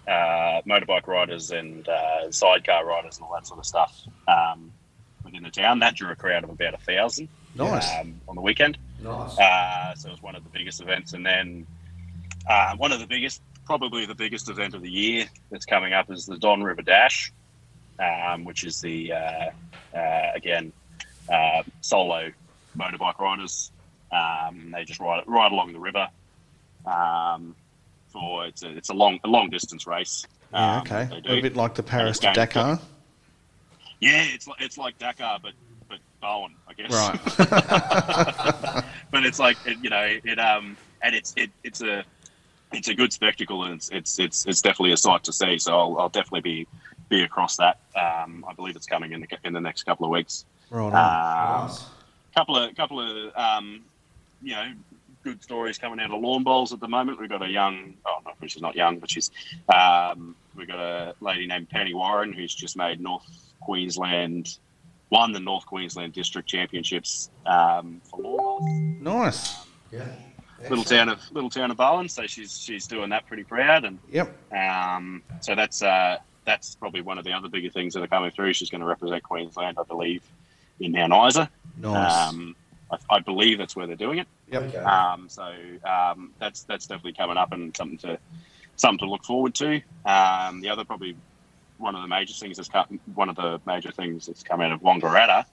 uh, 0.08 0.62
motorbike 0.68 1.08
riders 1.08 1.52
and 1.52 1.88
uh, 1.88 2.32
sidecar 2.32 2.86
riders 2.86 3.18
and 3.18 3.26
all 3.26 3.34
that 3.34 3.48
sort 3.48 3.60
of 3.60 3.66
stuff 3.66 4.02
um, 4.28 4.72
within 5.24 5.44
the 5.44 5.50
town. 5.50 5.80
That 5.80 5.96
drew 5.96 6.10
a 6.12 6.16
crowd 6.16 6.44
of 6.44 6.50
about 6.50 6.74
a 6.74 6.78
thousand 6.78 7.30
Nice. 7.56 7.90
um, 8.00 8.20
on 8.28 8.36
the 8.36 8.42
weekend. 8.42 8.78
Nice. 9.02 9.38
Uh, 9.38 9.96
so 9.96 10.10
it 10.10 10.12
was 10.12 10.22
one 10.22 10.36
of 10.36 10.44
the 10.44 10.50
biggest 10.50 10.82
events. 10.82 11.14
And 11.14 11.26
then 11.26 11.68
uh, 12.50 12.76
one 12.78 12.92
of 12.92 13.00
the 13.00 13.08
biggest, 13.08 13.42
probably 13.66 14.06
the 14.06 14.16
biggest 14.16 14.50
event 14.50 14.74
of 14.76 14.82
the 14.82 14.92
year 14.92 15.26
that's 15.52 15.66
coming 15.66 15.94
up 15.94 16.12
is 16.12 16.26
the 16.26 16.38
Don 16.38 16.64
River 16.64 16.82
Dash, 16.82 17.32
um, 18.00 18.44
which 18.44 18.64
is 18.64 18.82
the, 18.82 19.14
uh, 19.14 19.50
uh, 19.96 20.32
again, 20.36 20.74
uh, 21.32 21.64
solo 21.82 22.32
motorbike 22.78 23.20
riders. 23.20 23.72
Um, 24.12 24.72
they 24.72 24.84
just 24.84 25.00
ride, 25.00 25.24
ride 25.28 25.52
along 25.52 25.74
the 25.74 25.80
river. 25.80 26.08
Um, 26.86 27.56
for 28.14 28.46
it's 28.46 28.64
a, 28.64 28.70
it's 28.70 28.90
a 28.90 28.94
long 28.94 29.20
a 29.24 29.28
long 29.28 29.50
distance 29.50 29.86
race. 29.86 30.26
Yeah, 30.54 30.76
um, 30.76 30.82
okay. 30.82 31.08
they 31.10 31.22
do. 31.22 31.34
A 31.34 31.42
bit 31.42 31.56
like 31.56 31.76
the 31.76 31.84
Paris 31.84 32.20
to 32.20 32.28
going- 32.28 32.36
Dakar. 32.36 32.80
Yeah, 34.00 34.24
it's 34.28 34.48
like 34.48 34.62
it's 34.62 34.78
like 34.78 34.98
Dakar, 35.00 35.40
but 35.42 35.54
but 35.90 36.00
Bowen, 36.22 36.56
I 36.68 36.74
guess. 36.74 36.92
Right. 36.92 37.20
but 39.12 39.26
it's 39.26 39.40
like 39.40 39.58
it, 39.66 39.78
you 39.82 39.90
know 39.90 40.18
it 40.24 40.40
um 40.40 40.78
and 41.02 41.16
it's 41.16 41.34
it, 41.36 41.50
it's 41.64 41.82
a 41.82 42.04
it's 42.72 42.88
a 42.88 42.96
good 42.96 43.14
spectacle 43.14 43.64
and 43.64 43.76
it's 43.76 43.90
it's 43.90 44.20
it's, 44.20 44.46
it's 44.46 44.62
definitely 44.62 44.94
a 44.94 44.98
sight 44.98 45.24
to 45.24 45.34
see. 45.34 45.58
So 45.58 45.78
I'll, 45.78 45.98
I'll 46.00 46.10
definitely 46.10 46.42
be 46.42 46.68
be 47.10 47.24
across 47.24 47.58
that. 47.58 47.80
Um, 47.96 48.46
I 48.48 48.54
believe 48.54 48.76
it's 48.76 48.88
coming 48.88 49.12
in 49.12 49.22
the 49.22 49.28
in 49.44 49.54
the 49.54 49.62
next 49.62 49.84
couple 49.84 50.06
of 50.06 50.12
weeks. 50.12 50.46
right 50.70 50.82
on. 50.82 50.94
Um, 50.94 51.68
nice. 51.68 51.86
couple 52.36 52.58
of 52.58 52.76
couple 52.76 53.00
of 53.00 53.36
um, 53.36 53.82
you 54.42 54.54
know 54.54 54.72
good 55.24 55.42
stories 55.44 55.78
coming 55.78 56.00
out 56.00 56.12
of 56.12 56.22
lawn 56.22 56.44
bowls 56.44 56.74
at 56.74 56.80
the 56.80 56.88
moment. 56.88 57.20
We've 57.20 57.30
got 57.30 57.42
a 57.42 57.50
young, 57.50 57.94
oh 58.06 58.18
no, 58.26 58.32
she's 58.48 58.62
not 58.62 58.76
young, 58.76 59.00
but 59.00 59.10
she's 59.10 59.32
um, 59.74 60.36
we've 60.56 60.68
got 60.68 60.80
a 60.80 61.16
lady 61.22 61.48
named 61.48 61.70
Penny 61.70 61.94
Warren 61.94 62.34
who's 62.34 62.54
just 62.54 62.76
made 62.78 63.00
North 63.02 63.26
Queensland 63.62 64.58
won 65.10 65.32
the 65.32 65.40
North 65.40 65.66
Queensland 65.66 66.14
District 66.14 66.48
Championships 66.48 67.30
um, 67.46 68.02
for 68.10 68.20
lawn 68.22 68.98
bowls. 69.02 69.02
nice. 69.02 69.56
Yeah. 69.92 70.06
Little 70.70 70.86
town 70.86 71.10
of 71.10 71.20
little 71.32 71.50
town 71.50 71.72
of 71.72 71.78
Bowen, 71.78 72.08
so 72.08 72.26
she's 72.26 72.58
she's 72.58 72.88
doing 72.88 73.10
that 73.10 73.28
pretty 73.28 73.44
proud, 73.44 73.84
and 73.84 74.00
Yep. 74.10 74.34
um, 74.54 75.22
so 75.42 75.56
that's 75.56 75.84
uh, 75.84 76.20
that's 76.46 76.76
probably 76.76 77.02
one 77.02 77.18
of 77.18 77.26
the 77.26 77.34
other 77.34 77.50
bigger 77.50 77.70
things 77.70 77.94
that 77.96 78.02
are 78.02 78.08
coming 78.08 78.32
through. 78.32 78.54
She's 78.54 78.70
going 78.70 78.80
to 78.80 78.88
represent 78.88 79.24
Queensland, 79.24 79.78
I 79.78 79.84
believe, 79.84 80.24
in 80.80 80.94
Mount 80.94 81.12
Isa. 81.28 81.50
Nice. 81.78 82.30
Um, 82.30 82.56
I, 82.94 83.16
I 83.16 83.20
believe 83.20 83.58
that's 83.58 83.76
where 83.76 83.88
they're 83.88 83.96
doing 83.96 84.20
it. 84.20 84.28
Yep. 84.52 84.64
Okay. 84.64 84.78
Um, 84.78 85.28
so 85.30 85.52
um, 85.86 86.32
that's 86.40 86.64
that's 86.64 86.88
definitely 86.88 87.14
coming 87.14 87.38
up 87.38 87.52
and 87.52 87.76
something 87.76 87.98
to 88.00 88.20
something 88.76 89.08
to 89.08 89.12
look 89.12 89.24
forward 89.24 89.56
to. 89.56 89.82
Um, 90.06 90.62
the 90.62 90.70
other 90.70 90.84
probably 90.84 91.16
one 91.78 91.96
of 91.96 92.02
the 92.02 92.08
major 92.08 92.34
things 92.34 92.58
that's 92.58 92.70
come, 92.70 93.00
one 93.16 93.30
of 93.30 93.36
the 93.36 93.60
major 93.66 93.92
things 93.92 94.28
that's 94.28 94.44
come 94.44 94.62
out 94.62 94.72
of 94.72 94.82
Wangaratta, 94.82 95.46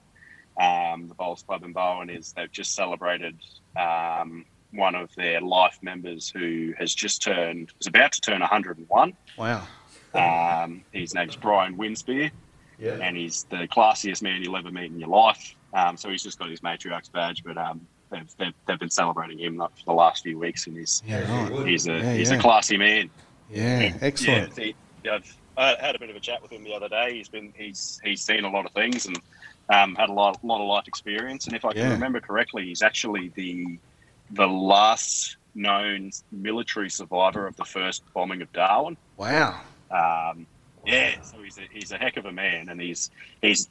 um, 0.59 1.07
the 1.07 1.15
Bowls 1.15 1.43
Club 1.43 1.63
in 1.63 1.73
Bowen, 1.73 2.09
is 2.09 2.33
they've 2.33 2.51
just 2.51 2.75
celebrated 2.75 3.37
um, 3.75 4.45
one 4.71 4.95
of 4.95 5.13
their 5.15 5.41
life 5.41 5.77
members 5.81 6.29
who 6.29 6.73
has 6.77 6.93
just 6.93 7.21
turned 7.21 7.73
is 7.81 7.87
about 7.87 8.13
to 8.13 8.21
turn 8.21 8.39
101. 8.39 9.13
wow. 9.37 9.67
Um, 10.13 10.83
his 10.91 11.13
name's 11.13 11.37
Brian 11.37 11.77
Winspear 11.77 12.31
yeah. 12.81 12.97
and 13.01 13.15
he's 13.15 13.45
the 13.49 13.67
classiest 13.67 14.21
man 14.21 14.43
you'll 14.43 14.57
ever 14.57 14.71
meet 14.71 14.91
in 14.91 14.99
your 14.99 15.09
life. 15.09 15.55
Um, 15.73 15.97
so 15.97 16.09
he's 16.09 16.23
just 16.23 16.37
got 16.39 16.49
his 16.49 16.61
matriarch's 16.61 17.09
badge, 17.09 17.43
but 17.43 17.57
um, 17.57 17.81
they've, 18.09 18.29
they've, 18.37 18.53
they've 18.67 18.79
been 18.79 18.89
celebrating 18.89 19.39
him 19.39 19.57
for 19.57 19.85
the 19.85 19.93
last 19.93 20.23
few 20.23 20.37
weeks, 20.37 20.67
and 20.67 20.77
he's 20.77 21.01
Yeah, 21.05 21.49
right. 21.49 21.67
he's 21.67 21.87
a 21.87 21.93
Yeah, 21.93 22.13
he's 22.13 22.31
yeah. 22.31 22.37
a 22.37 22.41
classy 22.41 22.77
man. 22.77 23.09
Yeah, 23.49 23.93
excellent. 24.01 24.57
Yeah, 24.57 24.63
he, 25.03 25.09
I've 25.09 25.37
I 25.57 25.75
had 25.79 25.95
a 25.95 25.99
bit 25.99 26.09
of 26.09 26.15
a 26.15 26.19
chat 26.19 26.41
with 26.41 26.51
him 26.51 26.63
the 26.63 26.73
other 26.73 26.87
day. 26.87 27.13
He's 27.15 27.27
been 27.27 27.53
he's 27.57 27.99
he's 28.03 28.21
seen 28.21 28.45
a 28.45 28.49
lot 28.49 28.65
of 28.65 28.71
things 28.71 29.05
and 29.05 29.17
um, 29.69 29.95
had 29.95 30.09
a 30.09 30.13
lot 30.13 30.43
lot 30.43 30.61
of 30.61 30.67
life 30.67 30.87
experience. 30.87 31.47
And 31.47 31.55
if 31.55 31.65
I 31.65 31.73
can 31.73 31.91
remember 31.91 32.19
correctly, 32.21 32.65
he's 32.65 32.81
actually 32.81 33.31
the 33.35 33.77
the 34.31 34.47
last 34.47 35.37
known 35.53 36.11
military 36.31 36.89
survivor 36.89 37.45
of 37.47 37.55
the 37.57 37.65
first 37.65 38.03
bombing 38.13 38.41
of 38.41 38.51
Darwin. 38.53 38.95
Wow. 39.17 39.59
Um, 39.91 40.47
yeah, 40.85 41.21
so 41.21 41.41
he's 41.43 41.57
a, 41.57 41.63
he's 41.71 41.91
a 41.91 41.97
heck 41.97 42.17
of 42.17 42.25
a 42.25 42.31
man, 42.31 42.69
and 42.69 42.79
he's 42.81 43.11
he's 43.41 43.69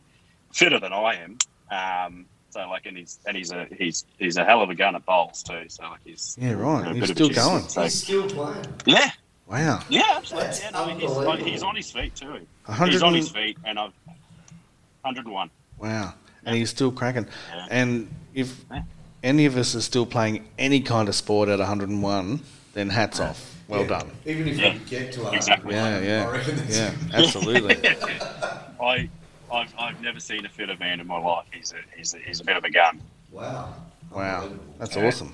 fitter 0.53 0.79
than 0.79 0.93
I 0.93 1.15
am. 1.15 1.39
Um, 1.71 2.27
so 2.51 2.69
like, 2.69 2.87
and 2.87 2.97
he's 2.97 3.19
and 3.27 3.37
he's 3.37 3.53
a 3.53 3.67
he's 3.79 4.05
he's 4.19 4.37
a 4.37 4.45
hell 4.45 4.61
of 4.63 4.71
a 4.71 4.75
gun 4.75 4.97
at 4.97 5.05
bowls 5.07 5.43
too. 5.43 5.65
So 5.69 5.85
like, 5.85 6.01
he's 6.05 6.37
Yeah, 6.41 6.53
right. 6.53 6.87
a 6.87 6.95
He's 6.95 7.01
bit 7.01 7.11
of 7.11 7.11
a 7.11 7.15
still 7.15 7.29
going. 7.31 7.69
So, 7.69 7.83
He's 7.83 8.03
still 8.03 8.29
playing. 8.29 8.65
yeah, 8.87 9.11
Wow. 9.47 9.81
yeah, 9.89 10.03
absolutely. 10.17 10.47
That's 10.49 10.63
Yeah, 10.63 10.71
no, 10.71 10.85
he's, 10.87 11.11
unbelievable. 11.11 11.37
he's 11.49 11.63
on 11.63 11.77
his 11.77 11.91
feet 11.93 12.15
too. 12.17 12.41
Hundred. 12.65 12.93
He's 12.95 13.03
on 13.03 13.15
his 13.15 13.31
feet, 13.31 13.57
and 13.65 13.79
I've 13.79 13.93
101. 15.03 15.51
Wow. 15.79 16.15
And 16.45 16.57
he's 16.57 16.71
still 16.71 16.91
cracking. 16.91 17.27
Yeah. 17.55 17.67
And 17.71 18.09
if 18.35 18.65
Yeah. 18.71 18.83
any 19.23 19.47
of 19.47 19.57
us 19.57 19.75
are 19.75 19.81
still 19.81 20.07
playing 20.07 20.47
any 20.59 20.81
kind 20.81 21.09
of 21.09 21.15
sport 21.15 21.49
at 21.49 21.59
101, 21.61 22.41
then 22.75 22.89
hats 22.91 23.21
off. 23.21 23.55
Well 23.69 23.83
Yeah. 23.83 23.87
done. 23.87 24.11
Even 24.27 24.49
if 24.49 24.59
Yeah. 24.59 24.73
you 24.75 24.79
get 24.81 25.13
to 25.13 25.21
100, 25.21 25.37
Exactly. 25.37 25.75
Yeah, 25.75 25.85
I 25.97 26.01
yeah, 26.01 26.31
reckon 26.31 26.57
that's 26.57 26.77
yeah. 26.77 26.93
Absolutely. 27.13 27.77
I, 28.83 29.09
I've, 29.53 29.75
I've 29.79 30.01
never 30.01 30.21
seen 30.21 30.45
a 30.45 30.49
fitter 30.49 30.77
man 30.79 31.01
in 31.01 31.07
my 31.07 31.19
life. 31.19 31.47
He's 31.53 31.73
a, 31.73 31.77
he's 31.97 32.15
a, 32.15 32.19
he's 32.19 32.41
a 32.41 32.45
bit 32.45 32.57
of 32.57 32.65
a 32.65 32.71
gun. 32.71 33.01
Wow. 33.31 33.75
Wow, 34.13 34.51
that's 34.79 34.97
Yeah. 34.97 35.07
awesome. 35.07 35.33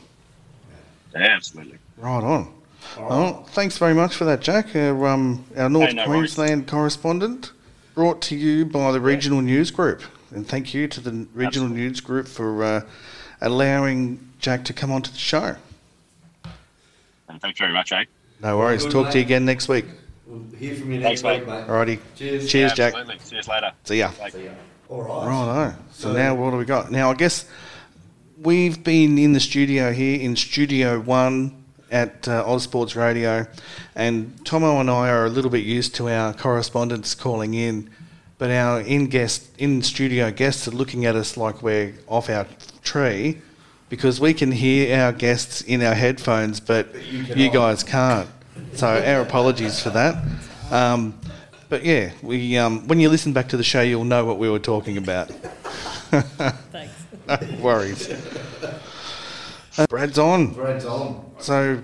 Yeah, 1.14 1.22
absolutely. 1.22 1.78
Right 1.96 2.22
on. 2.22 2.52
All 2.98 3.02
right. 3.02 3.10
Well, 3.10 3.42
thanks 3.44 3.78
very 3.78 3.94
much 3.94 4.14
for 4.14 4.24
that, 4.26 4.40
Jack. 4.40 4.76
Our, 4.76 5.06
um, 5.06 5.44
our 5.56 5.68
North 5.70 5.88
Hey, 5.88 5.94
no 5.94 6.08
worries. 6.08 6.34
Queensland 6.34 6.68
correspondent, 6.68 7.52
brought 7.94 8.20
to 8.22 8.36
you 8.36 8.66
by 8.66 8.92
the 8.92 9.00
Regional 9.00 9.40
News 9.40 9.70
Group. 9.70 10.02
And 10.30 10.46
thank 10.46 10.74
you 10.74 10.88
to 10.88 11.00
the 11.00 11.10
Regional 11.32 11.46
Absolutely. 11.46 11.76
News 11.76 12.00
Group 12.00 12.28
for 12.28 12.62
uh, 12.62 12.80
allowing 13.40 14.30
Jack 14.40 14.64
to 14.66 14.72
come 14.74 14.92
onto 14.92 15.10
the 15.10 15.18
show. 15.18 15.56
And 17.28 17.40
thanks 17.40 17.58
very 17.58 17.72
much, 17.72 17.92
eh? 17.92 18.04
No 18.42 18.58
worries. 18.58 18.82
Good, 18.84 18.92
Talk 18.92 19.10
to 19.12 19.18
you 19.18 19.24
again 19.24 19.44
next 19.46 19.68
week. 19.68 19.86
We'll 20.26 20.42
hear 20.58 20.74
from 20.74 20.92
you 20.92 21.00
Thanks, 21.00 21.22
next 21.22 21.38
week, 21.40 21.46
mate. 21.48 21.60
mate. 21.60 21.68
Alrighty. 21.68 22.00
Cheers. 22.16 22.48
Cheers, 22.50 22.72
Jack. 22.72 22.94
Absolutely. 22.94 23.18
See 23.24 23.36
you 23.36 23.42
later. 23.48 23.72
See 23.84 23.98
ya. 23.98 24.10
See 24.30 24.44
ya. 24.44 24.50
All 24.88 25.02
right. 25.02 25.26
Righto. 25.26 25.76
So, 25.92 26.08
So- 26.08 26.12
now 26.12 26.34
what 26.34 26.50
do 26.50 26.56
we 26.56 26.64
got? 26.64 26.90
Now 26.90 27.10
I 27.10 27.14
guess 27.14 27.44
we've 28.40 28.82
been 28.82 29.18
in 29.18 29.32
the 29.32 29.40
studio 29.40 29.92
here 29.92 30.20
in 30.20 30.34
Studio 30.36 31.00
One 31.00 31.62
at 31.90 32.26
uh, 32.26 32.44
Ozsports 32.44 32.96
Radio, 32.96 33.46
and 33.94 34.36
Thommo 34.44 34.80
and 34.80 34.90
I 34.90 35.08
are 35.08 35.24
a 35.24 35.28
little 35.28 35.50
bit 35.50 35.64
used 35.64 35.94
to 35.96 36.08
our 36.08 36.34
correspondents 36.34 37.14
calling 37.14 37.54
in, 37.54 37.88
but 38.38 38.50
our 38.50 38.80
in 38.80 39.06
guest 39.06 39.48
in 39.58 39.82
studio 39.82 40.32
guests 40.32 40.66
are 40.66 40.72
looking 40.72 41.06
at 41.06 41.14
us 41.14 41.36
like 41.36 41.62
we're 41.62 41.94
off 42.08 42.28
our 42.28 42.46
tree 42.82 43.40
because 43.88 44.20
we 44.20 44.34
can 44.34 44.50
hear 44.50 44.98
our 45.00 45.12
guests 45.12 45.60
in 45.60 45.80
our 45.80 45.94
headphones, 45.94 46.58
but, 46.58 46.92
But 46.92 47.04
you 47.06 47.22
you, 47.36 47.50
guys 47.52 47.84
can't. 47.84 48.28
So 48.76 48.86
our 48.88 49.22
apologies 49.22 49.82
for 49.82 49.88
that. 49.90 50.22
Um, 50.70 51.18
but 51.70 51.82
yeah, 51.82 52.12
we 52.22 52.58
um, 52.58 52.86
when 52.88 53.00
you 53.00 53.08
listen 53.08 53.32
back 53.32 53.48
to 53.48 53.56
the 53.56 53.64
show, 53.64 53.80
you'll 53.80 54.04
know 54.04 54.26
what 54.26 54.38
we 54.38 54.50
were 54.50 54.58
talking 54.58 54.98
about. 54.98 55.28
Thanks. 55.30 56.92
no 57.26 57.38
worries. 57.60 58.08
Uh, 59.78 59.86
Brad's 59.88 60.18
on. 60.18 60.52
Brad's 60.52 60.84
on. 60.84 61.24
So 61.38 61.82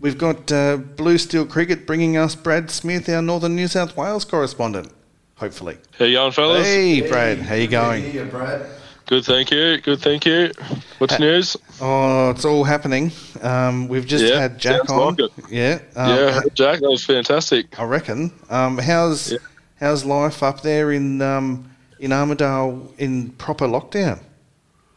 we've 0.00 0.16
got 0.16 0.52
uh, 0.52 0.76
Blue 0.76 1.18
Steel 1.18 1.46
Cricket 1.46 1.84
bringing 1.84 2.16
us 2.16 2.36
Brad 2.36 2.70
Smith, 2.70 3.08
our 3.08 3.20
Northern 3.20 3.56
New 3.56 3.66
South 3.66 3.96
Wales 3.96 4.24
correspondent. 4.24 4.92
Hopefully. 5.36 5.78
How 5.98 6.04
you 6.04 6.14
going, 6.14 6.32
fellas? 6.32 6.64
Hey, 6.64 7.06
Brad, 7.08 7.40
how 7.40 7.56
you 7.56 7.66
going? 7.66 8.04
Hey, 8.04 8.22
Brad. 8.24 8.64
Good, 9.06 9.24
thank 9.24 9.50
you. 9.50 9.78
Good, 9.78 10.00
thank 10.00 10.24
you. 10.24 10.50
What's 10.98 11.14
Uh, 11.14 11.18
news? 11.18 11.56
Oh, 11.80 12.30
it's 12.30 12.44
all 12.46 12.64
happening. 12.64 13.12
Um, 13.42 13.86
we've 13.88 14.06
just 14.06 14.24
Yeah, 14.24 14.38
had 14.40 14.58
Jack 14.58 14.88
on. 14.90 15.16
like. 15.16 15.30
Yeah. 15.50 15.78
Um, 15.94 16.08
yeah, 16.10 16.40
Jack, 16.54 16.80
that 16.80 16.90
was 16.90 17.04
fantastic. 17.04 17.78
I 17.78 17.84
reckon. 17.84 18.32
Um, 18.48 18.78
how's 18.78 19.32
Yeah. 19.32 19.38
how's 19.78 20.04
life 20.06 20.42
up 20.42 20.62
there 20.62 20.90
in 20.90 21.20
um, 21.20 21.70
in 22.00 22.12
Armidale 22.12 22.88
in 22.96 23.30
proper 23.32 23.66
lockdown? 23.66 24.20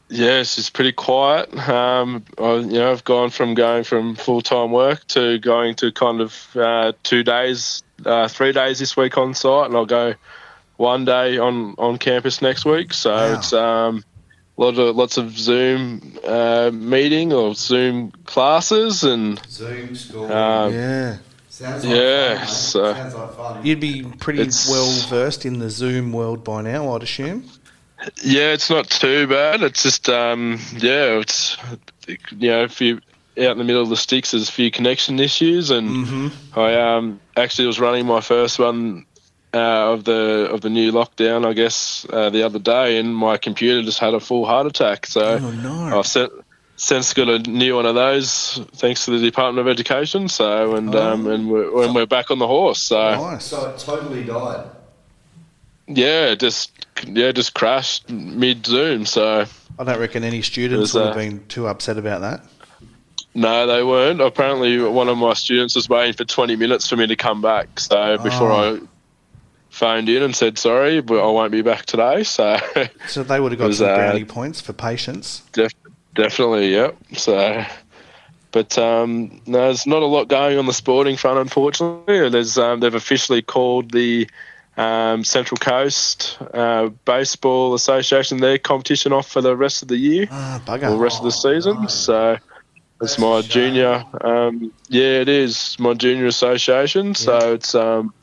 Yes, 0.10 0.58
it's 0.58 0.70
pretty 0.70 0.94
quiet. 0.94 1.54
Um, 1.68 2.24
I, 2.40 2.54
you 2.54 2.80
know, 2.80 2.92
I've 2.94 3.04
gone 3.04 3.30
from 3.30 3.56
going 3.56 3.84
from 3.84 4.16
full 4.16 4.40
time 4.42 4.72
work 4.72 5.06
to 5.08 5.38
going 5.40 5.76
to 5.76 5.92
kind 5.92 6.22
of 6.22 6.48
uh, 6.56 6.94
two 7.04 7.24
days, 7.24 7.84
uh, 8.06 8.30
three 8.30 8.54
days 8.54 8.80
this 8.80 8.96
week 8.96 9.18
on 9.18 9.34
site, 9.34 9.66
and 9.66 9.76
I'll 9.76 9.86
go 9.86 10.14
one 10.78 11.06
day 11.06 11.38
on, 11.38 11.76
on 11.78 11.98
campus 11.98 12.42
next 12.42 12.66
week. 12.66 12.94
So 12.94 13.14
Wow. 13.14 13.34
it's 13.34 13.52
um, 13.54 14.04
a 14.58 14.62
lot 14.62 14.78
of 14.80 14.96
lots 14.96 15.18
of 15.18 15.38
Zoom 15.38 16.18
uh, 16.24 16.72
meeting 16.74 17.34
or 17.34 17.54
Zoom 17.56 18.12
classes, 18.26 19.04
and 19.04 19.40
Zoom 19.50 19.96
school. 19.96 20.32
um, 20.32 20.74
yeah. 20.74 21.18
Sounds 21.50 21.84
like 21.84 21.96
yeah, 21.96 22.38
fun, 22.38 22.48
so- 22.48 22.94
Sounds 22.94 23.16
like 23.16 23.34
fun. 23.34 23.66
You'd 23.66 23.80
be 23.80 24.04
pretty 24.20 24.42
It's- 24.42 24.70
well 24.70 24.92
versed 25.10 25.46
in 25.46 25.58
the 25.60 25.70
Zoom 25.72 26.12
world 26.14 26.44
by 26.44 26.62
now, 26.62 26.94
I'd 26.96 27.04
assume. 27.04 27.46
Yeah, 28.24 28.54
it's 28.54 28.70
not 28.70 28.88
too 28.92 29.26
bad. 29.26 29.64
It's 29.64 29.82
just, 29.82 30.08
um, 30.08 30.60
yeah, 30.74 31.18
it's, 31.20 31.58
you 32.08 32.52
know, 32.52 32.64
if 32.66 32.80
you 32.80 33.02
out 33.40 33.52
in 33.52 33.58
the 33.58 33.64
middle 33.64 33.82
of 33.82 33.90
the 33.90 33.98
sticks, 33.98 34.32
there's 34.32 34.50
a 34.50 34.52
few 34.52 34.70
connection 34.70 35.20
issues, 35.20 35.72
and 35.72 35.90
Mm-hmm. 36.06 36.60
I 36.60 36.76
um, 36.76 37.20
actually 37.36 37.66
was 37.68 37.80
running 37.80 38.06
my 38.06 38.22
first 38.22 38.60
one 38.60 39.06
uh, 39.54 39.94
of 39.94 40.04
the 40.04 40.50
of 40.52 40.62
the 40.62 40.70
new 40.70 40.92
lockdown, 40.92 41.46
I 41.46 41.54
guess, 41.54 42.06
uh, 42.10 42.30
the 42.30 42.44
other 42.44 42.60
day, 42.60 42.98
and 43.00 43.16
my 43.16 43.38
computer 43.38 43.82
just 43.84 44.00
had 44.00 44.14
a 44.14 44.20
full 44.20 44.46
heart 44.46 44.68
attack. 44.68 45.06
So 45.06 45.22
Oh 45.42 45.52
no. 45.52 46.00
I've 46.00 46.08
sent, 46.08 46.32
since 46.76 47.14
got 47.14 47.28
a 47.30 47.40
new 47.40 47.76
one 47.76 47.86
of 47.86 47.96
those, 47.96 48.60
thanks 48.76 49.06
to 49.06 49.12
the 49.12 49.20
Department 49.26 49.66
of 49.68 49.72
Education. 49.72 50.28
So 50.30 50.76
and 50.76 50.94
Oh. 50.94 51.14
um, 51.14 51.28
and 51.28 51.50
we're 51.50 51.84
and 51.86 51.96
we're 51.96 52.06
back 52.06 52.30
on 52.32 52.40
the 52.40 52.48
horse. 52.48 52.82
So 52.82 52.98
nice. 53.00 53.46
So 53.46 53.70
it 53.70 53.80
totally 53.80 54.24
died. 54.24 54.66
yeah, 55.88 56.36
just 56.36 56.72
yeah, 57.06 57.32
just 57.32 57.54
crashed 57.54 58.10
mid 58.10 58.66
Zoom. 58.66 59.06
So. 59.06 59.46
I 59.80 59.84
don't 59.84 60.00
reckon 60.00 60.24
any 60.24 60.42
students 60.42 60.82
was, 60.82 60.94
would 60.96 61.04
have 61.10 61.12
uh, 61.14 61.20
been 61.20 61.46
too 61.50 61.68
upset 61.68 62.00
about 62.00 62.22
that. 62.22 62.44
No, 63.36 63.68
they 63.68 63.84
weren't. 63.84 64.20
Apparently, 64.20 64.80
one 64.82 65.08
of 65.08 65.16
my 65.20 65.34
students 65.36 65.76
was 65.76 65.88
waiting 65.88 66.14
for 66.14 66.26
20 66.26 66.56
minutes 66.56 66.90
for 66.90 66.96
me 66.96 67.06
to 67.06 67.16
come 67.16 67.44
back. 67.44 67.80
So 67.80 68.18
before 68.18 68.52
Oh. 68.52 68.76
I 68.78 68.80
phoned 69.78 70.10
in 70.10 70.24
and 70.24 70.36
said 70.36 70.58
sorry, 70.58 71.02
but 71.02 71.24
I 71.24 71.32
won't 71.32 71.52
be 71.52 71.62
back 71.62 71.86
today. 71.86 72.24
So 72.24 72.58
So 73.08 73.24
they 73.24 73.40
would 73.40 73.52
have 73.52 73.60
got 73.60 73.68
was, 73.68 73.78
some 73.78 73.90
uh, 73.90 73.96
brownie 73.96 74.26
points 74.26 74.60
for 74.60 74.74
patience. 74.74 75.44
definitely, 76.16 76.74
yep. 76.74 76.98
So, 77.14 77.64
but 78.52 78.78
um, 78.78 79.42
no, 79.46 79.66
there's 79.66 79.86
not 79.86 80.02
a 80.02 80.08
lot 80.08 80.28
going 80.28 80.58
on 80.58 80.66
the 80.66 80.74
sporting 80.74 81.16
front, 81.16 81.40
unfortunately. 81.40 82.30
There's 82.30 82.58
um, 82.58 82.80
they've 82.80 82.94
officially 82.94 83.42
called 83.44 83.92
the 83.92 84.28
um, 84.78 85.24
Central 85.24 85.58
Coast 85.58 86.38
uh, 86.54 86.90
Baseball 87.06 87.74
Association 87.76 88.40
their 88.40 88.58
competition 88.58 89.14
off 89.14 89.28
for 89.28 89.42
the 89.42 89.56
rest 89.56 89.84
of 89.84 89.88
the 89.90 89.98
year. 89.98 90.28
Ah, 90.32 90.62
or 90.68 90.78
bugger. 90.78 91.00
rest 91.00 91.20
of 91.20 91.26
the 91.26 91.32
season. 91.32 91.82
no. 91.82 91.88
So 91.88 92.38
it's 93.00 93.20
my 93.20 93.42
junior. 93.42 94.04
Um, 94.22 94.74
yeah, 94.90 95.22
it 95.22 95.30
is 95.30 95.78
my 95.78 95.94
junior 95.94 96.26
association. 96.26 97.14
So 97.14 97.54
it's 97.54 97.76
um, 97.76 98.14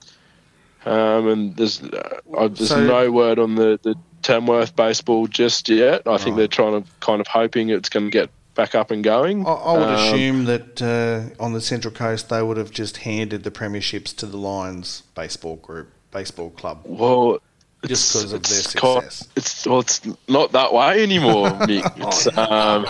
um, 0.87 1.29
and 1.29 1.57
there's 1.57 1.83
uh, 1.83 2.21
uh, 2.37 2.49
there's 2.49 2.69
So- 2.69 2.85
no 2.85 3.11
word 3.11 3.39
on 3.39 3.55
the 3.55 3.79
the 3.83 3.95
Tamworth 4.23 4.75
baseball 4.75 5.27
just 5.27 5.69
yet. 5.69 6.03
I 6.07 6.17
think 6.17 6.29
Right. 6.31 6.37
they're 6.39 6.49
trying 6.49 6.83
to 6.83 6.89
kind 7.01 7.21
of 7.21 7.27
hoping 7.27 7.69
it's 7.69 7.89
going 7.91 8.07
to 8.07 8.11
get 8.11 8.31
back 8.55 8.75
up 8.75 8.91
and 8.91 9.05
going. 9.05 9.47
I, 9.47 9.51
I 9.51 9.73
would 9.79 9.89
Um, 9.89 9.95
assume 9.95 10.45
that 10.47 10.81
uh, 10.81 11.43
on 11.43 11.53
the 11.53 11.61
Central 11.61 11.93
Coast 11.93 12.29
they 12.31 12.41
would 12.43 12.57
have 12.57 12.71
just 12.71 12.99
handed 12.99 13.43
the 13.45 13.51
premierships 13.51 14.15
to 14.17 14.27
the 14.27 14.39
Lions 14.39 15.03
baseball 15.15 15.57
group, 15.57 15.91
baseball 16.11 16.51
club, 16.51 16.81
Well, 16.85 17.39
just 17.85 18.15
it's- 18.15 18.23
because 18.23 18.33
of 18.33 18.43
their 18.45 18.63
success. 19.03 19.29
it's 19.37 19.67
well, 19.67 19.81
it's 19.81 20.01
not 20.29 20.53
that 20.53 20.73
way 20.73 21.03
anymore, 21.03 21.49
Mick. 21.69 21.85
It's, 22.07 22.27
um, 22.39 22.87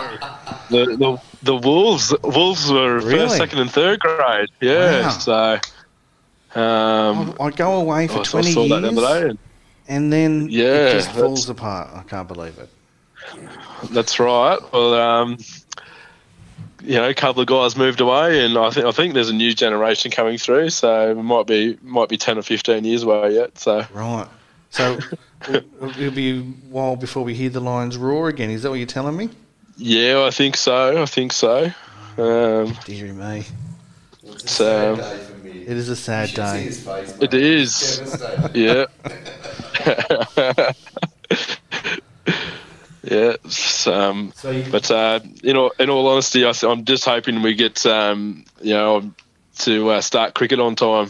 the, 0.69 0.95
the 0.95 1.17
the 1.43 1.55
Wolves 1.57 2.13
Wolves 2.23 2.71
were 2.71 2.99
Really? 2.99 3.17
first, 3.17 3.37
second, 3.37 3.59
and 3.59 3.69
third 3.71 3.99
grade. 3.99 4.47
Yeah, 4.61 5.01
Wow. 5.01 5.09
so. 5.09 5.59
Um, 6.55 7.35
I, 7.39 7.43
I 7.45 7.51
go 7.51 7.81
away 7.81 8.07
for 8.07 8.19
I 8.19 8.23
twenty 8.23 8.51
saw 8.51 8.63
years, 8.63 8.81
that 8.81 8.93
the 8.95 9.01
other 9.01 9.29
day. 9.31 9.37
and- 9.87 10.11
then 10.13 10.47
Yeah, 10.49 10.63
it 10.87 10.91
just 10.93 11.11
falls 11.11 11.49
apart. 11.49 11.89
I 11.93 12.03
can't 12.03 12.27
believe 12.27 12.57
it. 12.57 12.69
That's 13.91 14.19
right. 14.19 14.57
Well, 14.71 14.93
um, 14.93 15.37
you 16.83 16.95
know, 16.95 17.09
a 17.09 17.13
couple 17.13 17.41
of 17.41 17.47
guys 17.47 17.75
moved 17.75 17.99
away, 18.01 18.45
and 18.45 18.57
I 18.57 18.69
think 18.69 18.85
I 18.85 18.91
think 18.91 19.13
there's 19.15 19.29
a 19.29 19.33
new 19.33 19.53
generation 19.53 20.11
coming 20.11 20.37
through. 20.37 20.69
So 20.69 21.11
it 21.11 21.15
might 21.15 21.47
be 21.47 21.77
might 21.83 22.09
be 22.09 22.17
ten 22.17 22.37
or 22.37 22.41
fifteen 22.43 22.83
years 22.85 23.03
away 23.03 23.33
yet. 23.35 23.57
So 23.57 23.85
Right. 23.93 24.27
So 24.69 24.99
it'll 25.49 26.11
be 26.11 26.37
a 26.37 26.41
while 26.69 26.95
before 26.95 27.23
we 27.23 27.33
hear 27.33 27.49
the 27.49 27.59
Lions 27.59 27.97
roar 27.97 28.27
again. 28.29 28.49
Is 28.49 28.63
that 28.63 28.69
what 28.69 28.75
you're 28.75 28.85
telling 28.87 29.17
me? 29.17 29.29
yeah, 29.77 30.23
I 30.25 30.31
think 30.31 30.55
so. 30.55 31.01
I 31.01 31.05
think 31.05 31.33
so. 31.33 31.65
Um, 32.17 32.73
Deary 32.85 33.11
me. 33.11 33.43
So- 34.37 34.95
sad 35.65 35.65
day 35.65 35.65
for 35.65 35.67
me. 35.67 35.71
It 35.71 35.77
is 35.77 35.89
a 35.89 35.95
sad 35.95 36.29
you 36.29 36.35
should 36.35 36.47
see 36.47 36.57
day. 36.57 36.63
his 36.63 36.83
face, 36.83 37.17
It 37.21 37.33
mate. 37.33 37.41
is. 37.41 37.99
Devastated. 37.99 38.55
yeah. 38.65 38.85
yeah. 43.03 43.35
it's, 43.43 43.87
Um, 43.87 44.31
So 44.35 44.51
you, 44.51 44.63
But 44.71 44.89
uh, 44.91 45.19
in 45.43 45.57
all 45.57 45.71
in 45.79 45.89
all 45.89 46.07
honesty, 46.07 46.45
I, 46.45 46.53
am 46.63 46.85
just 46.85 47.05
hoping 47.05 47.41
we 47.41 47.55
get 47.55 47.85
um, 47.85 48.45
you 48.61 48.73
know 48.73 49.11
to 49.59 49.89
uh, 49.91 50.01
start 50.01 50.33
cricket 50.33 50.59
on 50.59 50.75
time. 50.75 51.09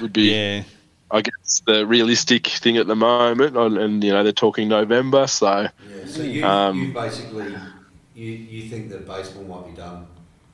Would 0.00 0.12
be 0.12 0.30
Yeah. 0.32 0.62
I 1.10 1.20
guess 1.20 1.60
the 1.66 1.84
realistic 1.86 2.46
thing 2.46 2.78
at 2.78 2.86
the 2.86 2.96
moment, 2.96 3.56
and, 3.56 3.76
and 3.76 4.02
you 4.04 4.12
know 4.12 4.22
they're 4.22 4.32
talking 4.32 4.68
November, 4.68 5.26
so 5.26 5.62
yeah, 5.62 5.68
so 6.06 6.22
you, 6.22 6.42
Um, 6.44 6.86
you 6.86 6.92
basically 6.94 7.54
you, 8.14 8.30
you 8.30 8.68
think 8.70 8.88
that 8.90 9.06
baseball 9.06 9.44
might 9.44 9.66
be 9.70 9.76
done, 9.76 10.06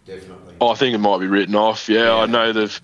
definitely. 0.05 0.55
I 0.61 0.75
think 0.75 0.95
it 0.95 0.99
might 0.99 1.21
be 1.21 1.27
written 1.29 1.55
off. 1.55 1.89
Yeah, 1.89 2.07
Yeah. 2.07 2.17
I 2.23 2.27
know 2.27 2.53
they've. 2.53 2.81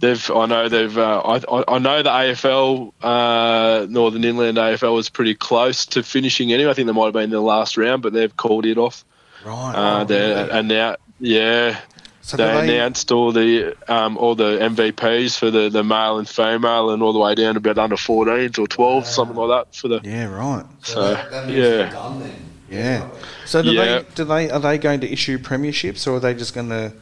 They've, 0.00 0.30
I 0.30 0.46
know 0.46 0.68
they've, 0.68 0.96
uh, 0.96 1.20
I, 1.24 1.36
I- 1.58 1.64
I 1.74 1.78
know 1.78 2.02
the 2.02 2.10
AFL, 2.10 2.92
uh, 3.02 3.86
Northern 3.90 4.22
Inland 4.24 4.56
AFL 4.58 4.94
was 4.94 5.08
pretty 5.08 5.34
close 5.34 5.86
to 5.86 6.02
finishing 6.02 6.52
anyway. 6.52 6.70
I 6.70 6.74
think 6.74 6.86
they 6.86 6.92
might 6.92 7.06
have 7.06 7.14
been 7.14 7.24
in 7.24 7.30
the 7.30 7.40
last 7.40 7.76
round, 7.76 8.02
but 8.02 8.12
they've 8.12 8.36
called 8.36 8.64
it 8.64 8.78
off. 8.78 9.04
Right. 9.44 9.72
Uh, 9.74 10.04
they're- 10.04 10.36
really? 10.36 10.50
and 10.50 10.68
now, 10.68 10.96
yeah, 11.18 11.80
So 12.22 12.36
they, 12.36 12.44
they, 12.44 12.76
announced 12.76 13.10
all 13.10 13.32
the 13.32 13.74
um, 13.88 14.16
all 14.18 14.34
the 14.36 14.58
MVPs 14.60 15.36
for 15.36 15.50
the, 15.50 15.68
the 15.68 15.82
male 15.82 16.18
and 16.18 16.28
female, 16.28 16.90
and 16.90 17.02
all 17.02 17.12
the 17.12 17.18
way 17.18 17.34
down 17.34 17.54
to 17.54 17.58
about 17.58 17.78
under 17.78 17.96
14s 17.96 18.56
or 18.58 18.66
12, 18.68 19.04
something 19.06 19.36
like 19.36 19.48
that 19.66 19.74
for 19.74 19.88
the. 19.88 20.00
yeah, 20.04 20.26
right. 20.26 20.64
So, 20.82 21.14
that, 21.14 21.30
that 21.32 21.48
yeah. 21.50 21.90
done 21.90 22.20
then. 22.20 22.34
Yeah. 22.70 23.08
So 23.46 23.62
do 23.62 23.70
Yeah. 23.72 24.00
they 24.00 24.04
do 24.14 24.24
they 24.24 24.50
are 24.50 24.60
they 24.60 24.76
going 24.78 25.00
to 25.00 25.10
issue 25.10 25.38
premierships 25.38 26.06
or 26.06 26.16
are 26.16 26.20
they 26.20 26.34
just 26.34 26.54
going 26.54 26.68
to 26.68 26.92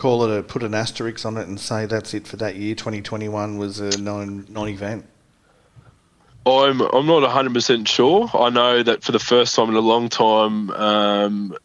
call 0.00 0.24
it 0.24 0.38
a 0.38 0.42
put 0.42 0.62
an 0.62 0.74
asterisk 0.74 1.26
on 1.26 1.36
it 1.36 1.46
and 1.46 1.60
say 1.60 1.84
that's 1.84 2.14
it 2.14 2.26
for 2.26 2.36
that 2.36 2.56
year? 2.56 2.74
Twenty 2.74 3.02
twenty 3.02 3.28
one 3.28 3.58
was 3.58 3.80
a 3.80 4.00
non 4.00 4.46
non 4.48 4.68
event. 4.68 5.04
I'm 6.46 6.80
I'm 6.80 7.06
not 7.06 7.22
100 7.22 7.52
percent 7.52 7.86
sure. 7.86 8.30
I 8.32 8.48
know 8.48 8.82
that 8.82 9.04
for 9.04 9.12
the 9.12 9.18
first 9.18 9.54
time 9.54 9.68
in 9.68 9.74
a 9.74 9.80
long 9.80 10.08
time, 10.08 10.70
um, 10.70 11.56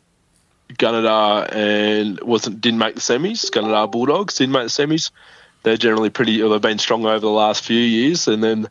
Gunnedah 0.69 1.55
and 1.55 2.19
wasn't 2.19 2.59
didn't 2.59 2.79
make 2.79 2.95
the 2.95 3.01
semis. 3.01 3.49
Gunnedah 3.49 3.89
Bulldogs 3.89 4.35
didn't 4.35 4.51
make 4.51 4.63
the 4.63 4.69
semis. 4.69 5.11
They're 5.63 5.77
generally 5.77 6.09
pretty. 6.09 6.41
Or 6.43 6.49
they've 6.49 6.61
been 6.61 6.77
strong 6.77 7.05
over 7.05 7.19
the 7.19 7.29
last 7.29 7.63
few 7.63 7.79
years, 7.79 8.27
and 8.27 8.43
then. 8.43 8.67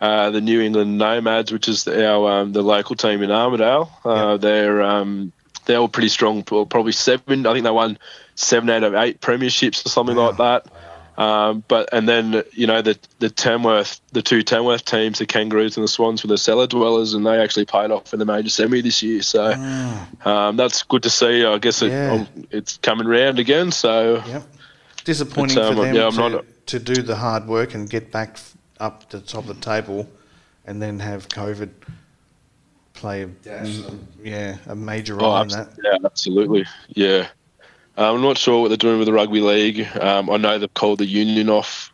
Uh, 0.00 0.30
the 0.30 0.40
New 0.40 0.60
England 0.60 0.96
Nomads, 0.96 1.50
which 1.50 1.66
is 1.66 1.88
our 1.88 2.30
um, 2.30 2.52
the 2.52 2.62
local 2.62 2.94
team 2.94 3.20
in 3.20 3.30
Armidale, 3.30 3.90
uh, 4.04 4.36
they're 4.36 4.80
um, 4.80 5.32
they're 5.68 5.78
all 5.78 5.88
pretty 5.88 6.08
strong. 6.08 6.42
Probably 6.42 6.90
seven. 6.92 7.46
I 7.46 7.52
think 7.52 7.62
they 7.62 7.70
won 7.70 7.98
seven 8.34 8.68
out 8.70 8.82
of 8.82 8.94
eight 8.94 9.20
premierships 9.20 9.86
or 9.86 9.90
something 9.90 10.16
like 10.16 10.38
that. 10.38 10.66
Um, 11.16 11.64
but 11.66 11.88
and 11.92 12.08
then 12.08 12.44
you 12.52 12.66
know 12.66 12.80
the 12.80 12.96
the 13.18 13.28
Tamworth, 13.28 14.00
the 14.12 14.22
two 14.22 14.42
Tamworth 14.42 14.84
teams, 14.84 15.18
the 15.18 15.26
Kangaroos 15.26 15.76
and 15.76 15.84
the 15.84 15.88
Swans, 15.88 16.22
were 16.22 16.28
the 16.28 16.38
cellar 16.38 16.66
dwellers, 16.68 17.12
and 17.14 17.26
they 17.26 17.38
actually 17.40 17.64
paid 17.66 17.90
off 17.90 18.12
in 18.12 18.18
the 18.20 18.24
major 18.24 18.48
semi 18.48 18.80
this 18.80 19.02
year. 19.02 19.22
So 19.22 19.52
um, 20.24 20.56
that's 20.56 20.82
good 20.84 21.02
to 21.02 21.10
see. 21.10 21.44
I 21.44 21.58
guess 21.58 21.82
it, 21.82 21.90
Yeah. 21.90 22.12
um, 22.12 22.46
it's 22.50 22.76
coming 22.78 23.06
round 23.06 23.38
again. 23.38 23.70
So 23.72 24.22
Yep. 24.26 24.42
Disappointing 25.04 25.58
um, 25.58 25.74
for 25.74 25.84
them 25.86 25.94
yeah, 25.94 26.10
to, 26.10 26.28
not 26.28 26.44
to 26.66 26.78
do 26.78 27.02
the 27.02 27.16
hard 27.16 27.46
work 27.46 27.74
and 27.74 27.88
get 27.90 28.12
back 28.12 28.38
up 28.78 29.08
to 29.10 29.18
the 29.18 29.26
top 29.26 29.48
of 29.48 29.56
the 29.56 29.60
table, 29.60 30.08
and 30.66 30.80
then 30.80 31.00
have 31.00 31.28
COVID 31.28 31.70
play 32.98 33.22
a, 33.22 33.26
Dash 33.26 33.78
yeah 34.22 34.56
a 34.66 34.74
major 34.74 35.14
role 35.14 35.32
oh, 35.32 35.42
in 35.42 35.48
that. 35.48 35.70
yeah, 35.82 35.96
absolutely, 36.04 36.64
yeah. 36.88 37.28
Uh, 37.96 38.12
I'm 38.14 38.20
not 38.22 38.38
sure 38.38 38.60
what 38.60 38.68
they're 38.68 38.76
doing 38.76 38.98
with 38.98 39.06
the 39.06 39.12
rugby 39.12 39.40
league. 39.40 39.86
Um, 39.96 40.30
I 40.30 40.36
know 40.36 40.58
they've 40.58 40.72
called 40.74 40.98
the 40.98 41.06
union 41.06 41.48
off 41.48 41.92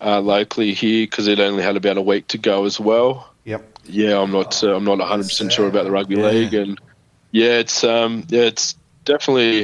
uh, 0.00 0.20
locally 0.20 0.74
here 0.74 1.06
because 1.06 1.26
it 1.26 1.40
only 1.40 1.62
had 1.62 1.76
about 1.76 1.96
a 1.96 2.02
week 2.02 2.28
to 2.28 2.38
go 2.38 2.64
as 2.64 2.78
well. 2.78 3.30
Yep. 3.44 3.78
Yeah, 3.84 4.20
I'm 4.20 4.30
not. 4.32 4.62
Uh, 4.62 4.74
I'm 4.76 4.84
not 4.84 4.98
100 4.98 5.24
percent 5.24 5.52
sure 5.52 5.68
about 5.68 5.84
the 5.84 5.90
rugby 5.90 6.16
Yeah. 6.16 6.26
league, 6.28 6.54
and 6.54 6.78
yeah, 7.30 7.58
it's 7.58 7.84
um, 7.84 8.24
yeah, 8.28 8.42
it's 8.42 8.74
definitely 9.04 9.60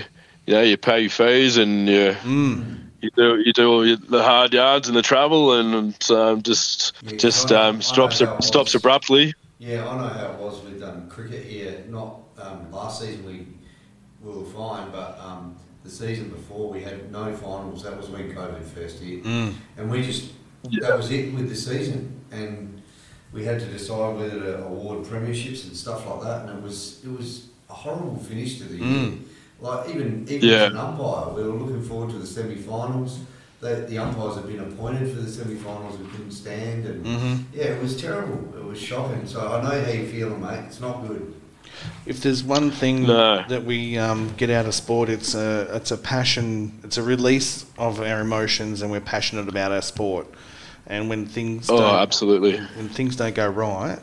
you 0.46 0.54
know 0.54 0.62
you 0.62 0.76
pay 0.76 1.00
your 1.00 1.10
fees 1.10 1.56
and 1.56 1.88
you 1.88 2.16
Mm. 2.22 2.78
you 3.00 3.10
do 3.16 3.42
you 3.44 3.52
do 3.52 3.68
all 3.70 3.96
the 3.96 4.22
hard 4.22 4.52
yards 4.54 4.88
and 4.88 4.96
the 4.96 5.02
travel 5.02 5.52
and 5.58 5.96
um, 6.10 6.42
just 6.42 6.92
Yeah, 7.02 7.16
just 7.16 7.50
I 7.52 7.56
know- 7.56 7.62
I 7.62 7.68
um, 7.68 7.82
stops 7.82 8.22
stops 8.40 8.74
abruptly. 8.74 9.34
Yeah, 9.62 9.88
I 9.88 9.96
know 9.96 10.08
how 10.08 10.32
it 10.32 10.38
was 10.40 10.60
with 10.64 10.82
um, 10.82 11.08
cricket 11.08 11.44
here. 11.44 11.84
Not 11.88 12.16
um, 12.36 12.72
last 12.72 13.00
season 13.00 13.24
we, 13.24 13.46
we 14.20 14.36
were 14.36 14.44
fine, 14.44 14.90
but 14.90 15.20
um, 15.24 15.54
the 15.84 15.90
season 15.90 16.30
before 16.30 16.68
we 16.68 16.80
had 16.82 17.12
no 17.12 17.32
finals. 17.36 17.84
That 17.84 17.96
was 17.96 18.08
when 18.10 18.32
COVID 18.34 18.64
first 18.64 18.98
hit, 18.98 19.22
Mm. 19.22 19.54
and 19.76 19.88
we 19.88 20.02
just 20.02 20.32
that 20.80 20.96
was 20.96 21.12
it 21.12 21.32
with 21.32 21.48
the 21.48 21.54
season, 21.54 22.20
and 22.32 22.82
we 23.32 23.44
had 23.44 23.60
to 23.60 23.66
decide 23.66 24.16
whether 24.16 24.40
to 24.40 24.64
award 24.64 25.04
premierships 25.06 25.64
and 25.68 25.76
stuff 25.76 26.08
like 26.08 26.22
that. 26.22 26.48
And 26.48 26.58
it 26.58 26.62
was 26.64 27.00
it 27.04 27.16
was 27.16 27.46
a 27.70 27.72
horrible 27.72 28.16
finish 28.16 28.58
to 28.58 28.64
the 28.64 28.78
year. 28.78 28.84
Mm. 29.12 29.22
Like 29.60 29.90
even 29.90 30.26
even 30.28 30.48
Yeah. 30.48 30.64
as 30.64 30.70
an 30.72 30.76
umpire, 30.78 31.34
we 31.36 31.42
were 31.44 31.54
looking 31.56 31.84
forward 31.84 32.10
to 32.10 32.18
the 32.18 32.26
semi-finals. 32.26 33.20
The, 33.62 33.86
the 33.88 33.96
umpires 33.96 34.34
had 34.34 34.48
been 34.48 34.58
appointed 34.58 35.08
for 35.14 35.20
the 35.22 35.30
semi-finals 35.30 35.94
and 35.94 36.10
couldn't 36.10 36.32
stand, 36.32 36.84
and 36.84 37.06
hmm 37.06 37.36
yeah, 37.56 37.66
it 37.66 37.80
was 37.80 37.98
terrible. 38.00 38.52
It 38.58 38.64
was 38.64 38.76
shocking. 38.76 39.24
So 39.24 39.38
I 39.52 39.62
know 39.62 39.84
how 39.84 39.90
you're 39.92 40.04
feeling, 40.06 40.40
mate. 40.40 40.64
It's 40.66 40.80
not 40.80 41.06
good. 41.06 41.32
If 42.04 42.20
there's 42.22 42.42
one 42.42 42.72
thing 42.72 43.06
No. 43.06 43.44
that 43.48 43.62
we 43.64 43.96
um, 43.98 44.34
get 44.36 44.50
out 44.50 44.66
of 44.66 44.74
sport, 44.74 45.08
it's 45.08 45.36
a 45.36 45.68
it's 45.76 45.92
a 45.92 45.96
passion. 45.96 46.76
It's 46.82 46.98
a 46.98 47.04
release 47.04 47.64
of 47.78 48.00
our 48.00 48.20
emotions, 48.20 48.82
and 48.82 48.90
we're 48.90 49.00
passionate 49.00 49.48
about 49.48 49.70
our 49.70 49.80
sport. 49.82 50.26
And 50.88 51.08
when 51.08 51.24
things 51.26 51.70
Oh, 51.70 51.78
don't, 51.78 51.94
absolutely. 52.00 52.56
when 52.74 52.88
things 52.88 53.14
don't 53.14 53.34
go 53.36 53.48
right, 53.48 54.00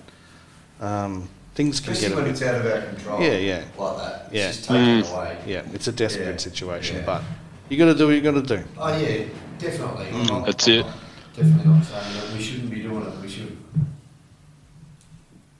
um, 0.80 1.28
things 1.56 1.82
can 1.82 1.92
Especially 1.92 2.08
get 2.10 2.14
a 2.14 2.16
when 2.16 2.24
bit. 2.26 2.32
it's 2.32 2.42
out 2.44 2.56
of 2.56 2.66
our 2.66 2.82
control. 2.88 3.22
Yeah, 3.22 3.34
yeah. 3.38 3.64
Like 3.78 3.98
that. 3.98 4.26
It's 4.32 4.34
Yeah. 4.34 4.48
just 4.48 4.64
taken 4.64 4.84
Mm. 5.02 5.14
away. 5.14 5.38
Yeah, 5.46 5.62
it's 5.74 5.88
a 5.90 5.92
desperate 5.92 6.28
Yeah, 6.28 6.38
situation, 6.38 6.98
yeah. 7.00 7.04
but 7.06 7.24
you 7.68 7.78
got 7.78 7.86
to 7.92 7.96
do 7.96 8.06
what 8.08 8.16
you 8.16 8.22
got 8.22 8.36
to 8.36 8.58
do. 8.58 8.64
Oh 8.78 8.98
yeah, 8.98 9.26
definitely. 9.60 10.06
Mm, 10.08 10.28
not- 10.30 10.46
that's 10.46 10.68
I'm 10.68 10.74
it. 10.74 10.86
Definitely 11.36 11.72
not 11.72 11.86
saying 11.86 12.14
that 12.16 12.34
we 12.34 12.42
shouldn't 12.44 12.70
be 12.72 12.82
doing 12.82 13.04
it. 13.04 13.14
We 13.22 13.30
should. 13.30 13.56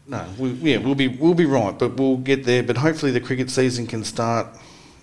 No, 0.08 0.26
we, 0.40 0.50
yeah, 0.54 0.78
we'll 0.78 0.96
be 0.96 1.08
we'll 1.08 1.36
be 1.36 1.46
right, 1.46 1.78
but 1.78 1.96
we'll 1.98 2.18
get 2.18 2.44
there. 2.46 2.64
But 2.64 2.78
hopefully, 2.78 3.12
the 3.12 3.22
cricket 3.22 3.50
season 3.52 3.86
can 3.86 4.04
start 4.04 4.48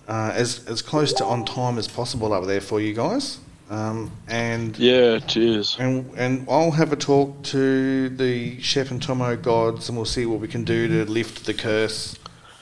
uh, 0.07 0.31
as 0.35 0.65
as 0.67 0.81
close 0.81 1.13
to 1.13 1.25
on 1.25 1.45
time 1.45 1.77
as 1.77 1.87
possible 1.87 2.33
over 2.33 2.45
there 2.45 2.59
for 2.61 2.81
you 2.81 2.93
guys. 2.93 3.39
Um, 3.69 4.11
and 4.27 4.77
Yeah, 4.77 5.19
cheers. 5.19 5.75
and 5.79 6.09
and 6.17 6.45
I'll 6.49 6.71
have 6.71 6.91
a 6.93 6.95
talk 6.97 7.41
to 7.43 8.09
the 8.09 8.57
Shepp 8.57 8.91
and 8.91 9.01
Thommo 9.01 9.41
gods, 9.41 9.87
and 9.89 9.97
we'll 9.97 10.05
see 10.05 10.25
what 10.25 10.39
we 10.41 10.47
can 10.47 10.63
do 10.65 10.87
to 10.89 11.09
lift 11.09 11.45
the 11.45 11.53
curse 11.53 12.17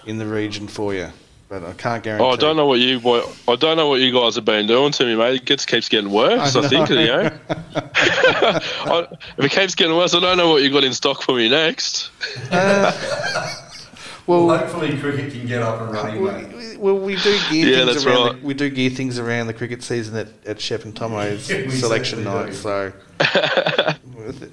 in 0.05 0.17
the 0.19 0.25
region 0.27 0.67
for 0.67 0.93
you. 0.93 1.09
But 1.47 1.63
I 1.63 1.73
can't 1.73 2.03
guarantee. 2.03 2.25
Oh, 2.25 2.31
I 2.31 2.35
don't 2.37 2.57
know 2.57 2.65
what 2.65 2.79
you 2.79 2.99
what, 3.01 3.29
I 3.47 3.55
don't 3.55 3.77
know 3.77 3.87
what 3.87 3.99
you 4.01 4.11
guys 4.11 4.33
have 4.35 4.45
been 4.45 4.65
doing 4.65 4.91
to 4.93 5.05
me, 5.05 5.15
mate. 5.15 5.35
It 5.41 5.45
gets 5.45 5.63
keeps 5.65 5.87
getting 5.89 6.09
worse. 6.11 6.55
I 6.55 6.61
I, 6.61 6.67
think 6.67 6.89
you 6.89 6.95
know. 6.95 7.31
I, 7.95 9.07
if 9.37 9.45
it 9.45 9.51
keeps 9.51 9.75
getting 9.75 9.95
worse, 9.95 10.15
I 10.15 10.19
don't 10.19 10.37
know 10.37 10.49
what 10.49 10.63
you 10.63 10.71
got 10.71 10.83
in 10.83 10.93
stock 10.93 11.21
for 11.21 11.35
me 11.35 11.47
next. 11.47 12.09
Uh, 12.51 12.91
well, 14.27 14.47
Well, 14.47 14.57
hopefully 14.57 14.97
cricket 14.97 15.31
can 15.33 15.45
get 15.45 15.61
up 15.61 15.81
and 15.81 15.91
running, 15.91 16.23
mate. 16.23 16.55
we, 16.71 16.77
well, 16.77 16.97
we 16.97 17.15
do 17.15 17.37
gear 17.51 17.67
Yeah, 17.69 17.75
things 17.85 17.93
that's 17.93 18.05
around. 18.07 18.25
right. 18.27 18.41
The, 18.41 18.47
we 18.47 18.53
do 18.55 18.69
gear 18.71 18.89
things 18.89 19.19
around 19.19 19.45
the 19.45 19.53
cricket 19.53 19.83
season 19.83 20.15
at, 20.17 20.27
at 20.47 20.57
Shepp 20.57 20.83
and 20.83 20.95
Thommo's 20.95 21.47
We 21.49 21.69
selection 21.69 22.23
night. 22.23 22.47
do. 22.47 22.53
So, 22.53 22.93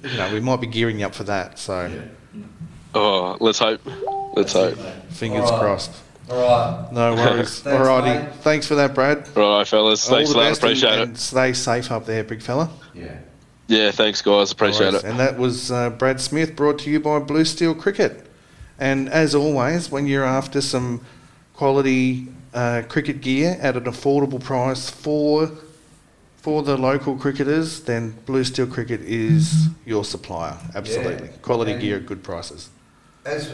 you 0.03 0.17
know, 0.17 0.29
we 0.31 0.39
might 0.41 0.61
be 0.61 0.67
gearing 0.67 0.99
you 0.99 1.07
up 1.07 1.15
for 1.15 1.23
that. 1.23 1.57
So, 1.57 1.91
Oh, 2.93 3.35
let's 3.39 3.57
hope. 3.57 3.81
Let's 4.35 4.53
hope. 4.53 4.77
fingers 5.09 5.45
All 5.45 5.51
right. 5.53 5.59
crossed. 5.59 5.91
All 6.33 6.81
right. 6.83 6.91
No 6.91 7.13
worries. 7.15 7.59
Thanks, 7.59 7.87
Alrighty. 7.87 8.23
mate. 8.25 8.35
Thanks 8.41 8.67
for 8.67 8.75
that, 8.75 8.93
Brad. 8.95 9.27
Right, 9.35 9.67
fellas. 9.67 10.07
All 10.09 10.15
Thanks 10.15 10.29
the 10.29 10.35
for 10.35 10.41
that. 10.43 10.49
best 10.49 10.63
and- 10.63 10.71
Appreciate 10.71 10.99
and 11.01 11.15
it. 11.15 11.19
Stay 11.19 11.53
safe 11.53 11.91
up 11.91 12.05
there, 12.05 12.23
big 12.23 12.41
fella. 12.41 12.69
Yeah. 12.93 13.17
Yeah, 13.67 13.91
thanks, 13.91 14.21
guys. 14.21 14.51
Appreciate 14.51 14.87
Alright, 14.87 15.03
it. 15.03 15.09
And 15.09 15.19
that 15.19 15.37
was 15.37 15.71
uh, 15.71 15.89
Brad 15.91 16.19
Smith, 16.19 16.55
brought 16.55 16.79
to 16.79 16.89
you 16.89 16.99
by 16.99 17.19
Blue 17.19 17.45
Steel 17.45 17.73
Cricket. 17.73 18.27
And 18.79 19.07
as 19.09 19.33
always, 19.35 19.89
when 19.89 20.05
you're 20.07 20.25
after 20.25 20.59
some 20.61 21.05
quality 21.53 22.27
uh, 22.53 22.81
cricket 22.89 23.21
gear 23.21 23.57
at 23.61 23.75
an 23.77 23.83
affordable 23.85 24.43
price 24.43 24.89
for 24.89 25.51
for 26.37 26.61
the 26.61 26.75
local 26.75 27.15
cricketers, 27.15 27.79
then 27.83 28.11
Blue 28.25 28.43
Steel 28.43 28.67
Cricket 28.67 28.99
is 29.01 29.67
your 29.85 30.03
supplier. 30.03 30.57
Absolutely, 30.75 31.27
Yeah. 31.27 31.33
quality 31.41 31.71
And- 31.71 31.81
gear 31.81 31.95
at 31.97 32.05
good 32.05 32.21
prices. 32.21 32.69
As 33.25 33.49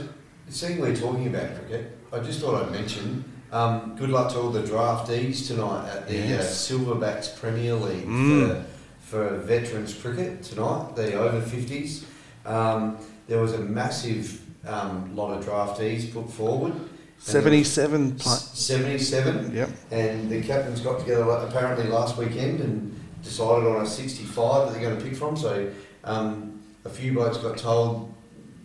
seeing 0.50 0.82
we're 0.82 0.96
talking 0.96 1.28
about 1.28 1.56
cricket, 1.56 1.96
I 2.12 2.20
just 2.20 2.40
thought 2.42 2.64
I'd 2.66 2.72
mention 2.72 3.24
um, 3.52 3.96
good 3.98 4.10
luck 4.10 4.32
to 4.34 4.40
all 4.40 4.50
the 4.50 4.62
draftees 4.62 5.48
tonight 5.48 5.90
at 5.90 6.08
the 6.08 6.16
Yes. 6.16 6.70
uh, 6.72 6.76
Silverbacks 6.76 7.40
Premier 7.40 7.74
League 7.76 8.06
Mm. 8.06 8.64
for, 9.06 9.30
for 9.30 9.38
veterans 9.38 9.94
cricket 9.94 10.44
tonight, 10.44 10.96
the 10.96 11.14
over 11.14 11.42
50s. 11.42 12.04
Um, 12.46 12.98
there 13.28 13.40
was 13.42 13.54
a 13.54 13.60
massive 13.60 14.42
um, 14.68 15.16
lot 15.16 15.32
of 15.38 15.46
draftees 15.46 16.12
put 16.14 16.32
forward. 16.32 16.74
Seventy-seven. 17.22 18.16
Pl- 18.16 18.32
77 18.32 19.54
yep. 19.54 19.70
and 19.92 20.30
the 20.30 20.42
captains 20.42 20.80
got 20.80 21.00
together 21.02 21.24
apparently 21.30 21.86
last 21.88 22.16
weekend 22.18 22.62
and 22.62 22.98
decided 23.24 23.68
on 23.68 23.82
a 23.82 23.86
65 23.88 24.68
that 24.68 24.74
they're 24.74 24.82
going 24.90 24.98
to 24.98 25.04
pick 25.04 25.16
from. 25.18 25.36
So 25.36 25.70
um, 26.06 26.62
a 26.86 26.90
few 26.90 27.12
blokes 27.14 27.38
got 27.38 27.58
told 27.58 28.14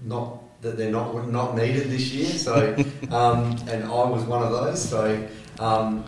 not 0.04 0.38
that 0.64 0.76
they're 0.76 0.90
not 0.90 1.30
not 1.30 1.56
needed 1.56 1.90
this 1.90 2.10
year. 2.12 2.26
So 2.26 2.74
um, 3.10 3.56
and 3.68 3.84
I 3.84 4.04
was 4.04 4.24
one 4.24 4.42
of 4.42 4.50
those. 4.50 4.82
So 4.82 5.28
um, 5.60 6.04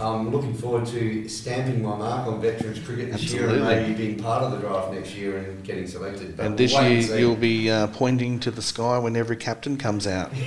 I'm 0.00 0.30
looking 0.30 0.54
forward 0.54 0.86
to 0.86 1.28
stamping 1.28 1.82
my 1.82 1.96
mark 1.96 2.26
on 2.28 2.40
veterans 2.40 2.78
cricket 2.78 3.12
this 3.12 3.32
year 3.32 3.48
and 3.48 3.64
maybe 3.64 3.94
being 3.94 4.18
part 4.18 4.44
of 4.44 4.52
the 4.52 4.58
draft 4.58 4.92
next 4.92 5.14
year 5.14 5.38
and 5.38 5.64
getting 5.64 5.88
selected. 5.88 6.36
But 6.36 6.46
And 6.46 6.58
this 6.58 6.72
year 6.72 6.82
and 6.82 7.20
you'll 7.20 7.34
be 7.36 7.68
uh, 7.70 7.88
pointing 7.88 8.38
to 8.40 8.50
the 8.50 8.62
sky 8.62 8.98
when 8.98 9.16
every 9.16 9.36
captain 9.36 9.76
comes 9.76 10.06
out. 10.06 10.32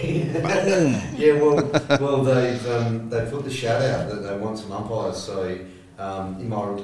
Yeah, 1.18 1.34
well, 1.34 1.70
well, 2.00 2.24
they've 2.24 2.68
um, 2.70 3.10
they 3.10 3.30
put 3.30 3.44
the 3.44 3.52
shout 3.52 3.82
out 3.82 4.10
that 4.10 4.22
they 4.22 4.38
want 4.38 4.58
some 4.58 4.72
umpires. 4.72 5.18
So 5.18 5.60
um, 6.00 6.40
in 6.40 6.50
my 6.50 6.82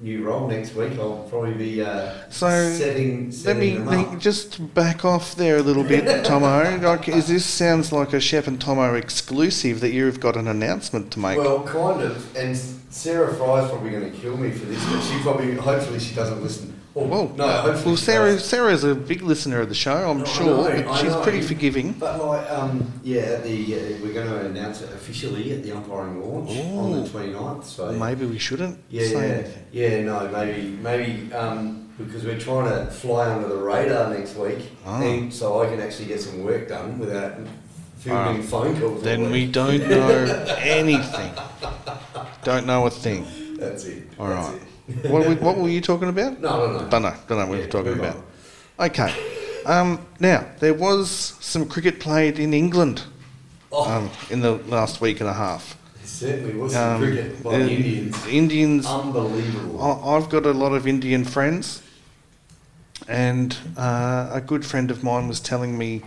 new 0.00 0.24
role 0.24 0.48
next 0.48 0.74
week. 0.74 0.98
I'll 0.98 1.26
probably 1.28 1.54
be 1.54 1.82
uh, 1.82 2.14
So, 2.30 2.48
setting, 2.72 3.26
Let 3.26 3.34
setting 3.34 3.84
let 3.84 4.12
me 4.12 4.18
just 4.18 4.74
back 4.74 5.04
off 5.04 5.34
there 5.34 5.58
a 5.58 5.62
little 5.62 5.84
bit, 5.84 6.04
Thommo. 6.24 6.82
Like, 6.82 7.08
is 7.08 7.28
this 7.28 7.44
sounds 7.44 7.92
like 7.92 8.12
a 8.12 8.16
Shepp 8.16 8.46
and 8.46 8.58
Thommo 8.58 8.98
exclusive 8.98 9.80
that 9.80 9.90
you've 9.90 10.20
got 10.20 10.36
an 10.36 10.48
announcement 10.48 11.12
to 11.12 11.18
make? 11.18 11.38
Well, 11.38 11.64
kind 11.64 12.02
of. 12.02 12.34
And 12.36 12.56
Sarah 12.56 13.34
Fry's 13.34 13.68
probably 13.68 13.90
going 13.90 14.10
to 14.10 14.18
kill 14.18 14.36
me 14.36 14.50
for 14.50 14.64
this, 14.66 14.84
but 14.86 15.00
she 15.02 15.18
probably, 15.20 15.54
hopefully, 15.54 16.00
she 16.00 16.14
doesn't 16.14 16.42
listen. 16.42 16.79
Oh, 16.96 17.06
well, 17.06 17.28
no, 17.36 17.46
hopefully 17.46 17.84
well, 17.92 17.96
Sarah. 17.96 18.38
Sarah's 18.40 18.82
a 18.82 18.94
big 18.96 19.22
listener 19.22 19.60
of 19.60 19.68
the 19.68 19.74
show, 19.76 20.10
I'm 20.10 20.18
No, 20.18 20.24
sure. 20.24 20.74
know, 20.82 20.96
she's 20.96 21.14
pretty 21.16 21.40
forgiving. 21.40 21.92
But 21.92 22.24
like, 22.24 22.50
um, 22.50 22.92
yeah, 23.04 23.36
the 23.36 23.74
uh, 23.76 23.78
we're 24.02 24.12
going 24.12 24.26
to 24.28 24.40
announce 24.46 24.82
it 24.82 24.90
officially 24.92 25.52
at 25.52 25.62
the 25.62 25.70
umpiring 25.72 26.20
launch 26.20 26.50
on 26.58 27.02
the 27.02 27.08
29th. 27.08 27.64
So 27.64 27.92
Maybe 27.92 28.26
we 28.26 28.38
shouldn't 28.38 28.78
yeah, 28.90 29.02
yeah, 29.04 29.18
anything. 29.18 29.66
yeah. 29.70 30.02
No, 30.02 30.28
maybe, 30.28 30.68
maybe 30.82 31.32
um, 31.32 31.88
because 31.96 32.24
we're 32.24 32.40
trying 32.40 32.68
to 32.68 32.90
fly 32.90 33.30
under 33.30 33.46
the 33.48 33.56
radar 33.56 34.10
next 34.12 34.34
week, 34.36 34.70
and 34.84 35.32
so 35.32 35.62
I 35.62 35.66
can 35.68 35.80
actually 35.80 36.06
get 36.06 36.20
some 36.20 36.42
work 36.42 36.68
done 36.68 36.98
without 36.98 37.34
fielding 37.98 38.42
phone 38.42 38.80
calls. 38.80 39.02
Then 39.04 39.30
we 39.30 39.46
don't 39.46 39.86
know 39.88 40.24
anything. 40.58 41.32
Don't 42.42 42.66
know 42.66 42.86
a 42.86 42.90
thing. 42.90 43.26
That's 43.58 43.84
it. 43.84 44.08
All 44.18 44.26
That's 44.28 44.48
right. 44.48 44.56
it. 44.56 44.62
What, 45.08 45.26
were- 45.28 45.34
what 45.36 45.56
were 45.58 45.68
you 45.68 45.80
talking 45.80 46.08
about? 46.08 46.40
No, 46.40 46.66
no, 46.66 46.78
no. 46.80 46.88
Don't 46.88 47.02
know. 47.02 47.14
Don't 47.28 47.38
know 47.38 47.46
what 47.46 47.58
Yeah, 47.58 47.64
we're 47.64 47.70
talking 47.70 47.92
about. 47.94 48.16
on. 48.78 48.86
Okay. 48.86 49.14
Um, 49.66 50.06
now, 50.18 50.46
there 50.58 50.74
was 50.74 51.34
some 51.40 51.66
cricket 51.68 52.00
played 52.00 52.38
in 52.38 52.54
England 52.54 53.02
Oh, 53.72 53.88
um, 53.88 54.10
in 54.30 54.40
the 54.40 54.52
last 54.68 55.00
week 55.00 55.20
and 55.20 55.28
a 55.28 55.34
half. 55.34 55.76
there 55.98 56.06
certainly 56.06 56.54
was 56.54 56.74
Um, 56.74 57.00
cricket 57.00 57.42
by 57.42 57.58
the 57.58 57.70
Indians. 57.70 58.26
Indians. 58.26 58.86
Unbelievable. 58.86 59.82
I- 59.82 60.16
I've 60.16 60.28
got 60.28 60.46
a 60.46 60.52
lot 60.52 60.72
of 60.72 60.86
Indian 60.86 61.24
friends, 61.24 61.82
and 63.08 63.56
uh, 63.76 64.30
a 64.32 64.40
good 64.40 64.64
friend 64.64 64.90
of 64.90 65.02
mine 65.04 65.28
was 65.28 65.40
telling 65.40 65.76
me 65.76 66.02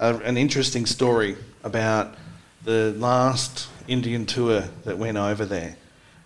an 0.00 0.36
interesting 0.36 0.86
story 0.86 1.36
about 1.64 2.14
the 2.64 2.94
last 2.98 3.68
Indian 3.88 4.26
tour 4.26 4.64
that 4.84 4.98
went 4.98 5.16
over 5.16 5.44
there. 5.44 5.76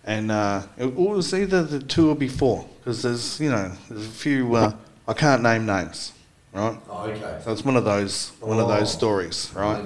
And 0.05 0.31
uh, 0.31 0.63
it 0.77 0.93
was 0.93 1.33
either 1.33 1.63
the 1.63 1.79
tour 1.79 2.13
before, 2.15 2.67
because 2.79 3.01
there's, 3.03 3.39
you 3.39 3.49
know, 3.49 3.71
there's 3.89 4.05
a 4.05 4.09
few, 4.09 4.55
uh, 4.55 4.73
I 5.07 5.13
can't 5.13 5.41
name 5.41 5.65
names, 5.65 6.11
right? 6.53 6.77
Oh, 6.89 7.03
okay. 7.07 7.39
So 7.43 7.51
it's 7.53 7.63
one 7.63 7.77
of 7.77 7.85
those, 7.85 8.31
one 8.41 8.59
of 8.59 8.65
Oh. 8.65 8.79
those 8.79 8.91
stories, 8.91 9.49
right? 9.55 9.83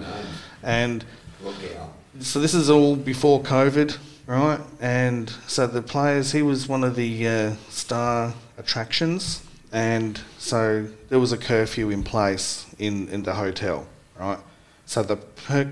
And 0.64 1.06
Look 1.44 1.56
out. 1.80 1.94
so 2.20 2.40
this 2.40 2.56
is 2.56 2.70
all 2.70 2.96
before 2.96 3.42
COVID, 3.44 3.96
right? 4.26 4.60
And 4.82 5.30
so 5.46 5.68
the 5.68 5.84
players, 5.84 6.32
he 6.32 6.42
was 6.42 6.68
one 6.68 6.84
of 6.84 6.96
the 6.96 7.28
uh, 7.28 7.54
star 7.70 8.34
attractions, 8.58 9.44
and 9.72 10.20
so 10.40 10.88
there 11.10 11.20
was 11.20 11.32
a 11.32 11.38
curfew 11.38 11.92
in 11.92 12.02
place 12.04 12.66
in, 12.80 13.08
in 13.10 13.22
the 13.22 13.36
hotel, 13.36 13.86
right? 14.20 14.40
So 14.88 15.04
the 15.04 15.18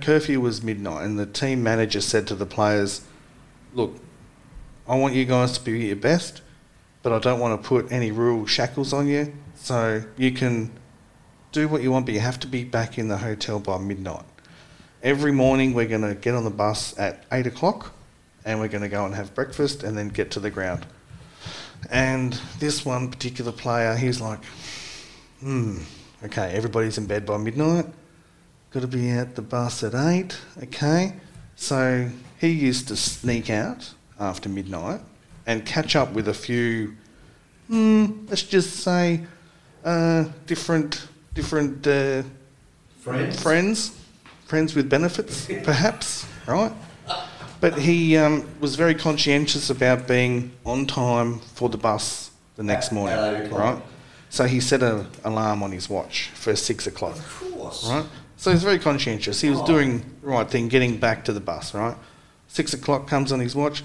curfew 0.02 0.39
was 0.39 0.62
midnight, 0.62 1.04
and 1.04 1.18
the 1.18 1.26
team 1.26 1.64
manager 1.64 2.02
said 2.02 2.28
to 2.28 2.36
the 2.36 2.46
players, 2.46 3.02
"Look, 3.74 3.96
I 4.88 4.95
want 4.95 5.15
you 5.15 5.25
guys 5.25 5.57
to 5.57 5.63
be 5.63 5.88
your 5.88 5.95
best, 5.95 6.41
but 7.01 7.11
I 7.11 7.19
don't 7.19 7.39
want 7.39 7.61
to 7.61 7.67
put 7.67 7.91
any 7.91 8.11
rule 8.11 8.45
shackles 8.45 8.93
on 8.93 9.07
you. 9.07 9.33
So 9.55 10.03
you 10.17 10.31
can 10.31 10.71
do 11.51 11.67
what 11.67 11.81
you 11.81 11.91
want, 11.91 12.05
but 12.05 12.13
you 12.13 12.19
have 12.19 12.39
to 12.41 12.47
be 12.47 12.63
back 12.63 12.97
in 12.97 13.07
the 13.07 13.17
hotel 13.17 13.59
by 13.59 13.77
midnight." 13.79 14.25
Every 15.01 15.31
morning 15.31 15.73
we're 15.73 15.88
going 15.88 16.01
to 16.01 16.15
get 16.15 16.33
on 16.33 16.43
the 16.43 16.49
bus 16.49 16.97
at 16.97 17.25
eight 17.31 17.45
o'clock 17.45 17.93
and 18.43 18.59
we're 18.59 18.67
going 18.67 18.83
to 18.83 18.89
go 18.89 19.05
and 19.05 19.13
have 19.13 19.33
breakfast 19.33 19.83
and 19.83 19.97
then 19.97 20.09
get 20.09 20.31
to 20.31 20.39
the 20.39 20.51
ground. 20.51 20.86
And 21.89 22.39
this 22.59 22.86
one 22.86 23.09
particular 23.09 23.51
player, 23.51 23.95
he's 23.95 24.21
like, 24.21 24.43
hmm, 25.39 25.79
okay, 26.23 26.51
everybody's 26.53 26.97
in 26.97 27.07
bed 27.07 27.25
by 27.25 27.38
midnight. 27.38 27.86
Got 28.71 28.81
to 28.81 28.88
be 28.88 29.09
at 29.09 29.36
the 29.36 29.41
bus 29.41 29.83
at 29.83 29.95
eight, 29.95 30.38
okay. 30.63 31.13
So 31.55 32.09
he 32.39 32.49
used 32.49 32.88
to 32.89 32.95
sneak 32.95 33.49
out 33.49 33.95
after 34.20 34.49
midnight 34.49 35.01
and 35.45 35.66
catch 35.66 35.95
up 35.95 36.11
with 36.13 36.28
a 36.28 36.34
few, 36.34 36.95
hmm, 37.68 38.26
let's 38.30 38.43
just 38.43 38.78
say, 38.78 39.22
uh, 39.84 40.26
different, 40.47 41.07
different 41.34 41.86
uh, 41.88 42.24
Friends? 43.01 43.41
friends, 43.41 43.99
friends 44.45 44.74
with 44.76 44.89
benefits, 44.89 45.47
perhaps, 45.63 46.26
right? 46.47 46.72
But 47.61 47.78
he 47.78 48.18
um, 48.18 48.47
was 48.59 48.76
very 48.76 48.95
conscientious 48.95 49.70
about 49.70 50.07
being 50.07 50.51
on 50.66 50.86
time 50.88 51.39
for 51.39 51.70
the 51.70 51.78
bus 51.78 52.32
the 52.55 52.63
next 52.63 52.91
morning, 52.91 53.51
right? 53.51 53.82
So 54.30 54.45
he 54.45 54.59
set 54.59 54.82
an 54.82 55.07
alarm 55.24 55.61
on 55.63 55.72
his 55.72 55.89
watch 55.89 56.30
for 56.34 56.55
six 56.55 56.88
o'clock, 56.88 57.16
Of 57.18 57.51
course. 57.53 57.88
right? 57.89 58.05
So 58.38 58.51
he's 58.51 58.63
very 58.63 58.80
conscientious. 58.80 59.39
He 59.39 59.49
was 59.49 59.59
Oh. 59.61 59.66
doing 59.68 60.03
the 60.22 60.28
right 60.28 60.49
thing, 60.49 60.68
getting 60.68 60.97
back 60.97 61.24
to 61.26 61.34
the 61.34 61.39
bus, 61.39 61.74
right? 61.74 61.95
Six 62.56 62.74
o'clock 62.74 63.06
comes 63.10 63.34
on 63.34 63.41
his 63.41 63.53
watch, 63.53 63.84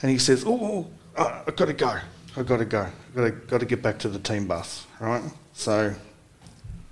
and 0.00 0.10
he 0.10 0.16
says, 0.16 0.42
"Oh, 0.46 0.88
oh, 1.18 1.22
uh, 1.22 1.42
I've 1.46 1.54
got 1.54 1.66
to 1.66 1.74
go. 1.74 1.98
I've 2.34 2.46
got 2.46 2.56
to 2.56 2.64
go. 2.64 2.80
I've 2.80 3.14
got 3.14 3.24
to, 3.24 3.30
got 3.30 3.60
to 3.60 3.66
get 3.66 3.82
back 3.82 3.98
to 3.98 4.08
the 4.08 4.18
team 4.18 4.46
bus, 4.46 4.86
right?" 5.00 5.22
So 5.52 5.94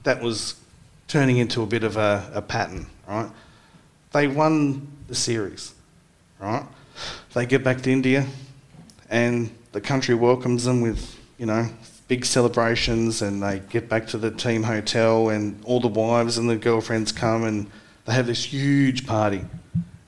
that 0.03 0.21
was 0.21 0.57
turning 1.09 1.39
into 1.39 1.63
a 1.63 1.67
bit 1.67 1.83
of 1.83 1.97
a, 1.97 2.31
a 2.35 2.43
pattern, 2.43 2.87
right? 3.09 3.31
They 4.13 4.29
won 4.29 4.87
the 5.09 5.15
series, 5.15 5.73
right? 6.39 6.67
They 7.33 7.47
get 7.47 7.65
back 7.65 7.81
to 7.81 7.91
India, 7.91 8.27
and 9.09 9.51
the 9.73 9.81
country 9.81 10.15
welcomes 10.15 10.65
them 10.65 10.83
with, 10.83 11.19
you 11.39 11.47
know, 11.47 11.71
big 12.07 12.27
celebrations, 12.27 13.23
and 13.23 13.43
they 13.43 13.63
get 13.71 13.89
back 13.89 14.09
to 14.09 14.19
the 14.19 14.31
team 14.31 14.63
hotel, 14.63 15.31
and 15.31 15.59
all 15.65 15.81
the 15.81 15.89
wives 15.89 16.37
and 16.37 16.51
the 16.51 16.57
girlfriends 16.57 17.13
come, 17.13 17.45
and 17.45 17.71
they 18.05 18.13
have 18.13 18.27
this 18.27 18.45
huge 18.45 19.07
party, 19.07 19.43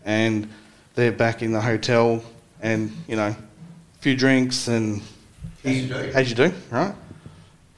and 0.04 0.46
they're 0.96 1.12
back 1.12 1.42
in 1.42 1.52
the 1.52 1.60
hotel, 1.60 2.24
and 2.60 2.90
you 3.06 3.14
know, 3.14 3.28
a 3.28 3.98
few 4.00 4.16
drinks, 4.16 4.66
and 4.66 5.00
As 5.62 5.76
you 5.82 5.88
do. 5.88 5.94
as 5.94 6.28
you 6.30 6.34
do, 6.36 6.52
right? 6.70 6.94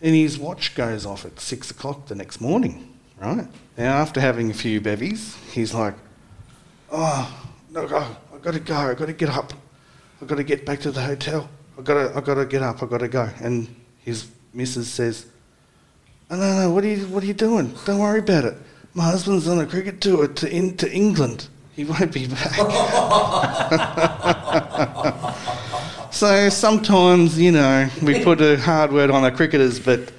And 0.01 0.15
his 0.15 0.39
watch 0.39 0.75
goes 0.75 1.05
off 1.05 1.27
at 1.27 1.39
six 1.41 1.71
o'clock 1.71 2.07
the 2.07 2.15
next 2.15 2.41
morning, 2.41 2.95
right? 3.21 3.47
Now, 3.77 3.97
after 3.99 4.21
having 4.21 4.51
a 4.51 4.55
few 4.55 4.81
bevies, 4.81 5.37
he's 5.53 5.75
like, 5.75 5.95
"Oh, 6.91 7.47
no, 7.71 7.87
oh, 7.91 8.17
I've 8.35 8.43
got 8.43 8.55
to 8.55 8.61
go. 8.61 8.75
I've 8.77 8.97
got 8.97 9.07
to 9.07 9.13
get 9.13 9.29
up. 9.29 9.53
I've 10.23 10.29
got 10.29 10.37
to 10.37 10.45
get 10.45 10.65
back 10.65 10.81
to 10.81 10.91
the 10.93 11.03
hotel. 11.03 11.49
I've 11.77 11.85
got 11.85 11.95
to, 11.95 12.17
I've 12.17 12.25
got 12.25 12.35
to 12.35 12.47
get 12.47 12.63
up. 12.63 12.83
I've 12.83 12.91
got 12.91 12.99
to 12.99 13.09
go." 13.09 13.29
And 13.41 13.75
his 14.05 14.29
missus 14.55 14.89
says, 14.89 15.27
"Oh, 16.31 16.37
no, 16.37 16.61
no, 16.61 16.71
what 16.71 16.85
are 16.85 16.89
you, 16.89 17.07
what 17.09 17.25
are 17.25 17.27
you 17.27 17.35
doing? 17.35 17.75
Don't 17.85 17.99
worry 17.99 18.21
about 18.21 18.45
it. 18.45 18.55
My 18.95 19.05
husband's 19.05 19.49
on 19.49 19.59
a 19.59 19.67
cricket 19.67 20.01
tour 20.01 20.29
to 20.29 20.49
in, 20.51 20.77
to 20.77 20.91
England. 20.91 21.49
He 21.79 21.85
won't 21.85 22.13
be 22.13 22.27
back." 22.27 22.59
So 26.11 26.49
sometimes, 26.49 27.39
you 27.39 27.53
know, 27.53 27.89
we 28.03 28.25
put 28.29 28.41
a 28.41 28.59
hard 28.59 28.93
word 28.93 29.09
on 29.09 29.23
our 29.23 29.31
cricketers, 29.31 29.79
but 29.79 30.11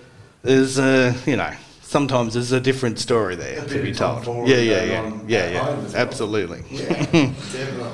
there's 0.43 0.79
a, 0.79 1.13
you 1.25 1.35
know, 1.35 1.51
sometimes 1.81 2.35
there's 2.35 2.53
a 2.53 2.61
different 2.61 2.99
story 2.99 3.35
there 3.35 3.65
to 3.65 3.81
be 3.81 3.91
told. 3.91 4.25
Yeah, 4.47 4.59
yeah, 4.59 4.83
yeah, 4.83 5.19
yeah, 5.27 5.49
yeah, 5.49 5.85
absolutely. 5.95 6.63
Yeah, 6.71 6.87
definitely. 6.93 7.89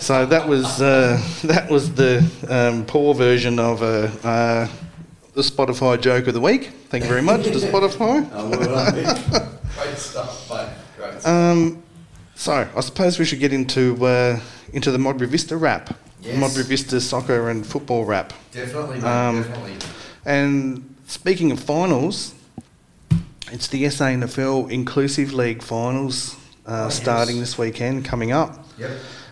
So 0.00 0.26
that 0.26 0.48
was 0.48 0.82
uh, 0.82 1.22
that 1.44 1.70
was 1.70 1.94
the 1.94 2.28
um, 2.48 2.84
poor 2.86 3.14
version 3.14 3.60
of 3.60 3.82
uh, 3.82 4.08
uh, 4.26 4.66
the 5.34 5.42
Spotify 5.42 6.00
joke 6.00 6.26
of 6.26 6.34
the 6.34 6.40
week. 6.40 6.70
Thank 6.88 7.04
you 7.04 7.10
very 7.10 7.22
much 7.22 7.44
to 7.44 7.50
Spotify. 7.52 8.28
Oh, 8.32 8.50
well 8.50 8.60
done. 8.60 8.94
Great 9.76 9.98
stuff, 9.98 10.50
mate. 10.50 10.68
Great 10.98 11.20
stuff. 11.20 11.26
Um, 11.26 11.82
so 12.40 12.66
I 12.74 12.80
suppose 12.80 13.18
we 13.18 13.24
should 13.26 13.38
get 13.40 13.52
into 13.52 14.02
uh, 14.06 14.40
into 14.72 14.90
the 14.90 14.98
Modbury 14.98 15.28
Vista 15.28 15.56
rap, 15.56 15.94
Yes. 16.22 16.38
Modbury 16.38 16.64
Vista 16.64 17.00
soccer 17.00 17.50
and 17.50 17.66
football 17.66 18.04
rap. 18.04 18.32
definitely, 18.52 18.96
mate, 19.00 19.04
um, 19.04 19.42
definitely. 19.42 19.76
And 20.24 20.94
speaking 21.06 21.50
of 21.52 21.60
finals, 21.60 22.34
it's 23.52 23.68
the 23.68 23.84
SANFL 23.84 24.70
Inclusive 24.70 25.32
League 25.32 25.62
finals 25.62 26.36
uh, 26.66 26.70
Oh, 26.72 26.84
yes. 26.84 26.96
starting 27.00 27.40
this 27.40 27.58
weekend, 27.58 28.04
coming 28.04 28.32
up. 28.32 28.64
Yep. 28.78 28.90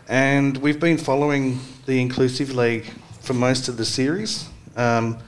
And 0.09 0.57
we've 0.59 0.81
been 0.81 0.99
following 0.99 1.61
the 1.87 2.01
Inclusive 2.01 2.55
League 2.55 2.87
for 3.21 3.35
most 3.35 3.69
of 3.69 3.77
the 3.77 3.85
series. 3.85 4.49
Um, 4.77 5.19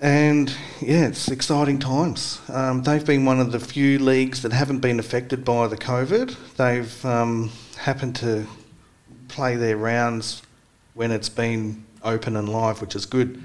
and 0.00 0.54
yeah, 0.80 1.06
it's 1.06 1.28
exciting 1.28 1.78
times. 1.78 2.40
Um, 2.48 2.82
they've 2.82 3.04
been 3.04 3.24
one 3.24 3.40
of 3.40 3.52
the 3.52 3.60
few 3.60 3.98
leagues 3.98 4.42
that 4.42 4.52
haven't 4.52 4.78
been 4.78 5.00
affected 5.00 5.44
by 5.44 5.66
the 5.66 5.76
COVID. 5.76 6.36
They've 6.56 7.04
um, 7.04 7.50
happened 7.76 8.14
to 8.16 8.46
play 9.28 9.56
their 9.56 9.76
rounds 9.76 10.42
when 10.94 11.10
it's 11.10 11.28
been 11.28 11.84
open 12.02 12.36
and 12.36 12.48
live, 12.48 12.80
which 12.80 12.94
is 12.94 13.06
good. 13.06 13.42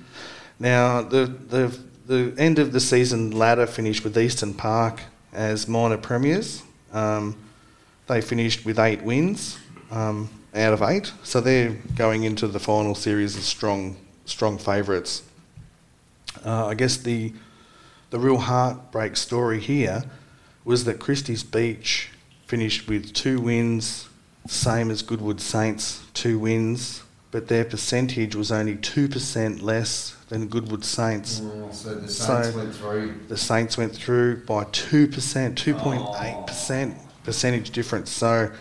Now, 0.59 1.01
the, 1.01 1.25
the, 1.25 1.79
the 2.05 2.33
end 2.37 2.59
of 2.59 2.71
the 2.71 2.79
season 2.79 3.31
ladder 3.31 3.65
finished 3.65 4.03
with 4.03 4.17
Eastern 4.17 4.53
Park 4.53 5.01
as 5.33 5.67
minor 5.67 5.97
premiers. 5.97 6.63
Um, 6.91 7.35
they 8.07 8.21
finished 8.21 8.65
with 8.65 8.77
eight 8.79 9.01
wins 9.01 9.57
um, 9.89 10.29
out 10.53 10.73
of 10.73 10.81
eight, 10.83 11.11
so 11.23 11.41
they're 11.41 11.71
going 11.95 12.23
into 12.23 12.47
the 12.47 12.59
final 12.59 12.93
series 12.93 13.35
as 13.35 13.45
strong 13.45 13.97
strong 14.25 14.57
favourites. 14.57 15.23
Uh, 16.45 16.67
I 16.67 16.73
guess 16.73 16.97
the 16.97 17.33
the 18.09 18.19
real 18.19 18.37
heartbreak 18.37 19.17
story 19.17 19.59
here 19.59 20.03
was 20.63 20.85
that 20.85 20.99
Christie's 20.99 21.43
Beach 21.43 22.09
finished 22.45 22.87
with 22.87 23.11
two 23.13 23.41
wins, 23.41 24.07
same 24.47 24.91
as 24.91 25.01
Goodwood 25.01 25.41
Saints, 25.41 26.03
two 26.13 26.37
wins, 26.37 27.01
but 27.31 27.47
their 27.47 27.65
percentage 27.65 28.35
was 28.35 28.51
only 28.51 28.75
2% 28.75 29.63
less 29.63 30.15
than 30.29 30.47
Goodwood 30.47 30.85
Saints. 30.85 31.41
Oh, 31.43 31.69
so 31.71 31.95
the 31.95 32.07
Saints 32.07 32.49
So- 32.49 32.55
went 32.55 32.75
through. 32.75 33.15
The 33.29 33.37
Saints 33.37 33.77
went 33.79 33.95
through 33.95 34.43
by 34.45 34.65
2%, 34.65 35.55
2.8% 35.55 36.95
percentage 37.23 37.71
difference. 37.71 38.11
So 38.11 38.51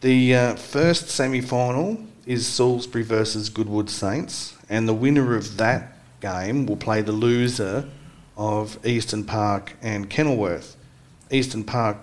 the 0.00 0.34
uh, 0.34 0.54
first 0.56 1.08
semi 1.10 1.40
final 1.40 1.98
is 2.26 2.44
Salisbury 2.46 3.04
versus 3.04 3.48
Goodwood 3.48 3.88
Saints, 3.88 4.54
and 4.68 4.88
the 4.88 4.94
winner 4.94 5.36
of 5.36 5.58
that 5.58 5.96
game 6.20 6.66
will 6.66 6.76
play 6.76 7.02
the 7.02 7.12
loser 7.12 7.88
of 8.36 8.84
Eastern 8.86 9.24
Park 9.24 9.76
and 9.82 10.08
Kenilworth. 10.08 10.76
Eastern 11.30 11.64
Park, 11.64 11.96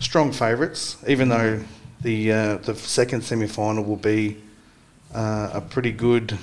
strong 0.00 0.32
favourites, 0.32 0.96
even 1.06 1.28
though 1.28 1.60
the 2.00 2.32
uh, 2.32 2.56
the 2.58 2.74
second 2.74 3.22
semi 3.22 3.46
final 3.46 3.84
will 3.84 3.96
be 3.96 4.36
uh, 5.14 5.50
a 5.52 5.60
pretty 5.60 5.92
good. 5.92 6.38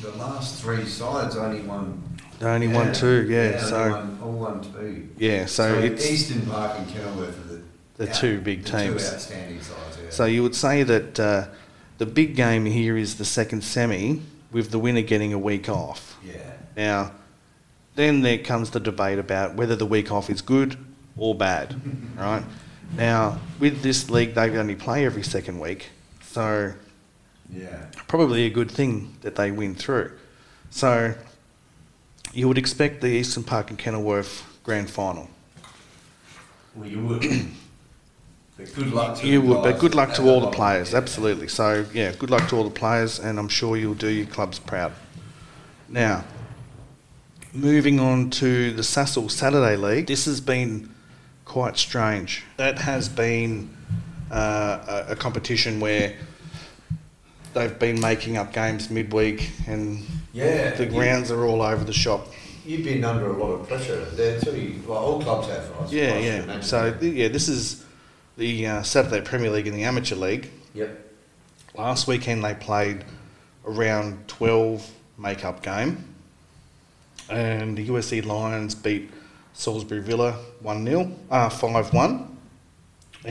The 0.00 0.10
last 0.12 0.62
three 0.62 0.86
sides 0.86 1.36
only 1.36 1.60
won. 1.60 2.02
Only 2.40 2.68
won 2.68 2.92
two, 2.92 3.26
yeah. 3.28 3.38
only 3.38 3.58
so 3.60 3.90
won, 3.90 4.18
all 4.22 4.32
won 4.32 4.62
two. 4.62 5.08
yeah, 5.18 5.46
so, 5.46 5.78
it's 5.78 6.10
Eastern 6.10 6.44
Park 6.46 6.78
and 6.78 6.88
Kenilworth 6.88 7.38
are 7.38 7.54
the, 7.54 7.62
the 7.96 8.06
two 8.12 8.40
big 8.40 8.64
the 8.64 8.70
teams. 8.78 9.08
Two 9.08 9.14
outstanding 9.14 9.60
sides. 9.60 9.98
Yeah. 10.02 10.10
So 10.10 10.24
you 10.24 10.42
would 10.42 10.54
say 10.54 10.82
that 10.82 11.20
uh, 11.20 11.46
the 11.98 12.06
big 12.06 12.34
game 12.34 12.64
here 12.64 12.96
is 12.96 13.16
the 13.16 13.24
second 13.24 13.62
semi, 13.62 14.20
with 14.54 14.70
the 14.70 14.78
winner 14.78 15.02
getting 15.02 15.32
a 15.34 15.38
week 15.38 15.68
off. 15.68 16.16
yeah. 16.24 16.52
Now, 16.76 17.10
then 17.96 18.22
there 18.22 18.38
comes 18.38 18.70
the 18.70 18.80
debate 18.80 19.18
about 19.18 19.54
whether 19.56 19.76
the 19.76 19.84
week 19.86 20.10
off 20.10 20.30
is 20.30 20.40
good 20.42 20.76
or 21.16 21.34
bad, 21.34 21.74
right? 22.16 22.42
Now, 22.96 23.38
with 23.60 23.82
this 23.82 24.08
league, 24.10 24.34
they 24.34 24.56
only 24.56 24.76
play 24.76 25.04
every 25.04 25.22
second 25.24 25.58
week, 25.60 25.90
so 26.22 26.72
Yeah. 27.52 27.86
probably 28.08 28.46
a 28.46 28.50
good 28.50 28.70
thing 28.70 29.16
that 29.22 29.34
they 29.34 29.50
win 29.50 29.74
through. 29.74 30.12
So 30.70 31.14
you 32.32 32.46
would 32.48 32.58
expect 32.58 33.00
the 33.00 33.08
Eastern 33.08 33.42
Park 33.44 33.70
and 33.70 33.78
Kenilworth 33.78 34.44
grand 34.64 34.88
final. 34.90 35.28
Well, 36.76 36.88
you 36.88 37.00
would. 37.04 37.24
but 38.56 38.74
good 38.74 38.92
luck 38.92 39.18
to 39.18 39.26
You 39.26 39.40
would, 39.42 39.62
but 39.62 39.78
good 39.78 39.94
luck 39.94 40.14
to 40.14 40.22
all 40.22 40.40
the 40.40 40.50
players, 40.50 40.92
Yeah. 40.92 40.98
absolutely. 40.98 41.48
So, 41.48 41.84
yeah, 41.92 42.12
good 42.18 42.30
luck 42.30 42.48
to 42.48 42.56
all 42.56 42.64
the 42.64 42.70
players, 42.70 43.18
and 43.18 43.38
I'm 43.38 43.48
sure 43.48 43.76
you'll 43.76 43.94
do 43.94 44.08
your 44.08 44.26
clubs 44.26 44.58
proud. 44.58 44.92
Now, 45.88 46.24
moving 47.52 48.00
on 48.00 48.30
to 48.30 48.72
the 48.72 48.82
Sassel 48.82 49.30
Saturday 49.30 49.76
League, 49.76 50.06
this 50.06 50.24
has 50.26 50.40
been 50.40 50.90
quite 51.44 51.76
strange. 51.76 52.42
That 52.56 52.78
has 52.78 53.08
been 53.08 53.70
uh, 54.30 55.04
a, 55.08 55.12
a 55.12 55.16
competition 55.16 55.78
where 55.80 56.14
they've 57.54 57.78
been 57.78 58.00
making 58.00 58.36
up 58.36 58.52
games 58.52 58.90
midweek, 58.90 59.50
and 59.66 60.04
Yeah. 60.32 60.70
the 60.74 60.86
grounds 60.86 61.30
are 61.30 61.44
all 61.44 61.62
over 61.62 61.84
the 61.84 61.92
shop. 61.92 62.28
You've 62.66 62.82
been 62.84 63.04
under 63.04 63.26
a 63.30 63.36
lot 63.36 63.52
of 63.52 63.68
pressure 63.68 64.04
there 64.16 64.40
too. 64.40 64.80
Well, 64.86 64.98
all 64.98 65.20
clubs 65.22 65.48
have. 65.48 65.64
I 65.78 65.86
Yeah, 65.90 66.08
suppose, 66.08 66.24
yeah. 66.24 66.60
So, 66.62 66.92
th- 66.98 67.14
yeah, 67.14 67.28
this 67.28 67.46
is 67.48 67.84
the 68.36 68.66
uh, 68.66 68.82
Saturday 68.82 69.20
Premier 69.20 69.50
League 69.50 69.66
and 69.66 69.76
the 69.76 69.84
Amateur 69.84 70.16
League. 70.16 70.50
Yep. 70.74 71.12
Last 71.76 72.06
weekend 72.06 72.44
they 72.44 72.54
played 72.54 73.04
a 73.66 73.70
round 73.70 74.26
12 74.28 74.90
make-up 75.18 75.62
game 75.62 76.14
and 77.30 77.76
the 77.76 77.88
USC 77.88 78.24
Lions 78.24 78.74
beat 78.74 79.10
Salisbury 79.54 80.00
Villa 80.00 80.38
1-0, 80.62 81.14
uh, 81.30 81.48
5-1. 81.48 82.28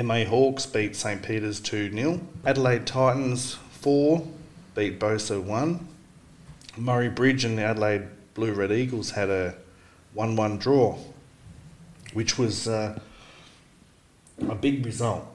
MA 0.04 0.24
Hawks 0.26 0.66
beat 0.66 0.96
St 0.96 1.22
Peter's 1.22 1.62
2-0. 1.62 2.20
Adelaide 2.46 2.88
Titans 2.88 3.56
4 3.72 4.26
beat 4.76 5.00
Bosa 5.00 5.42
1. 5.42 5.88
Murray 6.78 7.10
Bridge 7.10 7.46
and 7.46 7.58
the 7.58 7.64
Adelaide 7.64 8.08
Blue 8.34 8.52
Red 8.54 8.72
Eagles 8.72 9.12
had 9.12 9.30
a 9.30 9.54
1-1 10.16 10.60
draw, 10.60 10.98
which 12.14 12.40
was 12.40 12.68
uh, 12.68 12.98
a 14.50 14.56
big 14.56 14.86
result. 14.86 15.26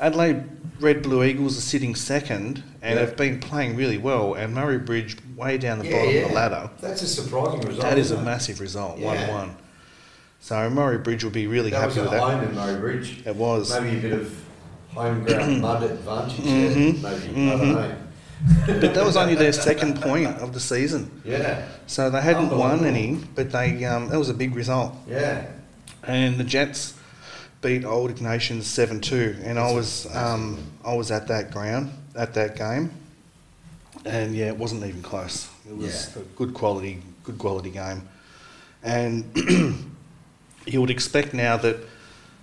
Adelaide 0.00 0.44
Red 0.80 1.02
Blue 1.02 1.22
Eagles 1.24 1.56
are 1.56 1.60
sitting 1.62 1.94
second 1.94 2.62
and 2.82 2.94
Yeah. 2.98 3.00
have 3.06 3.16
been 3.16 3.38
playing 3.40 3.76
really 3.76 3.96
well, 3.98 4.34
and 4.34 4.54
Murray 4.54 4.78
Bridge 4.78 5.16
way 5.36 5.56
down 5.56 5.78
the 5.78 5.86
Yeah, 5.86 5.92
bottom 6.04 6.16
of 6.24 6.28
the 6.28 6.34
ladder. 6.34 6.70
That's 6.80 7.02
a 7.02 7.06
surprising 7.06 7.60
result. 7.62 7.82
That 7.82 7.98
is 7.98 8.10
a 8.10 8.16
it? 8.18 8.22
massive 8.22 8.60
result, 8.60 8.98
Yeah. 8.98 9.06
1 9.06 9.28
1. 9.28 9.50
So 10.40 10.68
Murray 10.68 10.98
Bridge 10.98 11.24
will 11.24 11.30
be 11.30 11.46
really 11.46 11.70
That 11.70 11.86
was 11.86 11.94
happy 11.94 12.06
at 12.06 12.12
with 12.12 12.20
that. 12.20 12.30
home 12.38 12.48
in 12.48 12.54
Murray 12.54 12.80
Bridge. 12.80 13.22
It 13.24 13.36
was. 13.36 13.70
Maybe 13.80 13.96
a 13.98 14.00
bit 14.00 14.12
of 14.12 14.32
home 14.94 15.24
ground 15.24 15.60
mud 15.62 15.82
advantage 15.84 16.36
Mhm, 16.44 17.00
there. 17.02 17.10
Maybe. 17.12 17.28
I 17.28 17.54
mhm. 17.54 17.58
don't 17.58 17.72
know. 17.72 17.90
But 18.66 18.92
that 18.94 19.04
was 19.06 19.16
only 19.16 19.34
their 19.36 19.52
second 19.52 20.02
point 20.02 20.36
of 20.38 20.52
the 20.52 20.60
season. 20.60 21.10
Yeah. 21.24 21.62
So 21.86 22.10
they 22.10 22.20
hadn't 22.20 22.50
won 22.50 22.84
any, 22.84 23.18
but 23.34 23.50
they 23.52 23.82
um, 23.86 24.10
that 24.10 24.18
was 24.18 24.28
a 24.28 24.34
big 24.34 24.54
result. 24.54 24.94
Yeah. 25.08 25.44
And 26.06 26.36
the 26.36 26.44
Jets 26.44 26.92
beat 27.64 27.84
Old 27.86 28.14
Ignatians 28.14 28.64
seven 28.64 29.00
two, 29.00 29.34
and 29.42 29.58
I 29.58 29.72
was 29.72 30.06
um, 30.14 30.58
I 30.84 30.94
was 30.94 31.10
at 31.10 31.26
that 31.28 31.50
ground 31.50 31.90
at 32.14 32.34
that 32.34 32.56
game, 32.56 32.90
and 34.04 34.34
yeah, 34.36 34.46
it 34.48 34.56
wasn't 34.56 34.84
even 34.84 35.00
close. 35.02 35.48
It 35.66 35.74
was 35.74 36.12
Yeah. 36.14 36.22
a 36.22 36.24
good 36.36 36.52
quality, 36.52 37.00
good 37.24 37.38
quality 37.38 37.70
game, 37.70 38.06
and 38.82 39.24
you 40.66 40.80
would 40.80 40.90
expect 40.90 41.32
now 41.32 41.56
that 41.56 41.76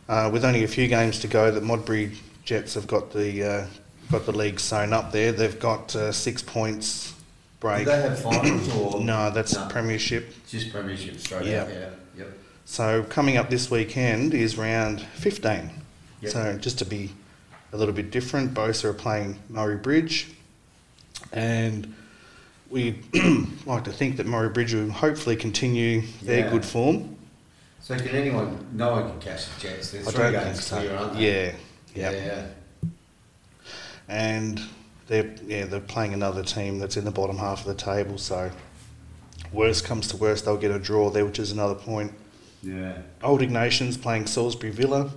uh, 0.10 0.30
with 0.34 0.44
only 0.44 0.64
a 0.64 0.68
few 0.68 0.88
games 0.88 1.20
to 1.20 1.28
go, 1.28 1.52
that 1.52 1.62
Modbury 1.64 2.12
Jets 2.44 2.74
have 2.74 2.88
got 2.88 3.12
the 3.14 3.44
uh, 3.44 3.66
got 4.12 4.26
the 4.26 4.32
league 4.34 4.60
sewn 4.60 4.92
up 4.92 5.12
there. 5.12 5.32
They've 5.32 5.60
got 5.60 5.96
uh, 5.96 6.12
six 6.12 6.42
points 6.42 7.12
Do 7.12 7.16
break. 7.60 7.86
they 7.86 8.02
have 8.02 8.20
finals 8.20 8.76
or 8.76 9.00
No, 9.14 9.30
that's 9.30 9.54
No. 9.54 9.68
premiership. 9.70 10.34
just 10.50 10.72
premiership 10.74 11.20
straight 11.20 11.46
Yeah. 11.46 11.62
out? 11.62 11.70
Yeah. 11.70 11.90
Yep. 12.72 12.78
So 12.78 13.04
coming 13.04 13.36
up 13.38 13.50
this 13.50 13.70
weekend 13.70 14.34
is 14.34 14.58
round 14.58 15.02
15. 15.02 15.70
Yep. 16.22 16.32
So 16.32 16.58
just 16.58 16.80
to 16.80 16.86
be 16.86 17.12
a 17.74 17.78
little 17.78 17.94
bit 17.94 18.12
different, 18.12 18.54
Bosa 18.54 18.86
are 18.86 18.94
playing 18.94 19.38
Murray 19.50 19.76
Bridge, 19.76 20.30
and 21.34 21.94
we'd 22.70 23.04
like 23.66 23.84
to 23.84 23.92
think 23.92 24.16
that 24.18 24.26
Murray 24.26 24.50
Bridge 24.50 24.74
will 24.74 24.90
hopefully 24.90 25.36
continue 25.36 26.04
their 26.24 26.46
Yeah. 26.46 26.50
good 26.50 26.64
form. 26.66 27.18
So 27.82 27.98
can 27.98 28.10
anyone? 28.10 28.66
No 28.74 28.92
one 28.92 29.10
can 29.10 29.20
catch 29.20 29.54
the 29.54 29.60
Jets. 29.68 29.92
There's 29.92 30.08
I 30.08 30.12
three 30.12 30.32
games 30.32 30.64
so. 30.64 30.78
clear, 30.78 30.96
aren't 30.96 31.14
they? 31.18 31.54
Yeah, 31.94 32.12
yeah, 32.12 32.12
Yeah. 32.12 32.90
and 34.08 34.62
they're 35.08 35.34
yeah 35.46 35.66
they're 35.66 35.80
playing 35.82 36.14
another 36.14 36.44
team 36.44 36.80
that's 36.80 36.96
in 36.96 37.04
the 37.04 37.12
bottom 37.12 37.38
half 37.38 37.62
of 37.62 37.66
the 37.66 37.74
table. 37.74 38.18
So 38.18 38.52
worst 39.52 39.84
comes 39.84 40.08
to 40.10 40.18
worst, 40.18 40.46
they'll 40.46 40.56
get 40.58 40.72
a 40.72 40.80
draw 40.80 41.10
there, 41.10 41.26
which 41.26 41.40
is 41.40 41.52
another 41.52 41.76
point. 41.76 42.14
Yeah. 42.64 42.98
Old 43.24 43.42
Ignatians 43.42 44.02
playing 44.02 44.28
Salisbury 44.28 44.72
Villa. 44.72 45.10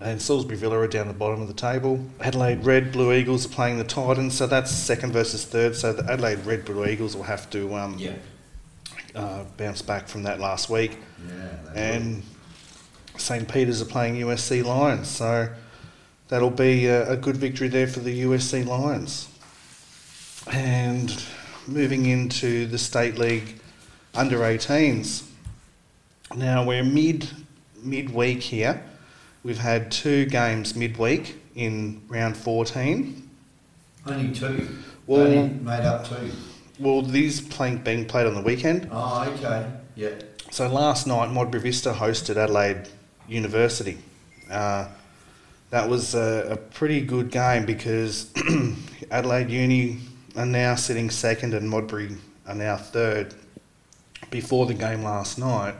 And 0.00 0.22
Salisbury 0.22 0.56
Villa 0.56 0.78
are 0.78 0.86
down 0.86 1.08
the 1.08 1.14
bottom 1.14 1.42
of 1.42 1.48
the 1.48 1.54
table. 1.54 2.04
Adelaide 2.20 2.64
Red 2.64 2.92
Blue 2.92 3.12
Eagles 3.12 3.46
are 3.46 3.48
playing 3.48 3.78
the 3.78 3.84
Titans, 3.84 4.34
so 4.36 4.46
that's 4.46 4.70
second 4.70 5.12
versus 5.12 5.44
third. 5.44 5.74
So 5.74 5.92
the 5.92 6.10
Adelaide 6.10 6.46
Red 6.46 6.64
Blue 6.64 6.86
Eagles 6.86 7.16
will 7.16 7.24
have 7.24 7.50
to 7.50 7.74
um, 7.74 7.96
Yeah. 7.98 8.12
uh, 9.16 9.42
bounce 9.56 9.82
back 9.82 10.06
from 10.06 10.22
that 10.22 10.38
last 10.38 10.70
week. 10.70 10.98
Yeah. 11.26 11.72
And 11.74 12.22
St 13.16 13.48
Peter's 13.52 13.82
are 13.82 13.86
playing 13.86 14.14
USC 14.20 14.64
Lions, 14.64 15.08
so 15.08 15.48
that'll 16.28 16.50
be 16.50 16.86
a, 16.86 17.10
a 17.10 17.16
good 17.16 17.36
victory 17.36 17.66
there 17.66 17.88
for 17.88 17.98
the 17.98 18.22
USC 18.22 18.64
Lions. 18.64 19.28
And 20.52 21.20
moving 21.66 22.06
into 22.06 22.66
the 22.66 22.78
State 22.78 23.18
League 23.18 23.60
under 24.14 24.38
18s. 24.38 25.24
Now 26.34 26.64
we're 26.64 26.84
mid 26.84 27.28
midweek 27.82 28.40
here. 28.42 28.82
We've 29.42 29.58
had 29.58 29.90
two 29.90 30.26
games 30.26 30.74
midweek 30.76 31.36
in 31.54 32.02
round 32.08 32.36
14. 32.36 33.28
Only 34.06 34.34
two. 34.34 34.68
Well- 35.06 35.22
Only 35.22 35.48
made 35.48 35.80
up 35.84 36.06
two. 36.08 36.30
Well, 36.78 37.02
these 37.02 37.40
playing 37.40 37.78
being 37.78 38.04
played 38.06 38.26
on 38.28 38.34
the 38.34 38.42
weekend. 38.42 38.88
Oh, 38.92 39.24
okay. 39.34 39.68
Yeah. 39.96 40.10
So 40.52 40.68
last 40.68 41.06
night, 41.08 41.30
Modbury 41.30 41.60
Vista 41.60 41.92
hosted 41.92 42.36
Adelaide 42.36 42.88
University. 43.26 43.98
Uh, 44.48 44.86
that 45.70 45.88
was 45.88 46.14
a, 46.14 46.48
a 46.52 46.56
pretty 46.56 47.00
good 47.00 47.30
game 47.32 47.66
because 47.66 48.32
Adelaide 49.10 49.50
Uni 49.50 49.98
are 50.36 50.46
now 50.46 50.76
sitting 50.76 51.10
second 51.10 51.52
and 51.52 51.68
Modbury 51.68 52.16
are 52.46 52.54
now 52.54 52.76
third. 52.76 53.34
Before 54.30 54.66
the 54.66 54.74
game 54.74 55.02
last 55.02 55.38
night, 55.38 55.74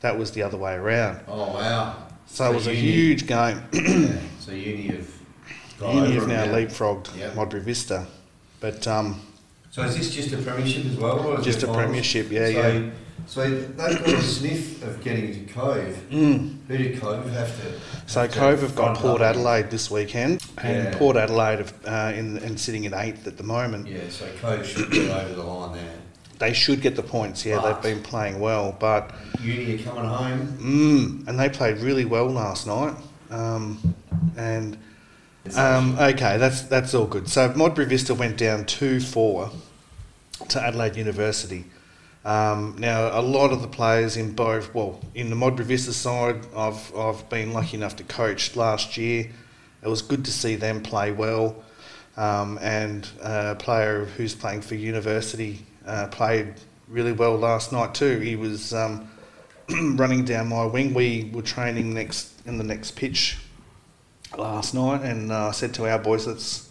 that 0.00 0.18
was 0.18 0.30
the 0.32 0.42
other 0.42 0.56
way 0.56 0.74
around. 0.74 1.20
Oh 1.28 1.52
wow. 1.54 1.96
So, 2.30 2.50
it 2.50 2.54
was 2.54 2.66
a 2.66 2.74
huge 2.74 3.26
game. 3.26 3.62
yeah. 3.72 4.18
So 4.40 4.52
uni 4.52 4.88
have 4.88 5.08
Uni 5.80 6.12
have 6.12 6.28
now 6.28 6.44
leapfrogged 6.44 7.16
Yep. 7.16 7.62
Vista. 7.62 8.06
But 8.60 8.86
um, 8.86 9.20
So 9.70 9.82
is 9.82 9.96
this 9.96 10.14
just 10.14 10.32
a 10.32 10.38
premiership 10.38 10.86
as 10.86 10.96
well? 10.96 11.20
Or 11.26 11.40
Just 11.40 11.62
a 11.62 11.66
finals? 11.66 11.84
premiership, 11.84 12.30
yeah, 12.30 12.46
so, 12.46 12.50
yeah. 12.68 12.90
So 13.26 13.50
they've 13.50 13.76
got 13.76 13.92
a 14.08 14.22
sniff 14.22 14.82
of 14.82 15.02
getting 15.02 15.32
to 15.46 15.52
Cove. 15.52 15.96
Mm. 16.10 16.58
Who 16.66 16.78
did 16.78 17.00
Cove 17.00 17.30
have 17.30 17.56
to? 17.62 17.80
So 18.10 18.26
to 18.26 18.32
Cove 18.38 18.62
have 18.62 18.74
got 18.74 18.96
Port? 18.96 19.20
Adelaide 19.20 19.70
this 19.70 19.90
weekend, 19.90 20.42
and 20.58 20.84
Yeah. 20.92 20.98
Port 20.98 21.16
Adelaide 21.16 21.58
have, 21.58 21.74
uh, 21.86 22.12
in 22.16 22.38
and 22.38 22.58
sitting 22.58 22.86
at 22.86 22.92
eighth 22.94 23.26
at 23.26 23.36
the 23.36 23.42
moment. 23.42 23.86
Yeah, 23.86 24.00
so 24.10 24.26
Cove 24.40 24.66
should 24.66 24.90
be 24.90 25.10
over 25.10 25.34
the 25.34 25.42
line 25.42 25.74
there. 25.74 25.94
They 26.38 26.52
should 26.52 26.80
get 26.80 26.94
the 26.96 27.02
points. 27.02 27.44
Yeah, 27.44 27.56
But- 27.60 27.82
they've 27.82 27.94
been 27.94 28.02
playing 28.02 28.38
well, 28.40 28.76
but 28.78 29.10
Uni 29.42 29.74
are 29.74 29.78
coming 29.78 30.04
home. 30.04 30.58
mm, 30.60 31.28
and 31.28 31.38
they 31.38 31.48
played 31.48 31.78
really 31.78 32.04
well 32.04 32.26
last 32.30 32.66
night. 32.66 32.94
Um, 33.30 33.94
and 34.36 34.76
um, 35.56 35.96
okay, 35.98 36.38
that's 36.38 36.62
that's 36.62 36.94
all 36.94 37.06
good. 37.06 37.28
So 37.28 37.52
Modbury 37.54 37.86
Vista 37.86 38.14
went 38.14 38.36
down 38.36 38.64
two 38.66 39.00
four 39.00 39.50
to 40.48 40.62
Adelaide 40.62 40.96
University. 40.96 41.64
Um, 42.24 42.76
now 42.78 43.18
a 43.18 43.22
lot 43.22 43.52
of 43.52 43.62
the 43.62 43.68
players 43.68 44.16
in 44.16 44.32
both, 44.34 44.74
well, 44.74 45.00
in 45.14 45.30
the 45.30 45.36
Modbury 45.36 45.64
Vista 45.66 45.92
side, 45.92 46.46
I've 46.56 46.94
I've 46.96 47.28
been 47.30 47.52
lucky 47.52 47.76
enough 47.76 47.96
to 47.96 48.04
coach 48.04 48.54
last 48.56 48.96
year. 48.96 49.30
It 49.82 49.88
was 49.88 50.02
good 50.02 50.24
to 50.24 50.30
see 50.32 50.56
them 50.56 50.82
play 50.82 51.10
well. 51.12 51.56
Um, 52.16 52.58
and 52.60 53.08
a 53.22 53.54
player 53.54 54.04
who's 54.04 54.34
playing 54.34 54.62
for 54.62 54.74
university 54.74 55.64
uh, 55.88 56.06
played 56.08 56.54
really 56.86 57.12
well 57.12 57.36
last 57.36 57.72
night 57.72 57.94
too. 57.94 58.18
He 58.20 58.36
was 58.36 58.72
um, 58.72 59.10
running 59.96 60.24
down 60.24 60.48
my 60.48 60.64
wing. 60.66 60.94
We 60.94 61.30
were 61.34 61.42
training 61.42 61.92
next 61.94 62.32
in 62.46 62.58
the 62.58 62.64
next 62.64 62.92
pitch 62.92 63.38
last 64.36 64.74
night, 64.74 65.02
and 65.02 65.32
uh, 65.32 65.48
I 65.48 65.50
said 65.52 65.74
to 65.74 65.88
our 65.88 65.98
boys, 65.98 66.26
"Let's 66.26 66.68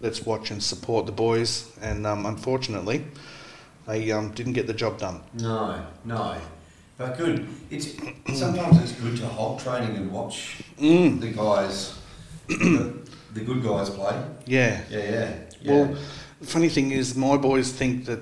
let's 0.00 0.24
watch 0.26 0.50
and 0.50 0.62
support 0.62 1.06
the 1.06 1.12
boys." 1.12 1.70
And 1.80 2.06
um, 2.06 2.26
unfortunately, 2.26 3.04
they 3.86 4.10
um, 4.12 4.30
didn't 4.30 4.54
get 4.54 4.66
the 4.66 4.74
job 4.74 4.98
done. 4.98 5.20
No, 5.34 5.84
no. 6.04 6.36
But 6.96 7.18
good. 7.18 7.46
It's 7.70 7.88
sometimes 8.34 8.80
it's 8.82 8.92
good 9.00 9.16
to 9.18 9.26
halt 9.28 9.60
training 9.60 9.96
and 9.96 10.10
watch 10.12 10.62
Mm, 10.78 11.20
the 11.20 11.28
guys, 11.28 11.96
the, 12.48 12.94
the 13.32 13.40
good 13.40 13.62
guys 13.62 13.90
play. 13.90 14.20
yeah. 14.46 14.80
Yeah, 14.90 14.98
yeah. 14.98 15.36
yeah. 15.60 15.72
Well, 15.72 15.96
the 16.40 16.46
funny 16.46 16.68
thing 16.68 16.90
is, 16.92 17.14
my 17.16 17.36
boys 17.36 17.70
think 17.72 18.04
that 18.06 18.20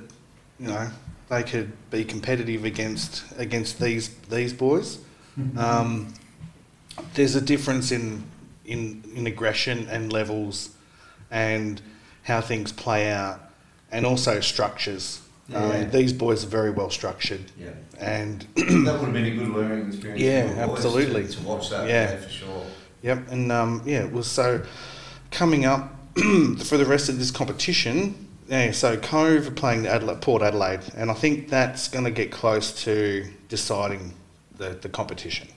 you 0.62 0.68
know 0.68 0.88
they 1.28 1.42
could 1.42 1.72
be 1.90 2.04
competitive 2.04 2.64
against 2.64 3.24
against 3.36 3.80
these 3.80 4.08
these 4.30 4.52
boys. 4.52 4.98
Um, 5.56 6.14
there's 7.14 7.34
a 7.34 7.40
difference 7.40 7.90
in, 7.90 8.22
in 8.64 9.02
in 9.14 9.26
aggression 9.26 9.88
and 9.88 10.12
levels, 10.12 10.70
and 11.30 11.80
how 12.22 12.40
things 12.40 12.70
play 12.70 13.10
out, 13.10 13.40
and 13.90 14.06
also 14.06 14.40
structures. 14.40 15.20
Yeah. 15.48 15.58
Um, 15.58 15.90
these 15.90 16.12
boys 16.12 16.44
are 16.44 16.48
very 16.48 16.70
well 16.70 16.90
structured, 16.90 17.50
yeah. 17.58 17.70
and 17.98 18.42
that 18.54 18.96
would 18.98 19.06
have 19.06 19.12
been 19.12 19.24
a 19.24 19.30
good 19.30 19.48
learning 19.48 19.88
experience. 19.88 20.22
Yeah, 20.22 20.48
for 20.48 20.66
boys 20.66 20.84
absolutely. 20.84 21.26
To, 21.26 21.32
to 21.32 21.42
watch 21.42 21.70
that, 21.70 21.88
Yeah. 21.88 22.10
yeah, 22.12 22.16
for 22.20 22.28
sure. 22.30 22.66
Yep, 23.02 23.30
and 23.30 23.50
um, 23.50 23.82
yeah, 23.84 24.04
it 24.04 24.12
was 24.12 24.28
so 24.30 24.64
coming 25.32 25.64
up 25.64 25.92
for 26.64 26.76
the 26.76 26.84
rest 26.86 27.08
of 27.08 27.18
this 27.18 27.30
competition. 27.32 28.28
Yeah, 28.52 28.70
so 28.72 28.98
Cove 28.98 29.48
are 29.48 29.50
playing 29.50 29.86
Adelaide, 29.86 30.20
Port 30.20 30.42
Adelaide, 30.42 30.80
and 30.94 31.10
I 31.10 31.14
think 31.14 31.48
that's 31.48 31.88
going 31.88 32.04
to 32.04 32.10
get 32.10 32.30
close 32.30 32.84
to 32.84 33.26
deciding 33.48 34.12
the, 34.58 34.76
the 34.82 34.90
competition. 34.90 35.48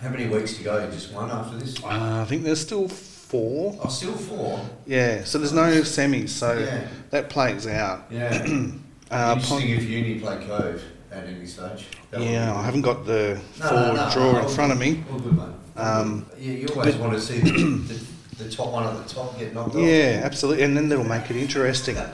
How 0.00 0.08
many 0.08 0.28
weeks 0.28 0.56
to 0.58 0.62
go? 0.62 0.88
Just 0.88 1.12
one 1.12 1.32
after 1.32 1.56
this? 1.56 1.82
Uh, 1.82 2.20
I 2.22 2.24
think 2.26 2.44
there's 2.44 2.60
still 2.60 2.86
four. 2.86 3.76
Oh, 3.82 3.88
still 3.88 4.12
four. 4.12 4.64
Yeah, 4.86 5.24
so 5.24 5.38
there's 5.38 5.52
no 5.52 5.80
semis, 5.80 6.28
so 6.28 6.56
Yeah. 6.56 6.86
that 7.10 7.28
plays 7.28 7.66
out. 7.66 8.06
Yeah. 8.10 8.46
Uh, 9.10 9.32
Interesting 9.38 9.70
if 9.70 9.84
Uni 9.84 10.20
play 10.20 10.36
Cove 10.46 10.82
at 11.10 11.24
any 11.24 11.46
stage. 11.46 11.86
That 12.10 12.20
yeah, 12.20 12.54
I 12.54 12.60
haven't 12.62 12.82
got 12.82 13.06
the 13.06 13.40
No, 13.58 13.66
forward 13.66 13.94
no, 13.94 14.06
no, 14.06 14.10
draw 14.12 14.42
in 14.42 14.48
front 14.54 14.70
of 14.70 14.78
me. 14.78 15.02
All 15.10 15.18
good, 15.18 15.34
mate. 15.34 15.46
Um, 15.76 16.26
yeah, 16.38 16.52
you 16.52 16.68
always 16.76 16.94
want 16.96 17.14
to 17.14 17.20
see 17.22 17.38
the, 17.38 17.50
the, 17.50 18.04
the 18.38 18.48
top 18.50 18.72
one 18.72 18.84
at 18.84 18.96
the 19.06 19.12
top 19.14 19.38
get 19.38 19.52
knocked 19.54 19.74
off. 19.74 19.82
Yeah, 19.82 20.20
absolutely, 20.24 20.62
and 20.64 20.76
then 20.76 20.88
that'll 20.88 21.04
make 21.04 21.30
it 21.30 21.36
interesting. 21.36 21.96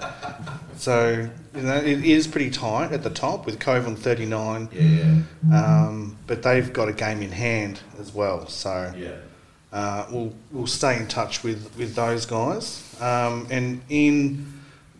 So 0.76 1.28
you 1.54 1.62
know, 1.62 1.76
it 1.76 2.04
is 2.04 2.26
pretty 2.26 2.50
tight 2.50 2.92
at 2.92 3.02
the 3.04 3.08
top 3.08 3.46
with 3.46 3.60
Cove 3.60 3.86
on 3.86 3.94
39. 3.96 4.68
Yeah, 4.72 5.22
Um, 5.56 6.18
but 6.26 6.42
they've 6.42 6.70
got 6.70 6.88
a 6.88 6.92
game 6.92 7.22
in 7.22 7.30
hand 7.30 7.80
as 7.98 8.12
well, 8.12 8.48
so 8.48 8.92
yeah. 8.96 9.12
uh, 9.72 10.04
we'll 10.10 10.34
we'll 10.50 10.66
stay 10.66 10.96
in 10.96 11.06
touch 11.06 11.44
with, 11.44 11.70
with 11.78 11.94
those 11.94 12.26
guys. 12.26 12.82
Um, 13.00 13.46
and 13.50 13.82
in 13.88 14.52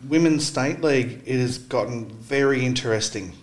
women's 0.07 0.47
state 0.47 0.81
league, 0.81 1.21
it 1.25 1.39
has 1.39 1.57
gotten 1.57 2.05
very 2.09 2.65
interesting. 2.65 3.33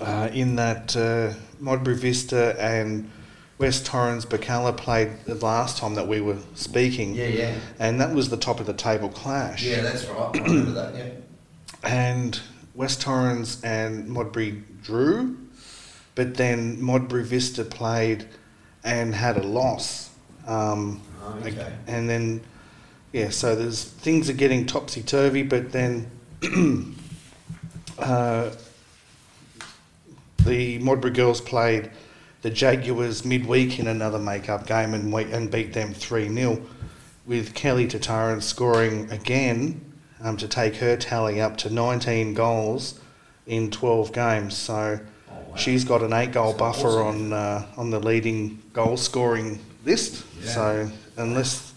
Uh, 0.00 0.30
in 0.32 0.56
that 0.56 0.96
uh, 0.96 1.34
Modbury 1.60 1.96
Vista 1.96 2.56
and 2.58 3.10
West 3.60 3.84
Torrens 3.84 4.24
Birkalla 4.24 4.74
played 4.74 5.10
the 5.26 5.34
last 5.34 5.76
time 5.76 5.94
that 5.94 6.08
we 6.08 6.22
were 6.22 6.38
speaking, 6.54 7.14
Yeah, 7.14 7.26
yeah. 7.26 7.54
and 7.78 8.00
that 8.00 8.14
was 8.14 8.30
the 8.30 8.38
top 8.38 8.58
of 8.58 8.64
the 8.64 8.72
table 8.72 9.10
clash. 9.10 9.62
Yeah, 9.62 9.82
that's 9.82 10.06
right. 10.06 10.34
I 10.34 10.38
remember 10.38 10.70
that, 10.72 10.94
yeah. 10.96 11.10
and 11.84 12.40
West 12.74 13.02
Torrens 13.02 13.62
and 13.62 14.08
Modbury 14.08 14.62
drew, 14.82 15.36
but 16.14 16.36
then 16.36 16.80
Modbury 16.82 17.22
Vista 17.22 17.62
played 17.64 18.26
and 18.82 19.14
had 19.14 19.36
a 19.36 19.42
loss. 19.42 20.08
Um, 20.46 21.02
Oh, 21.22 21.38
okay. 21.44 21.70
and 21.86 22.08
then, 22.08 22.40
yeah, 23.12 23.28
so 23.28 23.54
there's 23.54 23.84
things 23.84 24.30
are 24.30 24.38
getting 24.44 24.64
topsy 24.64 25.02
turvy, 25.02 25.42
but 25.42 25.70
then 25.70 26.10
uh, 27.98 28.50
the 30.46 30.78
Modbury 30.78 31.12
girls 31.12 31.42
played 31.42 31.90
the 32.42 32.50
Jaguars 32.50 33.24
midweek 33.24 33.78
in 33.78 33.86
another 33.86 34.18
make-up 34.18 34.66
game 34.66 34.94
and, 34.94 35.12
we, 35.12 35.24
and 35.32 35.50
beat 35.50 35.72
them 35.72 35.92
3 35.92 36.28
0, 36.34 36.60
with 37.26 37.54
Kelly 37.54 37.86
Tataran 37.86 38.42
scoring 38.42 39.10
again 39.10 39.80
um, 40.22 40.36
to 40.38 40.48
take 40.48 40.76
her 40.76 40.96
tally 40.96 41.40
up 41.40 41.56
to 41.58 41.70
19 41.70 42.34
goals 42.34 43.00
in 43.46 43.70
12 43.70 44.12
games. 44.12 44.56
So 44.56 45.00
Oh, 45.32 45.34
wow. 45.50 45.56
she's 45.56 45.84
got 45.84 46.02
an 46.02 46.12
eight 46.12 46.32
goal 46.32 46.52
That's 46.54 46.58
buffer 46.82 46.88
awesome. 47.02 47.32
on 47.32 47.32
uh, 47.32 47.66
on 47.76 47.90
the 47.90 48.00
leading 48.00 48.60
goal 48.72 48.96
scoring 48.96 49.60
list. 49.84 50.24
Yeah. 50.42 50.48
So 50.50 50.90
unless 51.16 51.72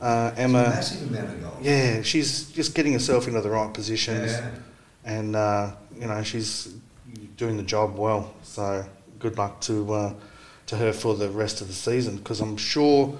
uh, 0.00 0.32
Emma, 0.36 0.62
massive 0.64 1.08
amount 1.08 1.28
of 1.34 1.40
goals. 1.40 1.56
yeah, 1.62 2.02
she's 2.02 2.50
just 2.50 2.74
getting 2.74 2.92
herself 2.94 3.28
into 3.28 3.40
the 3.42 3.50
right 3.50 3.72
positions, 3.72 4.32
Yeah. 4.32 4.50
and 5.04 5.36
uh, 5.36 5.70
you 5.94 6.06
know 6.08 6.20
she's 6.24 6.74
doing 7.36 7.56
the 7.56 7.62
job 7.62 7.96
well. 7.96 8.34
So 8.42 8.84
good 9.20 9.38
luck 9.38 9.60
to 9.62 9.92
uh, 9.94 10.12
to 10.66 10.76
her 10.76 10.92
for 10.92 11.14
the 11.14 11.30
rest 11.30 11.60
of 11.60 11.68
the 11.68 11.72
season 11.74 12.16
because 12.16 12.40
I'm 12.40 12.56
sure 12.56 13.16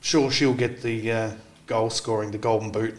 sure 0.00 0.30
she'll 0.30 0.54
get 0.54 0.82
the 0.82 1.12
uh, 1.12 1.30
goal 1.66 1.90
scoring, 1.90 2.30
the 2.30 2.38
golden 2.38 2.70
boot 2.72 2.94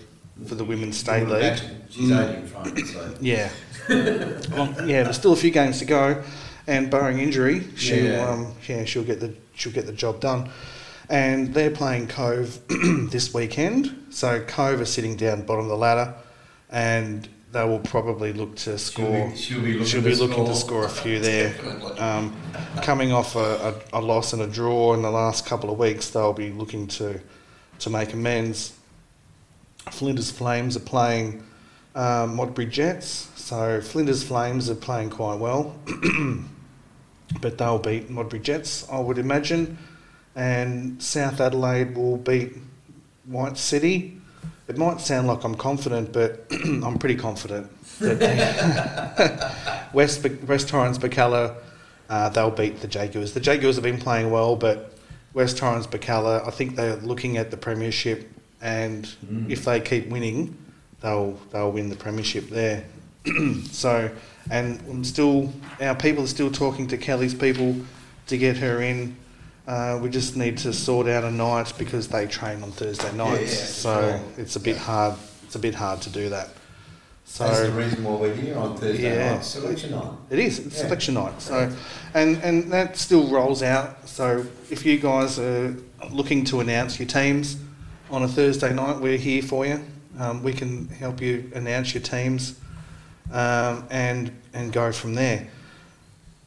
for 0.47 0.55
the 0.55 0.63
women's 0.63 0.97
state 0.97 1.27
league. 1.27 1.59
She's 1.89 2.09
Mm. 2.09 2.35
in 2.37 2.47
front, 2.47 2.87
so. 2.87 3.15
Yeah. 3.21 3.49
well, 3.89 4.73
yeah, 4.87 5.03
there's 5.03 5.17
still 5.17 5.33
a 5.33 5.35
few 5.35 5.51
games 5.51 5.79
to 5.79 5.85
go, 5.85 6.23
and 6.67 6.89
barring 6.89 7.19
injury, 7.19 7.63
she'll 7.75 8.05
Yeah. 8.05 8.29
um, 8.29 8.53
yeah 8.67 8.85
she'll 8.85 9.03
get 9.03 9.19
the 9.19 9.33
she'll 9.55 9.73
get 9.73 9.85
the 9.85 9.93
job 9.93 10.19
done. 10.19 10.49
And 11.09 11.53
they're 11.53 11.69
playing 11.69 12.07
Cove 12.07 12.59
this 13.11 13.33
weekend, 13.33 14.05
so 14.09 14.39
Cove 14.41 14.79
are 14.79 14.85
sitting 14.85 15.15
down 15.17 15.41
bottom 15.43 15.65
of 15.65 15.69
the 15.69 15.77
ladder, 15.77 16.13
and 16.71 17.27
they 17.53 17.63
will 17.63 17.79
probably 17.79 18.33
look 18.33 18.55
to 18.55 18.77
score. 18.79 19.05
She'll 19.05 19.29
be, 19.29 19.35
she'll 19.37 19.61
be 19.61 19.71
looking, 19.73 19.85
She'll 19.85 20.01
to, 20.01 20.09
be 20.09 20.15
looking 20.15 20.45
to 20.45 20.55
score. 20.55 20.89
score 20.89 20.99
a 20.99 21.03
few 21.03 21.19
there. 21.19 21.55
Um, 21.99 22.35
coming 22.81 23.11
off 23.13 23.35
a, 23.35 23.79
a, 23.93 23.99
a 23.99 24.01
loss 24.01 24.33
and 24.33 24.41
a 24.41 24.47
draw 24.47 24.95
in 24.95 25.03
the 25.03 25.11
last 25.11 25.45
couple 25.45 25.69
of 25.69 25.77
weeks, 25.77 26.09
they'll 26.09 26.33
be 26.33 26.51
looking 26.51 26.87
to 26.87 27.21
to 27.79 27.89
make 27.89 28.13
amends. 28.13 28.73
Flinders 29.91 30.31
Flames 30.31 30.75
are 30.75 30.81
playing 30.81 31.43
um, 31.95 32.35
Modbury 32.35 32.65
Jets, 32.67 33.29
so 33.35 33.81
Flinders 33.81 34.23
Flames 34.23 34.69
are 34.69 34.75
playing 34.75 35.09
quite 35.11 35.37
well, 35.39 35.75
but 37.41 37.57
they'll 37.57 37.79
beat 37.79 38.09
Modbury 38.09 38.41
Jets, 38.41 38.89
I 38.89 38.99
would 38.99 39.17
imagine, 39.17 39.77
and 40.35 41.01
South 41.03 41.39
Adelaide 41.39 41.95
will 41.95 42.17
beat 42.17 42.53
White 43.25 43.57
City. 43.57 44.19
It 44.67 44.77
might 44.77 45.01
sound 45.01 45.27
like 45.27 45.43
I'm 45.43 45.55
confident, 45.55 46.13
but 46.13 46.45
I'm 46.51 46.97
pretty 46.97 47.15
confident 47.15 47.69
that 47.99 49.89
West 49.93 50.25
West 50.47 50.67
Torrens 50.69 50.97
Birkalla 50.97 51.55
uh, 52.09 52.29
they'll 52.29 52.51
beat 52.51 52.79
the 52.81 52.87
Jaguars. 52.87 53.33
The 53.33 53.39
Jaguars 53.39 53.75
have 53.75 53.83
been 53.83 53.97
playing 53.99 54.29
well, 54.31 54.55
but 54.55 54.93
West 55.33 55.57
Torrens 55.57 55.87
Birkalla, 55.87 56.45
I 56.47 56.51
think 56.51 56.75
they're 56.75 56.95
looking 56.97 57.37
at 57.37 57.49
the 57.51 57.57
premiership, 57.57 58.29
and 58.61 59.05
Mm. 59.25 59.49
if 59.49 59.65
they 59.65 59.79
keep 59.79 60.07
winning, 60.09 60.55
they'll 61.01 61.37
they'll 61.51 61.71
win 61.71 61.89
the 61.89 61.95
premiership 61.95 62.49
there. 62.49 62.85
so, 63.71 64.09
and 64.49 64.79
I'm 64.89 65.03
still 65.03 65.51
our 65.81 65.95
people 65.95 66.23
are 66.23 66.27
still 66.27 66.51
talking 66.51 66.87
to 66.87 66.97
Kelly's 66.97 67.33
people 67.33 67.75
to 68.27 68.37
get 68.37 68.57
her 68.57 68.81
in. 68.81 69.15
Uh, 69.65 69.97
we 70.01 70.09
just 70.09 70.35
need 70.35 70.57
to 70.57 70.73
sort 70.73 71.07
out 71.07 71.23
a 71.23 71.31
night 71.31 71.71
because 71.77 72.09
they 72.09 72.27
train 72.27 72.61
on 72.63 72.71
Thursday 72.71 73.11
nights, 73.15 73.53
yeah, 73.53 73.65
so 73.65 74.19
it's 74.37 74.55
a 74.57 74.59
bit 74.59 74.75
hard. 74.77 75.15
It's 75.45 75.55
a 75.55 75.59
bit 75.59 75.73
hard 75.75 76.01
to 76.01 76.09
do 76.09 76.29
that. 76.29 76.49
So 77.25 77.45
That's 77.47 77.61
the 77.61 77.71
reason 77.71 78.03
why 78.03 78.15
we're 78.15 78.35
here 78.35 78.57
on 78.57 78.75
Thursday 78.75 79.15
Yeah. 79.15 79.33
night, 79.35 79.45
selection 79.45 79.91
night. 79.91 80.09
It 80.29 80.39
is. 80.39 80.59
It's 80.59 80.75
Yeah. 80.75 80.81
selection 80.81 81.13
night. 81.13 81.41
So, 81.41 81.71
and 82.13 82.37
and 82.43 82.71
that 82.73 82.97
still 82.97 83.27
rolls 83.29 83.63
out. 83.63 84.09
So 84.09 84.45
if 84.69 84.85
you 84.85 84.97
guys 84.97 85.39
are 85.39 85.73
looking 86.11 86.43
to 86.45 86.59
announce 86.59 86.99
your 86.99 87.07
teams 87.07 87.55
on 88.11 88.23
a 88.23 88.27
Thursday 88.27 88.73
night, 88.73 88.99
we're 88.99 89.17
here 89.17 89.41
for 89.41 89.65
you. 89.65 89.79
Um, 90.19 90.43
we 90.43 90.51
can 90.51 90.89
help 90.89 91.21
you 91.21 91.49
announce 91.55 91.93
your 91.93 92.03
teams, 92.03 92.55
um, 93.31 93.85
and 93.89 94.31
and 94.53 94.73
go 94.73 94.91
from 94.91 95.13
there. 95.15 95.47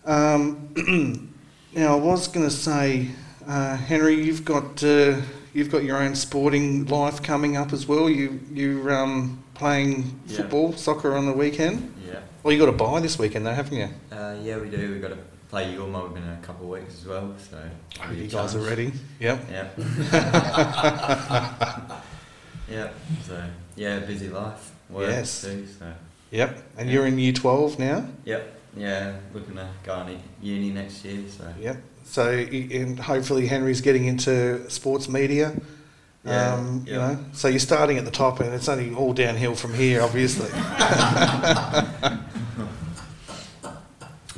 Um, 0.04 0.68
now 1.76 1.96
I 1.96 2.00
was 2.00 2.28
going 2.28 2.46
to 2.46 2.54
say, 2.54 3.08
uh, 3.46 3.76
Henry, 3.76 4.14
you've 4.14 4.44
got 4.44 4.82
uh, 4.82 5.20
you've 5.54 5.70
got 5.70 5.84
your 5.84 5.98
own 5.98 6.14
sporting 6.14 6.86
life 6.86 7.22
coming 7.22 7.56
up 7.56 7.72
as 7.72 7.86
well. 7.86 8.08
You 8.10 8.40
you 8.52 8.88
um, 8.90 9.42
playing 9.54 10.18
Yeah. 10.26 10.38
football, 10.38 10.72
soccer 10.72 11.16
on 11.16 11.26
the 11.26 11.32
weekend. 11.32 11.94
Yeah. 12.06 12.20
Well, 12.42 12.52
you 12.52 12.58
got 12.58 12.68
a 12.68 12.72
bye 12.72 13.00
this 13.00 13.18
weekend 13.18 13.46
though, 13.46 13.54
haven't 13.54 13.76
you? 13.76 13.88
Uh, 14.10 14.36
yeah, 14.42 14.58
we 14.58 14.68
do. 14.70 14.92
We've 14.92 15.02
got 15.02 15.08
to 15.08 15.18
play 15.48 15.74
Yormog 15.74 16.16
in 16.16 16.22
a 16.24 16.38
couple 16.42 16.64
of 16.64 16.70
weeks 16.80 16.94
as 17.00 17.06
well. 17.06 17.34
So 17.50 17.58
be 18.10 18.16
You 18.16 18.26
guys 18.28 18.54
are 18.56 18.60
ready? 18.60 18.92
Yep. 19.20 19.40
Yeah. 19.50 19.68
yeah. 22.70 22.88
So 23.24 23.42
yeah, 23.76 23.98
busy 24.00 24.28
life. 24.28 24.72
Work 24.88 25.10
Yes. 25.10 25.42
too. 25.42 25.66
So 25.78 25.92
Yep. 26.30 26.62
And 26.78 26.88
Yeah. 26.88 26.94
you're 26.94 27.06
in 27.06 27.18
year 27.18 27.32
12 27.32 27.78
now? 27.78 28.06
yep. 28.24 28.55
Yeah, 28.76 29.16
looking 29.32 29.54
to 29.54 29.68
go 29.84 29.94
on 29.94 30.18
uni 30.42 30.70
next 30.70 31.04
year. 31.04 31.22
So 31.28 31.44
Yep. 31.60 31.76
So, 32.04 32.30
and 32.30 32.98
hopefully 33.00 33.46
Henry's 33.46 33.80
getting 33.80 34.04
into 34.04 34.68
sports 34.70 35.08
media. 35.08 35.54
Yeah, 36.24 36.54
Um, 36.54 36.84
You 36.86 36.94
know, 36.94 37.18
so 37.32 37.48
you're 37.48 37.58
starting 37.58 37.98
at 37.98 38.04
the 38.04 38.10
top, 38.10 38.40
and 38.40 38.52
it's 38.54 38.68
only 38.68 38.94
all 38.94 39.12
downhill 39.12 39.54
from 39.54 39.74
here, 39.74 40.02
obviously. 40.02 40.48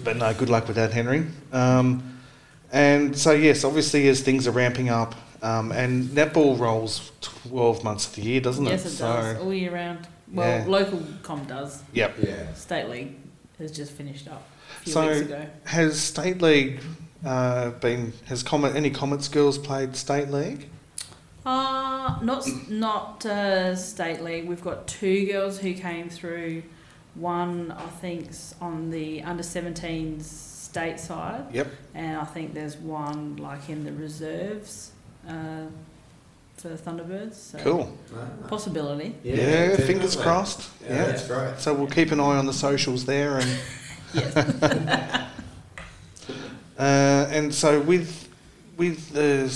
but 0.04 0.16
no, 0.16 0.32
good 0.34 0.48
luck 0.50 0.66
with 0.66 0.76
that, 0.76 0.92
Henry. 0.92 1.26
Um, 1.52 2.18
and 2.72 3.16
so 3.16 3.32
yes, 3.32 3.64
obviously 3.64 4.08
as 4.08 4.20
things 4.20 4.46
are 4.46 4.50
ramping 4.52 4.88
up, 4.88 5.14
um, 5.42 5.72
and 5.72 6.08
netball 6.08 6.58
rolls 6.58 7.10
12 7.20 7.84
months 7.84 8.06
of 8.06 8.14
the 8.16 8.22
year, 8.22 8.40
doesn't 8.40 8.64
Yes, 8.64 8.82
it? 8.82 8.84
Yes, 8.84 8.92
it 8.92 8.96
so, 8.96 9.06
does 9.06 9.36
all 9.42 9.54
year 9.54 9.72
round. 9.72 10.06
Well, 10.32 10.46
Yeah. 10.60 10.64
local 10.66 11.02
com 11.22 11.44
does. 11.44 11.82
Yep. 11.92 12.16
Yeah. 12.22 12.52
State 12.54 12.88
league 12.90 13.14
has 13.58 13.72
just 13.72 13.92
finished 13.92 14.28
up 14.28 14.42
a 14.80 14.84
few 14.84 14.92
So- 14.92 15.06
weeks 15.08 15.20
ago. 15.20 15.46
Has 15.64 16.00
state 16.00 16.40
league 16.42 16.80
uh, 17.24 17.70
been? 17.70 18.12
Has 18.26 18.42
Comet 18.42 18.74
any 18.76 18.90
Comets 18.90 19.28
girls 19.28 19.58
played 19.58 19.96
state 19.96 20.30
league? 20.30 20.68
Uh, 21.46 22.18
not 22.22 22.46
not 22.68 23.24
uh, 23.24 23.74
state 23.74 24.22
league. 24.22 24.46
We've 24.46 24.62
got 24.62 24.86
two 24.86 25.26
girls 25.26 25.58
who 25.58 25.72
came 25.74 26.08
through. 26.08 26.62
One, 27.14 27.72
I 27.72 27.86
think's 27.86 28.54
on 28.60 28.90
the 28.90 29.22
under 29.22 29.42
17s 29.42 30.22
state 30.22 31.00
side, 31.00 31.46
Yep. 31.52 31.66
and 31.94 32.16
I 32.18 32.24
think 32.24 32.54
there's 32.54 32.76
one 32.76 33.36
like 33.36 33.68
in 33.68 33.84
the 33.84 33.92
reserves 33.92 34.92
uh, 35.28 35.64
for 36.60 36.68
the 36.68 36.76
Thunderbirds. 36.76 37.34
So 37.34 37.58
Cool. 37.58 37.98
Possibility. 38.48 39.14
Yeah, 39.22 39.76
fingers 39.76 40.16
crossed. 40.16 40.68
Yeah, 40.82 40.94
Yeah. 40.96 41.04
that's 41.06 41.26
great. 41.26 41.58
So 41.58 41.74
we'll 41.74 41.86
keep 41.88 42.12
an 42.12 42.20
eye 42.20 42.36
on 42.36 42.46
the 42.46 42.52
socials 42.52 43.04
there, 43.04 43.38
and 43.38 43.50
Yes. 44.14 44.36
uh, 46.78 47.28
and 47.30 47.54
so 47.54 47.80
with 47.80 48.28
with 48.78 49.10
the, 49.10 49.50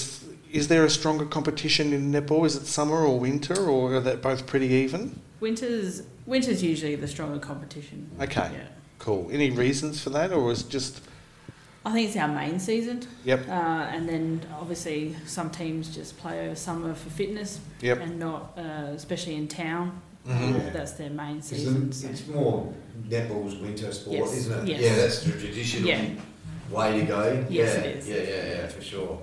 is 0.53 0.69
there 0.69 0.85
a 0.85 0.91
stronger 0.91 1.25
competition 1.25 1.93
in 1.93 2.13
netball? 2.13 2.45
Is 2.45 2.57
it 2.57 2.67
summer 2.67 3.07
or 3.07 3.19
winter, 3.19 3.55
or 3.67 3.95
are 3.95 4.01
they 4.01 4.17
both 4.17 4.47
pretty 4.47 4.67
even? 4.69 5.19
Winter's 5.41 6.03
winter's 6.27 6.63
usually 6.63 6.97
the 6.97 7.09
stronger 7.09 7.39
competition. 7.39 8.11
Okay, 8.21 8.51
Yeah. 8.53 8.65
cool. 8.99 9.29
Any 9.33 9.51
reasons 9.51 10.01
for 10.03 10.11
that, 10.11 10.33
or 10.33 10.53
is 10.53 10.61
it 10.63 10.69
just 10.69 11.01
I 11.85 11.93
think 11.93 12.09
it's 12.09 12.17
our 12.17 12.29
main 12.29 12.61
season. 12.61 13.03
Yep. 13.25 13.49
Uh, 13.49 13.53
and 13.53 14.09
then 14.09 14.41
obviously 14.61 15.17
some 15.27 15.51
teams 15.51 15.95
just 15.95 16.17
play 16.19 16.47
over 16.47 16.55
summer 16.55 16.95
for 16.95 17.11
fitness 17.11 17.59
Yep. 17.81 17.99
and 18.01 18.19
not, 18.21 18.53
uh, 18.57 18.93
especially 18.95 19.35
in 19.35 19.49
town. 19.49 20.01
Mhm. 20.27 20.55
Uh, 20.69 20.73
that's 20.73 20.93
their 20.93 21.11
main 21.11 21.39
It's, 21.39 21.49
season. 21.49 21.89
the- 21.91 21.95
so- 21.95 22.09
it's 22.09 22.27
more 22.29 22.73
netball's 23.09 23.57
winter 23.57 23.91
sport, 23.91 24.17
Yes, 24.19 24.37
isn't 24.37 24.69
it? 24.69 24.69
yes. 24.69 24.81
Yeah, 24.81 24.97
that's 24.97 25.21
the 25.25 25.33
traditional 25.33 25.89
Yeah. 25.89 26.05
way 26.71 27.01
to 27.01 27.07
go. 27.07 27.47
Yes, 27.51 27.75
yeah, 27.77 27.81
it 27.83 27.97
is. 27.97 28.09
Yeah, 28.09 28.17
yeah, 28.17 28.47
yeah, 28.61 28.69
for 28.69 28.83
sure. 28.83 29.19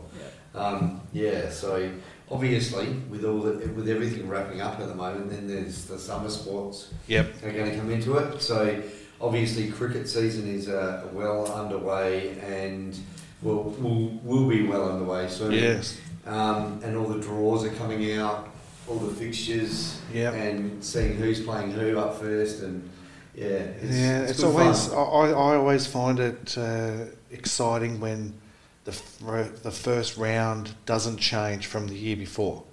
Yeah. 0.53 0.59
Um, 0.61 1.01
yeah, 1.13 1.49
so 1.49 1.89
obviously 2.29 2.87
with 3.09 3.23
all 3.23 3.39
the, 3.39 3.53
with 3.69 3.87
everything 3.87 4.27
wrapping 4.27 4.59
up 4.59 4.81
at 4.81 4.87
the 4.89 4.95
moment, 4.95 5.29
then 5.29 5.47
there's 5.47 5.85
the 5.85 5.97
summer 5.97 6.29
sports 6.29 6.87
Yep. 7.07 7.43
are 7.45 7.51
going 7.53 7.71
to 7.71 7.77
come 7.77 7.89
into 7.89 8.17
it. 8.17 8.41
So 8.41 8.81
obviously 9.21 9.69
cricket 9.69 10.07
season 10.07 10.47
is 10.47 10.69
uh, 10.69 11.07
well 11.13 11.51
underway 11.51 12.37
and 12.39 12.97
will 13.41 13.63
will 13.79 14.19
will 14.23 14.47
be 14.47 14.63
well 14.63 14.91
underway 14.91 15.27
soon. 15.27 15.51
Yes. 15.51 15.99
Um, 16.25 16.79
and 16.83 16.95
all 16.95 17.07
the 17.07 17.19
draws 17.19 17.63
are 17.63 17.71
coming 17.71 18.17
out, 18.17 18.49
all 18.87 18.97
the 18.97 19.13
fixtures, 19.13 19.99
Yep. 20.13 20.33
and 20.33 20.83
seeing 20.83 21.15
who's 21.15 21.41
playing 21.41 21.71
who 21.71 21.97
up 21.97 22.19
first, 22.19 22.61
and 22.61 22.87
yeah, 23.33 23.45
it's, 23.45 23.97
yeah, 23.97 24.21
it's, 24.21 24.31
it's, 24.31 24.43
always. 24.43 24.91
I, 24.91 24.95
I 24.97 25.55
always 25.55 25.87
find 25.87 26.19
it 26.19 26.57
uh, 26.57 27.05
exciting 27.31 27.99
when 27.99 28.39
the 28.83 28.91
fir- 28.91 29.51
the 29.63 29.71
first 29.71 30.17
round 30.17 30.75
doesn't 30.85 31.17
change 31.17 31.65
from 31.65 31.87
the 31.87 31.95
year 31.95 32.17
before, 32.17 32.63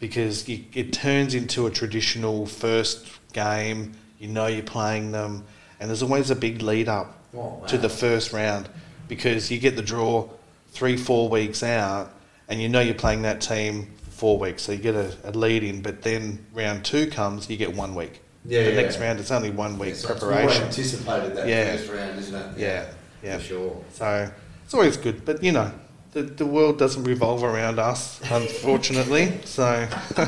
because 0.00 0.48
you, 0.48 0.64
it 0.74 0.92
turns 0.92 1.34
into 1.34 1.66
a 1.66 1.70
traditional 1.70 2.46
first 2.46 3.06
game. 3.32 3.92
You 4.18 4.28
know 4.28 4.46
you're 4.46 4.62
playing 4.62 5.12
them, 5.12 5.44
and 5.80 5.88
there's 5.88 6.02
always 6.02 6.30
a 6.30 6.36
big 6.36 6.62
lead 6.62 6.88
up 6.88 7.16
Oh, 7.34 7.62
to 7.68 7.78
the 7.78 7.88
first 7.88 8.32
round 8.32 8.68
because 9.08 9.50
you 9.50 9.58
get 9.58 9.76
the 9.76 9.82
draw 9.82 10.28
three 10.72 10.96
four 10.96 11.28
weeks 11.28 11.62
out, 11.62 12.12
and 12.48 12.60
you 12.60 12.68
know 12.68 12.80
you're 12.80 12.94
playing 12.94 13.22
that 13.22 13.40
team 13.40 13.86
four 14.10 14.38
weeks, 14.38 14.62
so 14.64 14.72
you 14.72 14.78
get 14.78 14.94
a, 14.94 15.12
a 15.24 15.30
lead 15.32 15.62
in. 15.64 15.80
But 15.82 16.02
then 16.02 16.44
round 16.52 16.84
two 16.84 17.06
comes, 17.08 17.48
you 17.48 17.56
get 17.56 17.74
one 17.74 17.94
week. 17.94 18.20
yeah, 18.44 18.64
the 18.64 18.70
yeah. 18.72 18.80
next 18.82 18.98
round 18.98 19.18
it's 19.20 19.30
only 19.30 19.50
one 19.50 19.78
week 19.78 19.90
Yeah, 19.90 19.94
so 19.96 20.12
It's 20.12 20.20
preparation. 20.20 20.62
anticipated 20.64 21.36
that 21.36 21.48
Yeah. 21.48 21.76
first 21.76 21.90
round, 21.90 22.18
isn't 22.18 22.34
it? 22.34 22.58
Yeah, 22.58 22.86
yeah. 23.22 23.38
for 23.38 23.44
sure. 23.44 23.84
So 23.94 24.30
it's 24.64 24.74
always 24.74 24.96
good, 24.96 25.24
but 25.24 25.42
you 25.42 25.52
know, 25.52 25.70
the 26.12 26.22
the 26.22 26.46
world 26.46 26.78
doesn't 26.78 27.04
revolve 27.04 27.42
around 27.44 27.78
us, 27.78 28.20
unfortunately. 28.30 29.38
so 29.44 29.86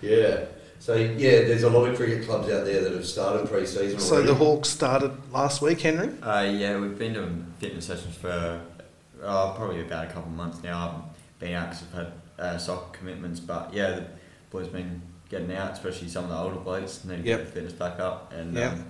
Yeah. 0.00 0.44
So 0.86 0.94
yeah, 0.94 1.40
there's 1.40 1.64
a 1.64 1.68
lot 1.68 1.88
of 1.88 1.96
cricket 1.96 2.24
clubs 2.24 2.48
out 2.48 2.64
there 2.64 2.80
that 2.80 2.92
have 2.92 3.04
started 3.04 3.48
pre-season 3.48 3.98
so 3.98 4.14
already. 4.14 4.28
the 4.28 4.36
Hawks 4.36 4.68
started 4.68 5.10
last 5.32 5.60
week, 5.60 5.80
Henry. 5.80 6.10
Uh, 6.22 6.42
yeah, 6.48 6.78
we've 6.78 6.96
been 6.96 7.12
doing 7.12 7.52
fitness 7.58 7.86
sessions 7.86 8.14
for 8.14 8.60
uh, 9.20 9.52
probably 9.54 9.80
about 9.80 10.04
a 10.04 10.06
couple 10.06 10.30
of 10.30 10.36
months 10.36 10.62
now. 10.62 10.78
I 10.78 10.82
haven't 10.82 11.04
been 11.40 11.54
out 11.54 11.70
because 11.70 11.82
I've 11.88 11.92
had 11.92 12.12
uh, 12.38 12.58
soccer 12.58 12.96
commitments, 12.96 13.40
but 13.40 13.74
yeah, 13.74 13.90
the 13.96 14.06
boys 14.52 14.68
been 14.68 15.02
getting 15.28 15.52
out, 15.56 15.72
especially 15.72 16.06
some 16.06 16.22
of 16.22 16.30
the 16.30 16.36
older 16.36 16.60
blokes 16.60 17.04
need 17.04 17.24
to 17.24 17.28
Yep. 17.28 17.38
get 17.38 17.44
their 17.46 17.52
fitness 17.52 17.72
back 17.72 17.98
up. 17.98 18.32
And 18.32 18.54
Yep. 18.54 18.72
um, 18.72 18.84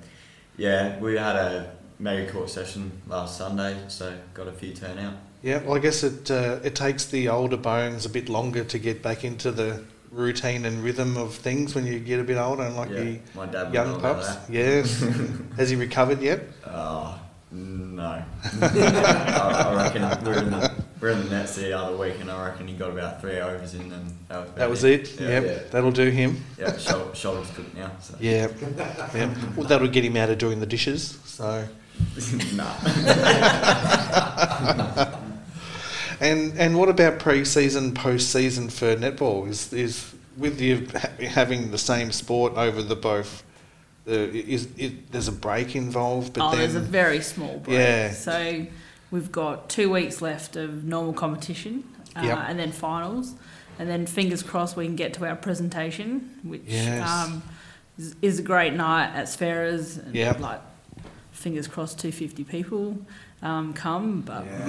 yeah, 0.59 1.01
we 1.01 1.17
had 1.17 1.37
a 1.37 1.77
mega 1.99 2.31
court 2.31 2.51
session 2.51 2.93
last 3.09 3.39
Sunday, 3.39 3.75
so 3.89 4.13
got 4.35 4.49
a 4.49 4.53
few 4.53 4.75
turnout. 4.75 5.15
Yeah, 5.43 5.63
well, 5.63 5.77
I 5.77 5.79
guess 5.79 6.03
it 6.03 6.31
uh, 6.31 6.59
it 6.63 6.75
takes 6.75 7.07
the 7.07 7.31
older 7.31 7.57
bones 7.57 8.05
a 8.05 8.11
bit 8.11 8.29
longer 8.29 8.65
to 8.65 8.79
get 8.79 9.03
back 9.03 9.25
into 9.25 9.51
the 9.51 9.83
routine 10.11 10.65
and 10.65 10.83
rhythm 10.83 11.17
of 11.17 11.35
things 11.35 11.75
when 11.75 11.87
you 11.87 11.99
get 11.99 12.21
a 12.21 12.25
bit 12.25 12.37
older, 12.37 12.63
and 12.65 12.77
like 12.77 12.91
yeah, 12.91 13.01
the 13.01 13.21
my 13.35 13.47
dad 13.47 13.73
young 13.73 14.01
pups. 14.01 14.37
Yes, 14.49 15.01
has 15.57 15.71
he 15.71 15.77
recovered 15.77 16.21
yet? 16.21 16.43
Oh, 16.67 17.19
no. 17.53 18.03
I, 18.63 19.75
reckon 19.77 20.03
we're 20.25 20.39
in, 20.39 20.51
the, 20.51 20.85
we're 21.01 21.11
in 21.11 21.25
the 21.25 21.31
nets 21.31 21.57
the 21.57 21.73
other 21.73 21.97
week, 21.97 22.21
and 22.21 22.31
I 22.31 22.49
reckon 22.49 22.69
he 22.69 22.75
got 22.75 22.91
about 22.91 23.21
three 23.21 23.39
overs 23.39 23.75
in, 23.75 23.93
and 23.93 24.17
that 24.29 24.41
was, 24.41 24.51
That 24.55 24.71
was 24.71 24.85
it. 24.85 25.21
Yeah, 25.21 25.29
yep, 25.29 25.45
yeah. 25.45 25.59
that'll 25.71 25.93
do 25.93 26.11
him. 26.11 26.45
Yeah, 26.59 26.77
shoulders 26.77 27.51
cooked 27.55 27.75
now. 27.75 27.93
So. 28.01 28.17
Yeah, 28.21 28.49
yeah. 29.15 29.35
Well, 29.57 29.67
that'll 29.69 29.89
get 29.89 30.05
him 30.05 30.17
out 30.17 30.31
of 30.31 30.39
doing 30.39 30.61
the 30.61 30.67
dishes. 30.67 31.19
So. 31.25 31.67
nah. 32.55 32.75
And 36.21 36.59
and 36.59 36.79
what 36.79 36.89
about 36.89 37.19
pre-season, 37.19 37.95
post-season 37.95 38.71
for 38.71 38.97
netball? 38.97 39.49
Is 39.49 39.73
is 39.73 40.15
with 40.37 40.61
you 40.61 40.87
having 41.29 41.71
the 41.71 41.79
same 41.79 42.13
sport 42.13 42.55
over 42.57 42.83
the 42.83 42.97
both? 42.97 43.43
Uh, 44.09 44.13
is 44.13 44.69
it, 44.77 45.11
there's 45.11 45.27
a 45.29 45.33
break 45.33 45.75
involved, 45.75 46.35
but 46.35 46.47
oh, 46.47 46.51
then 46.51 46.61
there's 46.61 46.75
a 46.77 46.81
very 46.81 47.21
small 47.21 47.59
break. 47.59 47.77
Yeah. 47.79 48.13
So 48.13 48.67
we've 49.11 49.33
got 49.33 49.69
two 49.69 49.91
weeks 49.91 50.23
left 50.23 50.57
of 50.57 50.85
normal 50.85 51.13
competition 51.13 51.83
uh, 52.15 52.23
Yep. 52.23 52.39
and 52.49 52.59
then 52.59 52.73
finals. 52.73 53.35
And 53.79 53.89
then 53.91 54.07
fingers 54.07 54.43
crossed 54.43 54.77
we 54.77 54.87
can 54.87 54.97
get 54.97 55.13
to 55.15 55.27
our 55.27 55.37
presentation, 55.37 56.39
which 56.45 56.63
Yes. 56.67 57.09
um, 57.09 57.43
is, 57.99 58.15
is 58.23 58.39
a 58.39 58.43
great 58.43 58.73
night 58.73 59.13
at 59.15 59.27
Sferras. 59.27 59.99
And 60.03 60.15
Yep. 60.15 60.41
Like, 60.41 60.61
fingers 61.33 61.69
crossed 61.69 61.99
250 61.99 62.45
people 62.45 62.97
um, 63.47 63.73
come, 63.73 64.23
but 64.23 64.45
Yeah. 64.45 64.65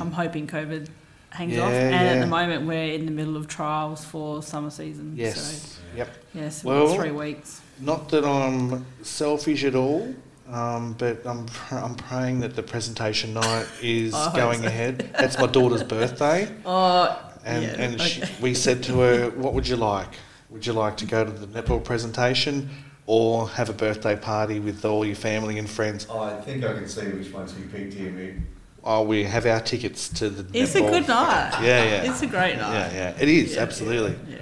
I'm 0.00 0.10
hoping 0.12 0.46
COVID 0.46 0.88
hangs 1.30 1.52
Yeah, 1.54 1.62
off. 1.64 1.72
And 1.72 1.94
at 1.94 2.20
the 2.20 2.26
moment, 2.26 2.66
we're 2.66 2.92
in 2.94 3.06
the 3.06 3.12
middle 3.12 3.36
of 3.36 3.46
trials 3.48 4.04
for 4.04 4.42
summer 4.42 4.70
season. 4.70 5.14
Yes. 5.16 5.36
So, 5.40 5.80
Yep. 5.96 6.08
yes, 6.34 6.64
Well- 6.64 6.94
three 6.94 7.10
weeks. 7.10 7.60
Not 7.80 8.08
that 8.10 8.24
I'm 8.24 8.86
selfish 9.02 9.64
at 9.64 9.74
all, 9.74 10.14
um, 10.50 10.94
but 10.96 11.26
I'm 11.26 11.46
pr- 11.46 11.74
I'm 11.76 11.96
praying 11.96 12.40
that 12.40 12.54
the 12.54 12.62
presentation 12.62 13.34
night 13.34 13.66
is 13.82 14.12
going 14.34 14.60
so. 14.60 14.66
ahead. 14.68 15.10
That's 15.18 15.38
my 15.38 15.46
daughter's 15.48 15.82
birthday, 15.82 16.48
Oh, 16.64 17.18
and 17.44 17.62
Yeah, 17.64 17.70
and 17.84 18.00
she, 18.00 18.22
we 18.40 18.54
said 18.54 18.82
to 18.84 18.92
her, 19.00 19.30
"What 19.30 19.54
would 19.54 19.66
you 19.66 19.76
like? 19.76 20.12
Would 20.50 20.66
you 20.66 20.72
like 20.72 20.96
to 20.98 21.04
go 21.06 21.24
to 21.24 21.32
the 21.32 21.48
netball 21.48 21.82
presentation, 21.82 22.70
or 23.06 23.48
have 23.50 23.68
a 23.68 23.72
birthday 23.72 24.16
party 24.16 24.60
with 24.60 24.84
all 24.84 25.04
your 25.04 25.16
family 25.16 25.58
and 25.58 25.68
friends?" 25.68 26.06
I 26.10 26.34
think 26.40 26.64
I 26.64 26.72
can 26.74 26.88
see 26.88 27.06
which 27.06 27.32
ones 27.32 27.54
we 27.54 27.62
picked 27.64 27.94
here, 27.94 28.10
Mick. 28.10 28.40
Oh, 28.86 29.02
we 29.02 29.24
have 29.24 29.46
our 29.46 29.60
tickets 29.60 30.08
to 30.10 30.28
the. 30.28 30.46
it's 30.58 30.74
a 30.74 30.80
good 30.80 31.08
night. 31.08 31.58
Yeah, 31.62 31.84
yeah. 31.84 32.10
It's 32.10 32.22
a 32.22 32.26
great 32.26 32.56
night. 32.58 32.74
Yeah, 32.74 32.92
yeah, 32.94 33.16
it 33.18 33.28
is 33.28 33.54
Yeah, 33.54 33.62
absolutely. 33.62 34.16
Yeah. 34.28 34.38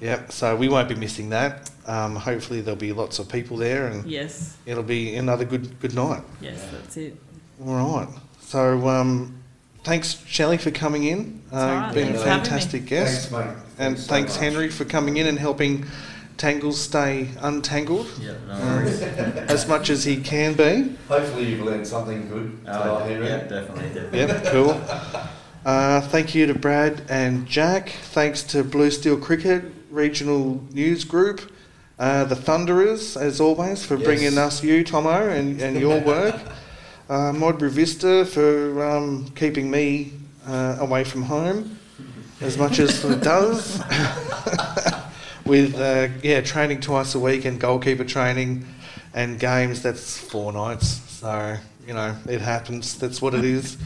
Yep. 0.00 0.32
So 0.32 0.54
we 0.54 0.68
won't 0.68 0.90
be 0.90 0.94
missing 0.94 1.30
that. 1.30 1.70
Um, 1.86 2.16
hopefully 2.16 2.60
there'll 2.60 2.76
be 2.78 2.92
lots 2.92 3.18
of 3.18 3.28
people 3.30 3.56
there, 3.56 3.86
and 3.86 4.04
Yes. 4.06 4.56
it'll 4.66 4.82
be 4.82 5.14
another 5.16 5.46
good 5.46 5.80
good 5.80 5.94
night. 5.94 6.22
Yes, 6.42 6.62
that's 6.70 6.96
it. 6.98 7.16
All 7.64 7.74
right. 7.96 8.08
So 8.40 8.86
um, 8.86 9.42
thanks, 9.84 10.22
Shelley, 10.26 10.58
for 10.58 10.70
coming 10.70 11.04
in. 11.04 11.40
It's 11.46 11.54
all 11.54 11.66
right. 11.66 11.94
Been 11.94 12.08
a 12.08 12.10
Thanks 12.10 12.22
for 12.22 12.28
having 12.28 12.42
me. 12.42 12.48
fantastic 12.50 12.84
guest. 12.86 13.30
Thanks, 13.30 13.46
mate. 13.46 13.56
And 13.78 13.98
so 13.98 14.08
thanks, 14.08 14.34
much. 14.34 14.42
Henry, 14.42 14.68
for 14.68 14.84
coming 14.84 15.16
in 15.16 15.26
and 15.26 15.38
helping 15.38 15.86
Tangles 16.36 16.80
stay 16.80 17.28
untangled 17.40 18.06
Yeah, 18.20 18.32
no 18.46 18.54
um, 18.54 18.86
as 19.48 19.66
much 19.66 19.88
as 19.90 20.04
he 20.04 20.16
can 20.20 20.54
be. 20.54 20.94
Hopefully 21.08 21.46
you've 21.46 21.62
learned 21.64 21.86
something 21.86 22.28
good 22.28 22.58
Oh, 22.66 22.98
tonight, 22.98 23.08
Henry. 23.08 23.26
yeah, 23.28 23.36
definitely, 23.38 23.88
definitely. 23.88 24.18
Yep, 24.18 24.44
cool. 24.46 24.80
Uh, 25.64 26.00
thank 26.02 26.34
you 26.34 26.46
to 26.46 26.54
Brad 26.54 27.02
and 27.08 27.46
Jack. 27.46 27.88
Thanks 27.88 28.42
to 28.44 28.62
Blue 28.62 28.90
Steel 28.90 29.16
Cricket 29.16 29.64
Regional 29.90 30.62
News 30.72 31.04
Group. 31.04 31.50
Uh, 31.98 32.24
the 32.24 32.36
Thunderers, 32.36 33.16
as 33.16 33.40
always, 33.40 33.84
for 33.84 33.94
Yes. 33.96 34.04
bringing 34.04 34.38
us 34.38 34.62
you, 34.62 34.84
Thommo, 34.84 35.30
and, 35.30 35.60
and 35.60 35.78
your 35.80 36.00
work. 36.00 36.36
Uh, 37.08 37.32
Modbury 37.32 37.70
Vista 37.70 38.24
for 38.26 38.84
um, 38.84 39.30
keeping 39.36 39.70
me 39.70 40.12
uh, 40.44 40.76
away 40.80 41.04
from 41.04 41.22
home 41.22 41.78
as 42.40 42.58
much 42.58 42.80
as 42.80 43.04
it 43.04 43.22
does. 43.22 43.80
With 45.46 45.76
uh, 45.76 46.08
yeah, 46.22 46.40
training 46.40 46.80
twice 46.80 47.14
a 47.14 47.20
week 47.20 47.44
and 47.44 47.60
goalkeeper 47.60 48.04
training 48.04 48.66
and 49.14 49.38
games. 49.38 49.82
That's 49.82 50.18
four 50.18 50.52
nights. 50.52 50.86
So 50.86 51.56
you 51.86 51.94
know 51.94 52.16
it 52.28 52.40
happens. 52.40 52.98
That's 52.98 53.22
what 53.22 53.34
it 53.34 53.44
is. 53.44 53.76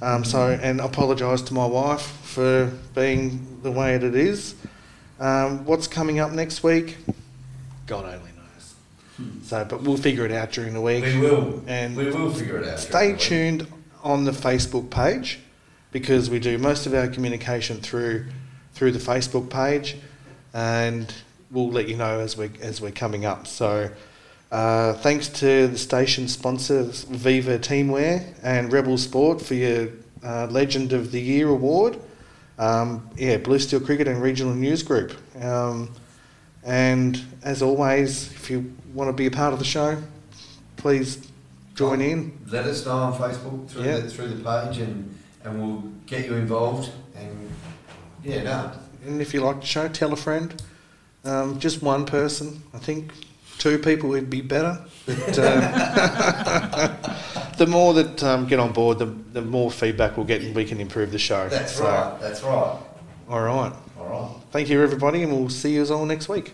Um, 0.00 0.24
so 0.24 0.48
and 0.48 0.80
apologise 0.80 1.42
to 1.42 1.54
my 1.54 1.66
wife 1.66 2.02
for 2.02 2.72
being 2.94 3.60
the 3.62 3.70
way 3.70 3.96
that 3.96 4.06
it 4.06 4.14
is. 4.14 4.54
Um, 5.20 5.64
what's 5.64 5.86
coming 5.86 6.18
up 6.18 6.32
next 6.32 6.62
week? 6.62 6.96
God 7.86 8.04
only 8.04 8.30
knows. 8.32 8.74
So, 9.44 9.64
but 9.64 9.82
we'll 9.82 9.96
figure 9.96 10.24
it 10.24 10.32
out 10.32 10.52
during 10.52 10.74
the 10.74 10.80
week. 10.80 11.04
We 11.04 11.18
will. 11.20 11.62
And 11.66 11.96
we 11.96 12.10
will 12.10 12.32
figure 12.32 12.58
it 12.58 12.68
out. 12.68 12.80
Stay 12.80 13.14
tuned 13.14 13.66
on 14.02 14.24
the 14.24 14.32
Facebook 14.32 14.90
page 14.90 15.40
because 15.92 16.28
we 16.28 16.40
do 16.40 16.58
most 16.58 16.86
of 16.86 16.94
our 16.94 17.08
communication 17.08 17.78
through 17.78 18.26
through 18.74 18.90
the 18.90 18.98
Facebook 18.98 19.48
page, 19.48 19.96
and 20.54 21.12
we'll 21.50 21.70
let 21.70 21.88
you 21.88 21.96
know 21.96 22.20
as 22.20 22.36
we 22.36 22.50
as 22.62 22.80
we're 22.80 22.92
coming 22.92 23.24
up. 23.26 23.46
So. 23.46 23.90
Uh, 24.52 24.92
thanks 24.92 25.26
to 25.26 25.66
the 25.66 25.76
station 25.78 26.28
sponsors 26.28 27.02
Viva 27.04 27.58
Teamwear 27.58 28.22
and 28.44 28.72
Rebel 28.72 28.96
Sport 28.96 29.42
for 29.42 29.54
your 29.54 29.88
uh, 30.22 30.46
Legend 30.48 30.92
of 30.92 31.10
the 31.10 31.20
Year 31.20 31.48
award. 31.48 31.98
Um, 32.56 33.08
yeah, 33.16 33.38
Blue 33.38 33.58
Steel 33.58 33.80
Cricket 33.80 34.06
and 34.06 34.22
Regional 34.22 34.54
News 34.54 34.84
Group. 34.84 35.12
Um, 35.42 35.90
and 36.62 37.20
as 37.42 37.62
always, 37.62 38.30
if 38.32 38.48
you 38.48 38.72
want 38.92 39.08
to 39.08 39.12
be 39.12 39.26
a 39.26 39.30
part 39.30 39.52
of 39.52 39.58
the 39.58 39.64
show, 39.64 40.00
please 40.76 41.26
join 41.74 42.00
in. 42.00 42.38
Let 42.46 42.66
us 42.66 42.84
know 42.86 42.92
on 42.92 43.12
Facebook 43.14 43.68
through, 43.68 43.84
Yeah. 43.84 43.98
the, 43.98 44.10
through 44.10 44.28
the 44.28 44.44
page 44.44 44.78
and, 44.78 45.18
and 45.42 45.60
we'll 45.60 45.82
get 46.06 46.26
you 46.26 46.34
involved. 46.34 46.92
And 47.16 47.50
yeah, 48.22 48.42
no. 48.44 48.72
And 49.06 49.20
if 49.20 49.34
you 49.34 49.40
like 49.40 49.60
the 49.60 49.66
show, 49.66 49.88
tell 49.88 50.12
a 50.12 50.16
friend. 50.16 50.60
Um, 51.24 51.58
just 51.58 51.82
one 51.82 52.04
person, 52.06 52.62
I 52.72 52.78
think. 52.78 53.12
Two 53.58 53.78
people 53.78 54.10
would 54.10 54.28
be 54.28 54.40
better. 54.40 54.84
But, 55.06 55.38
uh, 55.38 56.88
the 57.58 57.66
more 57.66 57.94
that 57.94 58.22
um, 58.22 58.46
get 58.46 58.58
on 58.58 58.72
board, 58.72 58.98
the, 58.98 59.06
the 59.06 59.42
more 59.42 59.70
feedback 59.70 60.16
we'll 60.16 60.26
get 60.26 60.42
and 60.42 60.54
we 60.54 60.64
can 60.64 60.80
improve 60.80 61.12
the 61.12 61.18
show. 61.18 61.48
That's 61.48 61.76
So, 61.76 61.84
right. 61.84 62.20
That's 62.20 62.42
right. 62.42 62.78
All 63.28 63.40
right. 63.40 63.72
All 63.98 64.06
right. 64.06 64.30
Thank 64.50 64.68
you, 64.68 64.82
everybody, 64.82 65.22
and 65.22 65.32
we'll 65.32 65.48
see 65.50 65.74
you 65.74 65.84
all 65.86 66.04
next 66.04 66.28
week. 66.28 66.52